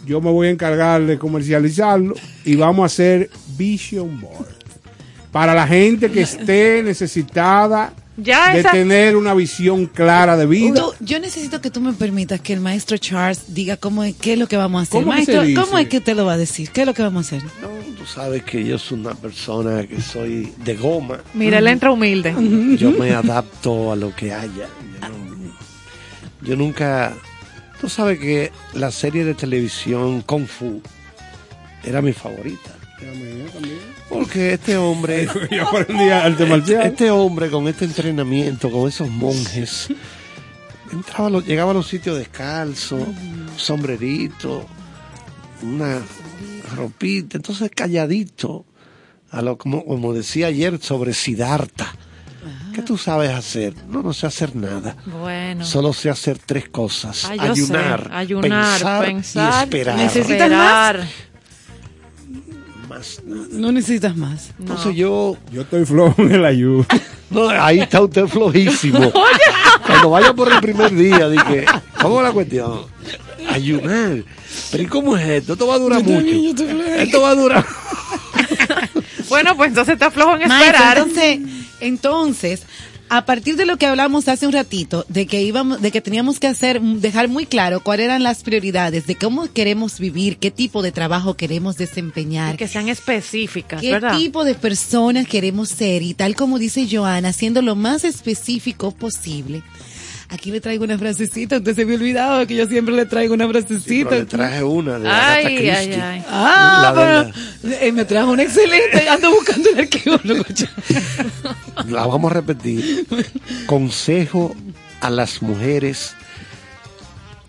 [0.05, 4.55] Yo me voy a encargar de comercializarlo y vamos a hacer Vision Board.
[5.31, 10.79] Para la gente que esté necesitada Ya de esa- tener una visión clara de vida.
[10.79, 14.33] Tú- yo necesito que tú me permitas que el maestro Charles diga cómo es, qué
[14.33, 15.01] es lo que vamos a hacer.
[15.01, 15.41] ¿Cómo maestro?
[15.61, 16.69] ¿cómo es que usted lo va a decir?
[16.69, 17.49] ¿Qué es lo que vamos a hacer?
[18.05, 21.21] Tú sabes que yo soy una persona que soy de goma.
[21.33, 22.35] Mira, él entra humilde.
[22.77, 24.67] Yo me adapto a lo que haya.
[25.01, 25.51] Yo, no-
[26.47, 27.13] yo nunca...
[27.81, 30.83] Tú sabes que la serie de televisión Kung Fu
[31.83, 32.75] era mi favorita.
[34.07, 35.27] Porque este hombre...
[35.49, 36.85] Yo aprendí arte marcial.
[36.85, 39.87] Este hombre con este entrenamiento, con esos monjes,
[40.91, 42.99] entraba llegaba a los sitios descalzo,
[43.57, 44.63] sombrerito,
[45.63, 46.01] una
[46.65, 48.65] ropita, entonces calladito,
[49.31, 51.93] a lo como, como decía ayer sobre Siddhartha.
[52.73, 53.73] ¿Qué tú sabes hacer?
[53.87, 54.97] No, no sé hacer nada.
[55.05, 55.65] Bueno.
[55.65, 57.23] Solo sé hacer tres cosas.
[57.25, 57.41] Ah, sé.
[57.41, 59.97] ayunar, Ayunar, pensar, pensar, y esperar.
[59.97, 60.95] ¿Necesitas más?
[60.95, 61.07] Esperar.
[62.89, 64.51] Más No necesitas más.
[64.59, 65.37] Entonces yo...
[65.51, 66.85] Yo estoy flojo en el ayuno.
[67.27, 69.11] No, ahí está usted flojísimo.
[69.87, 71.65] Cuando vaya por el primer día, dije,
[71.99, 72.81] ¿cómo es la cuestión?
[73.49, 74.23] Ayunar.
[74.71, 75.53] Pero ¿y cómo es esto?
[75.53, 76.65] Esto va a durar mucho.
[76.97, 77.65] Esto va a durar.
[79.29, 80.97] Bueno, pues entonces está flojo en Maestro, esperar.
[80.99, 81.39] entonces,
[81.79, 82.61] entonces,
[83.09, 86.39] a partir de lo que hablamos hace un ratito, de que íbamos, de que teníamos
[86.39, 90.83] que hacer, dejar muy claro cuáles eran las prioridades, de cómo queremos vivir, qué tipo
[90.83, 94.15] de trabajo queremos desempeñar, que sean específicas, qué ¿verdad?
[94.17, 99.63] tipo de personas queremos ser y tal como dice Joana, siendo lo más específico posible.
[100.29, 103.35] Aquí le traigo una frasecita, usted se me ha olvidado que yo siempre le traigo
[103.35, 104.09] una frasecita.
[104.09, 106.01] Pero le traje una de Ay, Agatha ay, Christie.
[106.01, 106.25] ay.
[106.29, 106.93] Ah, La
[107.25, 110.43] de pero eh, me trajo una excelente, ando buscando el arqueólogo.
[111.89, 113.05] La vamos a repetir.
[113.67, 114.55] Consejo
[115.01, 116.13] a las mujeres.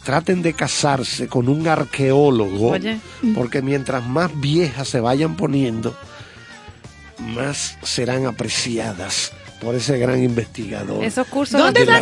[0.05, 2.99] Traten de casarse con un arqueólogo, Oye.
[3.35, 5.97] porque mientras más viejas se vayan poniendo,
[7.35, 11.03] más serán apreciadas por ese gran investigador.
[11.05, 11.59] Esos cursos.
[11.61, 12.01] ¿Dónde sea,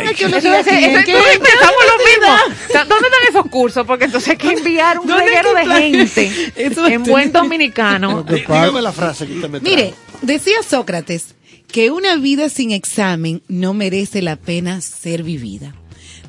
[2.85, 3.85] ¿Dónde están esos cursos?
[3.85, 6.53] Porque entonces hay que enviar un ¿Dónde reguero de gente
[6.93, 8.23] en buen dominicano.
[8.23, 9.59] Dí- Dígame la frase que usted me.
[9.59, 11.35] Mire, decía Sócrates
[11.67, 15.73] que una vida sin examen no merece la pena ser vivida.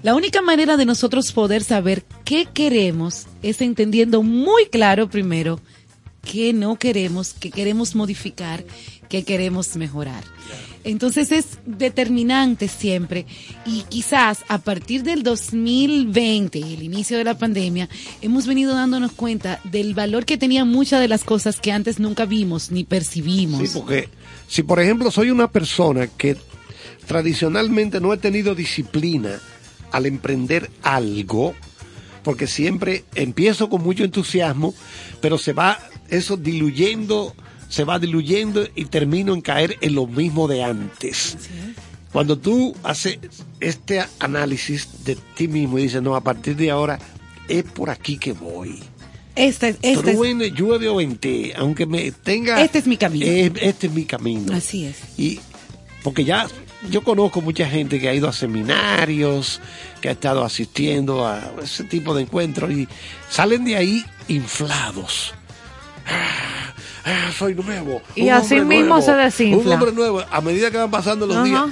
[0.03, 5.61] La única manera de nosotros poder saber qué queremos es entendiendo muy claro primero
[6.23, 8.65] qué no queremos, qué queremos modificar,
[9.09, 10.25] qué queremos mejorar.
[10.87, 13.27] Entonces es determinante siempre
[13.67, 17.89] y quizás a partir del 2020, el inicio de la pandemia,
[18.23, 22.25] hemos venido dándonos cuenta del valor que tenían muchas de las cosas que antes nunca
[22.25, 23.69] vimos ni percibimos.
[23.69, 24.09] Sí, porque
[24.47, 26.37] si por ejemplo soy una persona que
[27.09, 29.41] tradicionalmente no he tenido disciplina
[29.91, 31.57] al emprender algo,
[32.23, 34.73] porque siempre empiezo con mucho entusiasmo,
[35.21, 35.81] pero se va
[36.11, 37.35] eso diluyendo,
[37.69, 41.37] se va diluyendo y termino en caer en lo mismo de antes.
[42.13, 43.19] Cuando tú haces
[43.61, 46.99] este análisis de ti mismo y dices, no, a partir de ahora
[47.49, 48.81] es por aquí que voy.
[49.35, 52.63] Esta es, esta es- Truene, llueve o vente, aunque me tenga...
[52.63, 53.27] Este es mi camino.
[53.27, 54.55] eh, este es mi camino.
[54.55, 54.97] así es.
[55.19, 55.41] Y
[56.03, 56.47] porque ya
[56.91, 59.61] yo conozco mucha gente que ha ido a seminarios,
[60.01, 62.89] que ha estado asistiendo a ese tipo de encuentros y
[63.29, 65.35] salen de ahí inflados.
[66.07, 66.73] Ah,
[67.39, 68.03] soy nuevo.
[68.15, 69.59] Y así mismo nuevo, se desinfla.
[69.59, 70.25] Un hombre nuevo.
[70.31, 71.65] A medida que van pasando los días,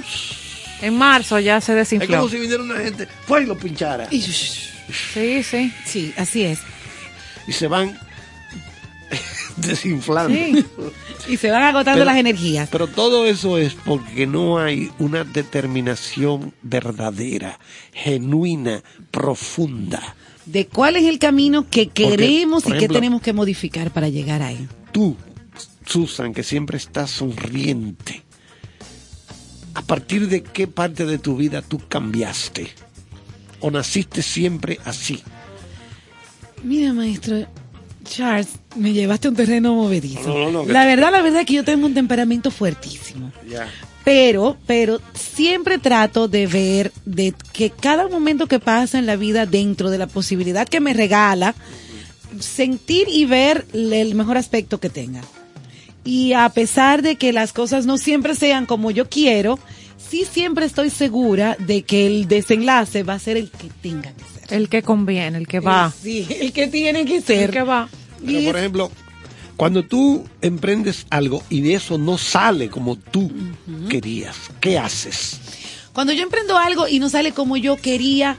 [0.81, 2.17] En marzo ya se es desinfló.
[2.17, 4.07] como si viniera una gente, fue y lo pinchara.
[4.11, 5.73] Y- Sí, sí.
[5.85, 6.59] Sí, así es.
[7.47, 7.97] Y se van
[9.57, 10.33] desinflando.
[10.37, 10.65] Sí.
[11.27, 12.69] Y se van agotando Pero- las energías.
[12.71, 17.59] Pero todo eso es porque no hay una determinación verdadera,
[17.93, 20.15] genuina, profunda.
[20.45, 24.43] De cuál es el camino que queremos y ejemplo- qué tenemos que modificar para llegar
[24.43, 24.67] ahí.
[24.95, 25.17] Tú,
[25.85, 28.23] Susan, que siempre estás sonriente,
[29.73, 32.69] ¿a partir de qué parte de tu vida tú cambiaste?
[33.59, 35.21] ¿O naciste siempre así?
[36.63, 37.45] Mira, maestro
[38.05, 38.47] Charles,
[38.77, 40.29] me llevaste a un terreno movedizo.
[40.29, 43.33] No, no, no, la verdad, la verdad es que yo tengo un temperamento fuertísimo.
[44.05, 49.45] Pero, pero siempre trato de ver de que cada momento que pasa en la vida
[49.45, 51.53] dentro de la posibilidad que me regala,
[52.39, 55.21] sentir y ver el mejor aspecto que tenga.
[56.03, 59.59] Y a pesar de que las cosas no siempre sean como yo quiero
[60.09, 64.23] sí siempre estoy segura de que el desenlace va a ser el que tenga que
[64.23, 64.53] ser.
[64.57, 65.91] El que conviene, el que va.
[66.01, 67.45] Sí, el que tiene que ser.
[67.45, 67.89] El que va.
[68.25, 68.91] Pero, por ejemplo,
[69.55, 73.31] cuando tú emprendes algo y de eso no sale como tú
[73.89, 75.39] querías, ¿qué haces?
[75.93, 78.37] Cuando yo emprendo algo y no sale como yo quería,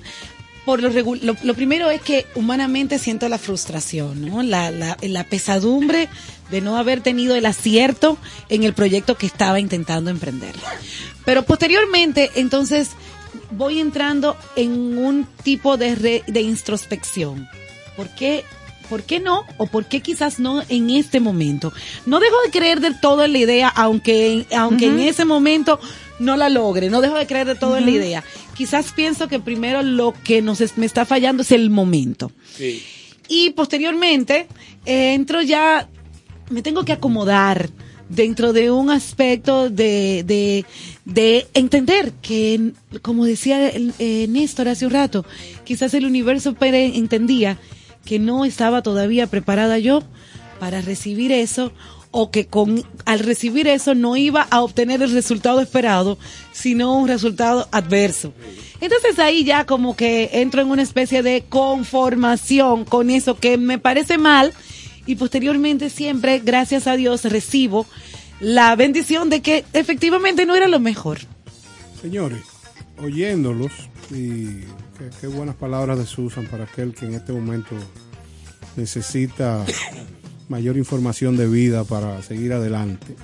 [0.66, 4.42] por lo, lo, lo primero es que humanamente siento la frustración, ¿no?
[4.42, 6.10] La, la, la pesadumbre
[6.50, 8.18] de no haber tenido el acierto
[8.50, 10.54] en el proyecto que estaba intentando emprender.
[11.24, 12.90] Pero posteriormente, entonces,
[13.52, 17.48] voy entrando en un tipo de, re- de introspección.
[17.96, 18.44] ¿Por qué?
[18.88, 19.44] ¿Por qué no?
[19.56, 21.72] ¿O por qué quizás no en este momento?
[22.06, 25.80] No dejo de creer del todo en la idea, aunque, aunque en ese momento
[26.18, 26.90] no la logre.
[26.90, 28.24] No dejo de creer de todo en la idea.
[28.56, 32.32] Quizás pienso que primero lo que nos es- me está fallando es el momento.
[33.28, 34.46] Y posteriormente
[34.84, 35.88] eh, entro ya,
[36.50, 37.70] me tengo que acomodar
[38.08, 40.64] dentro de un aspecto de, de,
[41.04, 42.70] de entender que,
[43.02, 45.26] como decía el- eh, Néstor hace un rato,
[45.64, 46.54] quizás el universo
[46.96, 47.58] entendía
[48.04, 50.04] que no estaba todavía preparada yo
[50.60, 51.72] para recibir eso
[52.10, 56.18] o que con al recibir eso no iba a obtener el resultado esperado,
[56.52, 58.32] sino un resultado adverso.
[58.80, 63.78] Entonces ahí ya como que entro en una especie de conformación con eso que me
[63.78, 64.52] parece mal
[65.06, 67.86] y posteriormente siempre, gracias a Dios, recibo
[68.40, 71.18] la bendición de que efectivamente no era lo mejor.
[72.00, 72.42] Señores,
[72.98, 73.72] oyéndolos,
[74.10, 74.60] y
[75.20, 77.76] qué, buenas palabras de Susan para aquel que en este momento
[78.76, 79.64] necesita
[80.48, 83.16] mayor información de vida para seguir adelante.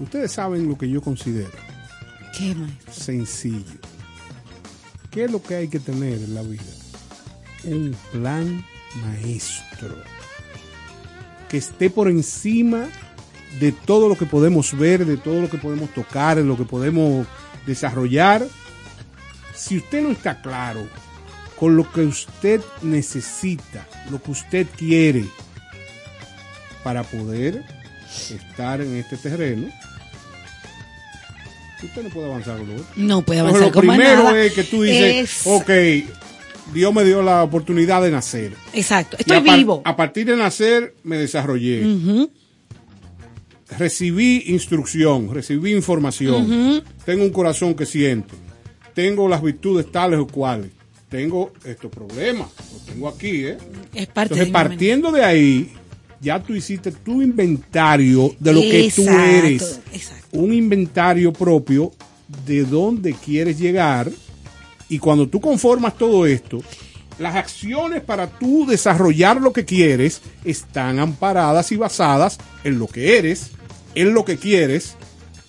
[0.00, 1.50] Ustedes saben lo que yo considero
[2.36, 2.92] ¿Qué maestro?
[2.92, 3.80] sencillo.
[5.10, 6.62] ¿Qué es lo que hay que tener en la vida?
[7.64, 8.64] Un plan
[9.02, 9.96] maestro
[11.48, 12.86] que esté por encima
[13.58, 16.64] de todo lo que podemos ver, de todo lo que podemos tocar, de lo que
[16.64, 17.26] podemos
[17.66, 18.46] desarrollar.
[19.54, 20.86] Si usted no está claro
[21.58, 25.24] con lo que usted necesita, lo que usted quiere
[26.84, 27.64] para poder
[28.30, 29.68] estar en este terreno,
[31.82, 32.86] usted no puede avanzar con lo otro.
[32.96, 34.42] No puede avanzar Lo con más primero nada.
[34.42, 35.70] es que tú dices, Es- ok,
[36.72, 38.52] Dios me dio la oportunidad de nacer.
[38.72, 39.82] Exacto, estoy a vivo.
[39.84, 42.28] A partir de nacer me desarrollé.
[43.78, 46.82] Recibí instrucción, recibí información.
[47.04, 48.34] Tengo un corazón que siente.
[48.94, 50.70] Tengo las virtudes tales o cuales.
[51.08, 52.48] Tengo estos problemas.
[52.72, 53.58] Los tengo aquí, ¿eh?
[53.94, 55.72] Es parte Entonces, de partiendo de ahí,
[56.20, 59.80] ya tú hiciste tu inventario de lo que tú Exacto, eres.
[60.32, 61.92] Un inventario propio
[62.44, 64.10] de dónde quieres llegar.
[64.88, 66.60] Y cuando tú conformas todo esto,
[67.18, 73.18] las acciones para tú desarrollar lo que quieres están amparadas y basadas en lo que
[73.18, 73.50] eres,
[73.94, 74.94] en lo que quieres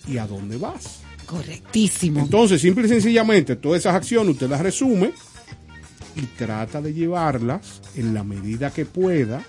[0.07, 0.99] y a dónde vas.
[1.25, 2.21] Correctísimo.
[2.21, 5.11] Entonces, simple y sencillamente, todas esas acciones usted las resume
[6.21, 9.41] y trata de llevarlas en la medida que pueda,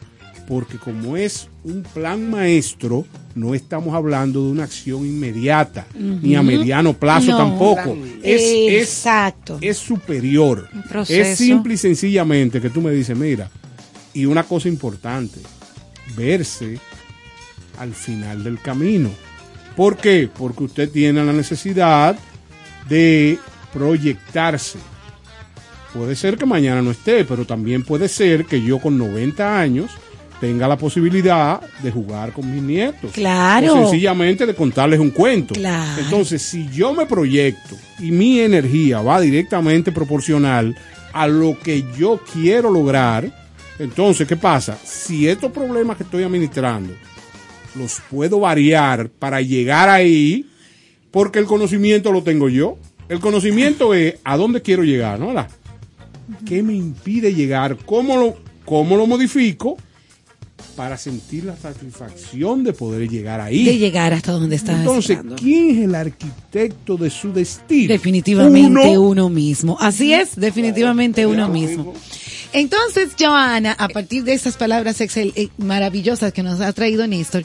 [0.49, 6.43] porque como es un plan maestro, no estamos hablando de una acción inmediata, ni a
[6.43, 7.37] mediano plazo No.
[7.39, 7.97] tampoco.
[8.23, 9.59] Es, es- Exacto.
[9.61, 10.69] es superior.
[10.89, 11.21] proceso.
[11.23, 13.49] Es simple y sencillamente que tú me dices, mira,
[14.13, 15.41] y una cosa importante,
[16.17, 16.79] verse
[17.79, 19.09] al final del camino.
[19.77, 20.29] ¿Por qué?
[20.37, 22.19] Porque usted tiene la necesidad
[22.89, 23.39] de
[23.73, 24.79] proyectarse.
[25.95, 29.91] Puede ser que mañana no esté, pero también puede ser que yo con 90 años
[30.41, 33.13] tenga la posibilidad de jugar con mis nietos.
[33.13, 33.75] Claro.
[33.75, 35.55] O sencillamente de contarles un cuento.
[35.55, 36.01] Claro.
[36.01, 40.77] Entonces, si yo me proyecto y mi energía va directamente proporcional
[41.13, 43.31] a lo que yo quiero lograr,
[43.79, 44.79] entonces, ¿qué pasa?
[44.83, 46.95] Si estos problemas que estoy administrando
[47.75, 50.47] los puedo variar para llegar ahí,
[51.11, 52.79] porque el conocimiento lo tengo yo.
[53.09, 55.33] El conocimiento es a dónde quiero llegar, ¿no?
[56.47, 57.77] ¿Qué me impide llegar?
[57.85, 59.77] ¿Cómo lo, cómo lo modifico?
[60.77, 63.65] Para sentir la satisfacción de poder llegar ahí.
[63.65, 64.79] De llegar hasta donde estás.
[64.79, 65.19] Entonces.
[65.37, 67.89] ¿quién es el arquitecto de su destino?
[67.93, 69.01] Definitivamente Uno.
[69.03, 69.77] uno, mismo.
[69.81, 71.93] Así es, definitivamente uno mismo.
[72.53, 77.45] Entonces, Joana, a partir de esas palabras excel- eh, maravillosas que nos ha traído Néstor,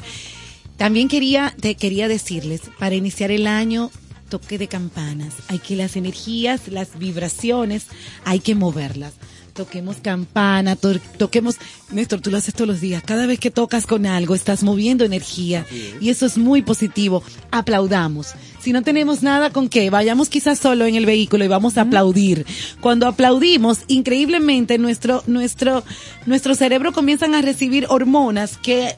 [0.77, 3.91] también quería, te quería decirles, para iniciar el año,
[4.39, 5.35] toque de campanas.
[5.47, 7.87] Hay que las energías, las vibraciones,
[8.25, 9.13] hay que moverlas.
[9.59, 11.55] Toquemos campana, to- toquemos...
[11.91, 13.01] Néstor, tú lo haces todos los días.
[13.03, 15.65] Cada vez que tocas con algo, estás moviendo energía.
[16.01, 17.23] Y eso es muy positivo.
[17.51, 18.33] Aplaudamos.
[18.59, 21.81] Si no tenemos nada con qué, vayamos quizás solo en el vehículo y vamos a
[21.81, 22.45] aplaudir.
[22.81, 25.83] Cuando aplaudimos, increíblemente nuestro, nuestro,
[26.25, 28.95] nuestro cerebro comienzan a recibir hormonas que,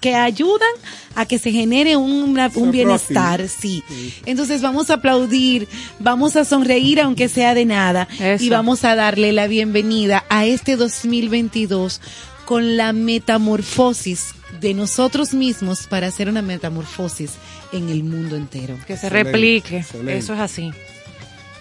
[0.00, 0.70] que ayudan
[1.14, 3.84] a que se genere un, una- un bienestar, sí.
[4.24, 5.68] Entonces vamos a aplaudir,
[6.00, 8.42] vamos a sonreír aunque sea de nada Eso.
[8.42, 9.91] y vamos a darle la bienvenida
[10.28, 12.00] a este 2022
[12.46, 17.32] con la metamorfosis de nosotros mismos para hacer una metamorfosis
[17.72, 18.76] en el mundo entero.
[18.86, 19.76] Que se Excelente, replique.
[19.78, 20.16] excelente.
[20.16, 20.70] Eso es así.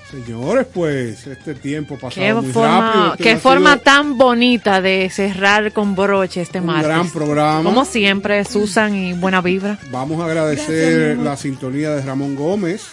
[0.10, 3.12] Señores, pues este tiempo ha Qué pasado muy forma, rápido.
[3.14, 6.88] Este qué forma sido tan bonita de cerrar con broche este un martes.
[6.88, 7.64] gran programa.
[7.70, 9.80] Como siempre, Susan y buena vibra.
[9.90, 12.88] Vamos a agradecer la sintonía de Ramón Gómez.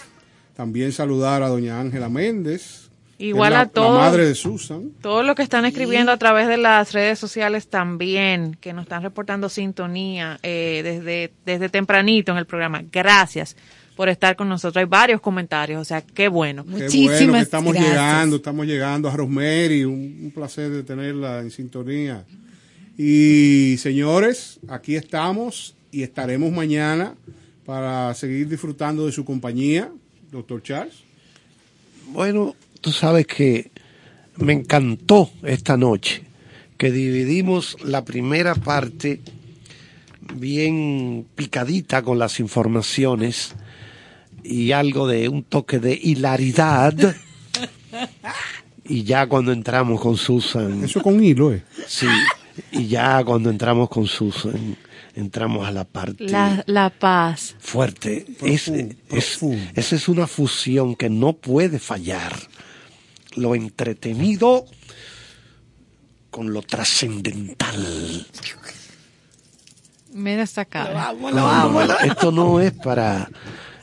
[0.57, 2.88] También saludar a doña Ángela Méndez.
[3.19, 3.95] Igual la- a todos.
[3.95, 4.91] La madre de Susan.
[5.03, 9.03] Todos los que están escribiendo a través de las redes sociales también, que nos están
[9.03, 12.83] reportando sintonía eh, desde, desde tempranito en el programa.
[12.93, 13.57] Gracias
[13.97, 14.81] por estar con nosotros.
[14.81, 16.65] Hay varios comentarios, o sea, qué bueno.
[16.65, 21.51] Qué bueno que estamos llegando, estamos llegando a Rosemary, un, un placer de tenerla en
[21.51, 22.25] sintonía.
[22.97, 27.15] Y señores, aquí estamos y estaremos mañana
[27.67, 29.91] para seguir disfrutando de su compañía,
[30.31, 30.95] doctor Charles.
[32.11, 33.71] Bueno, tú sabes que
[34.37, 36.23] me encantó esta noche
[36.77, 39.21] que dividimos la primera parte
[40.35, 43.55] bien picadita con las informaciones
[44.45, 46.95] y algo de un toque de hilaridad.
[48.85, 50.85] Y ya cuando entramos con Susan.
[50.85, 51.63] Eso con hilo, ¿eh?
[51.87, 52.07] Sí.
[52.73, 54.77] Y ya cuando entramos con Susan,
[55.15, 57.55] entramos a la parte La, la paz.
[57.59, 58.25] fuerte.
[58.43, 59.41] Es, es-
[59.75, 62.35] esa es una fusión que no puede fallar.
[63.39, 64.67] Lo entretenido
[66.31, 68.27] con lo trascendental.
[70.13, 71.13] Mira esta cara.
[71.13, 73.29] No, no, no, esto no es para.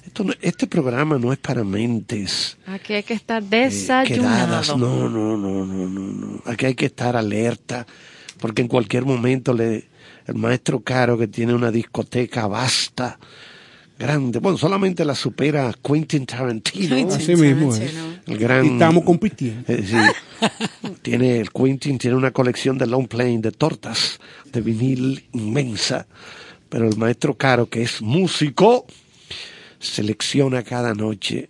[0.06, 4.45] Esto no- este programa no es para mentes Aquí hay que estar eh, desayunado.
[4.48, 4.77] quedadas.
[4.77, 6.41] No, no, no, no, no, no.
[6.45, 7.86] Aquí hay que estar alerta,
[8.40, 9.88] porque en cualquier momento le,
[10.27, 13.19] el maestro Caro, que tiene una discoteca vasta,
[13.98, 16.96] grande, bueno, solamente la supera Quentin Tarantino.
[17.14, 17.94] Así mismo es.
[18.28, 19.72] El gran, Y estamos compitiendo.
[19.72, 20.50] eh, sí.
[21.02, 24.20] tiene el Quentin tiene una colección de long playing de tortas
[24.52, 26.08] de vinil inmensa,
[26.70, 28.86] pero el maestro Caro que es músico
[29.80, 31.50] selecciona cada noche.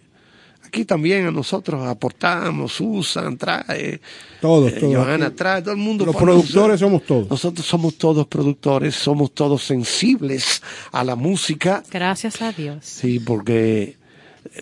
[0.65, 4.01] Aquí también a nosotros aportamos, usan, trae,
[4.41, 4.95] Todos, eh, todos.
[4.95, 6.05] Johanna Aquí trae, todo el mundo.
[6.05, 7.29] Los productores somos todos.
[7.29, 10.61] Nosotros somos todos productores, somos todos sensibles
[10.91, 11.83] a la música.
[11.91, 12.83] Gracias a Dios.
[12.83, 13.97] Sí, porque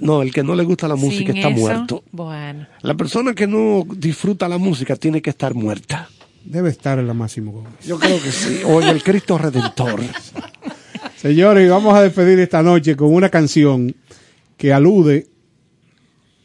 [0.02, 2.04] no, el que no le gusta la música Sin está eso, muerto.
[2.12, 2.68] Bueno.
[2.82, 6.10] La persona que no disfruta la música tiene que estar muerta.
[6.44, 7.74] Debe estar en la Máximo Gómez.
[7.86, 8.62] Yo creo que sí.
[8.66, 10.02] O en el Cristo Redentor.
[11.16, 13.96] Señores, vamos a despedir esta noche con una canción
[14.58, 15.28] que alude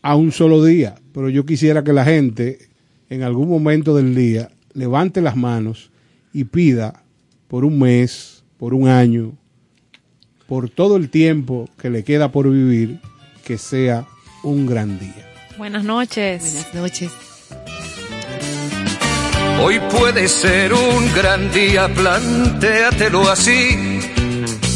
[0.03, 2.69] a un solo día, pero yo quisiera que la gente
[3.11, 5.91] en algún momento del día levante las manos
[6.33, 7.03] y pida
[7.49, 9.33] por un mes, por un año,
[10.47, 13.01] por todo el tiempo que le queda por vivir,
[13.45, 14.07] que sea
[14.43, 15.27] un gran día.
[15.57, 16.43] Buenas noches.
[16.43, 17.13] Buenas noches.
[19.61, 23.99] Hoy puede ser un gran día, plantéatelo así.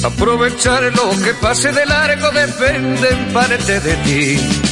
[0.02, 4.71] Aprovechar lo que pase de largo depende en parte de ti.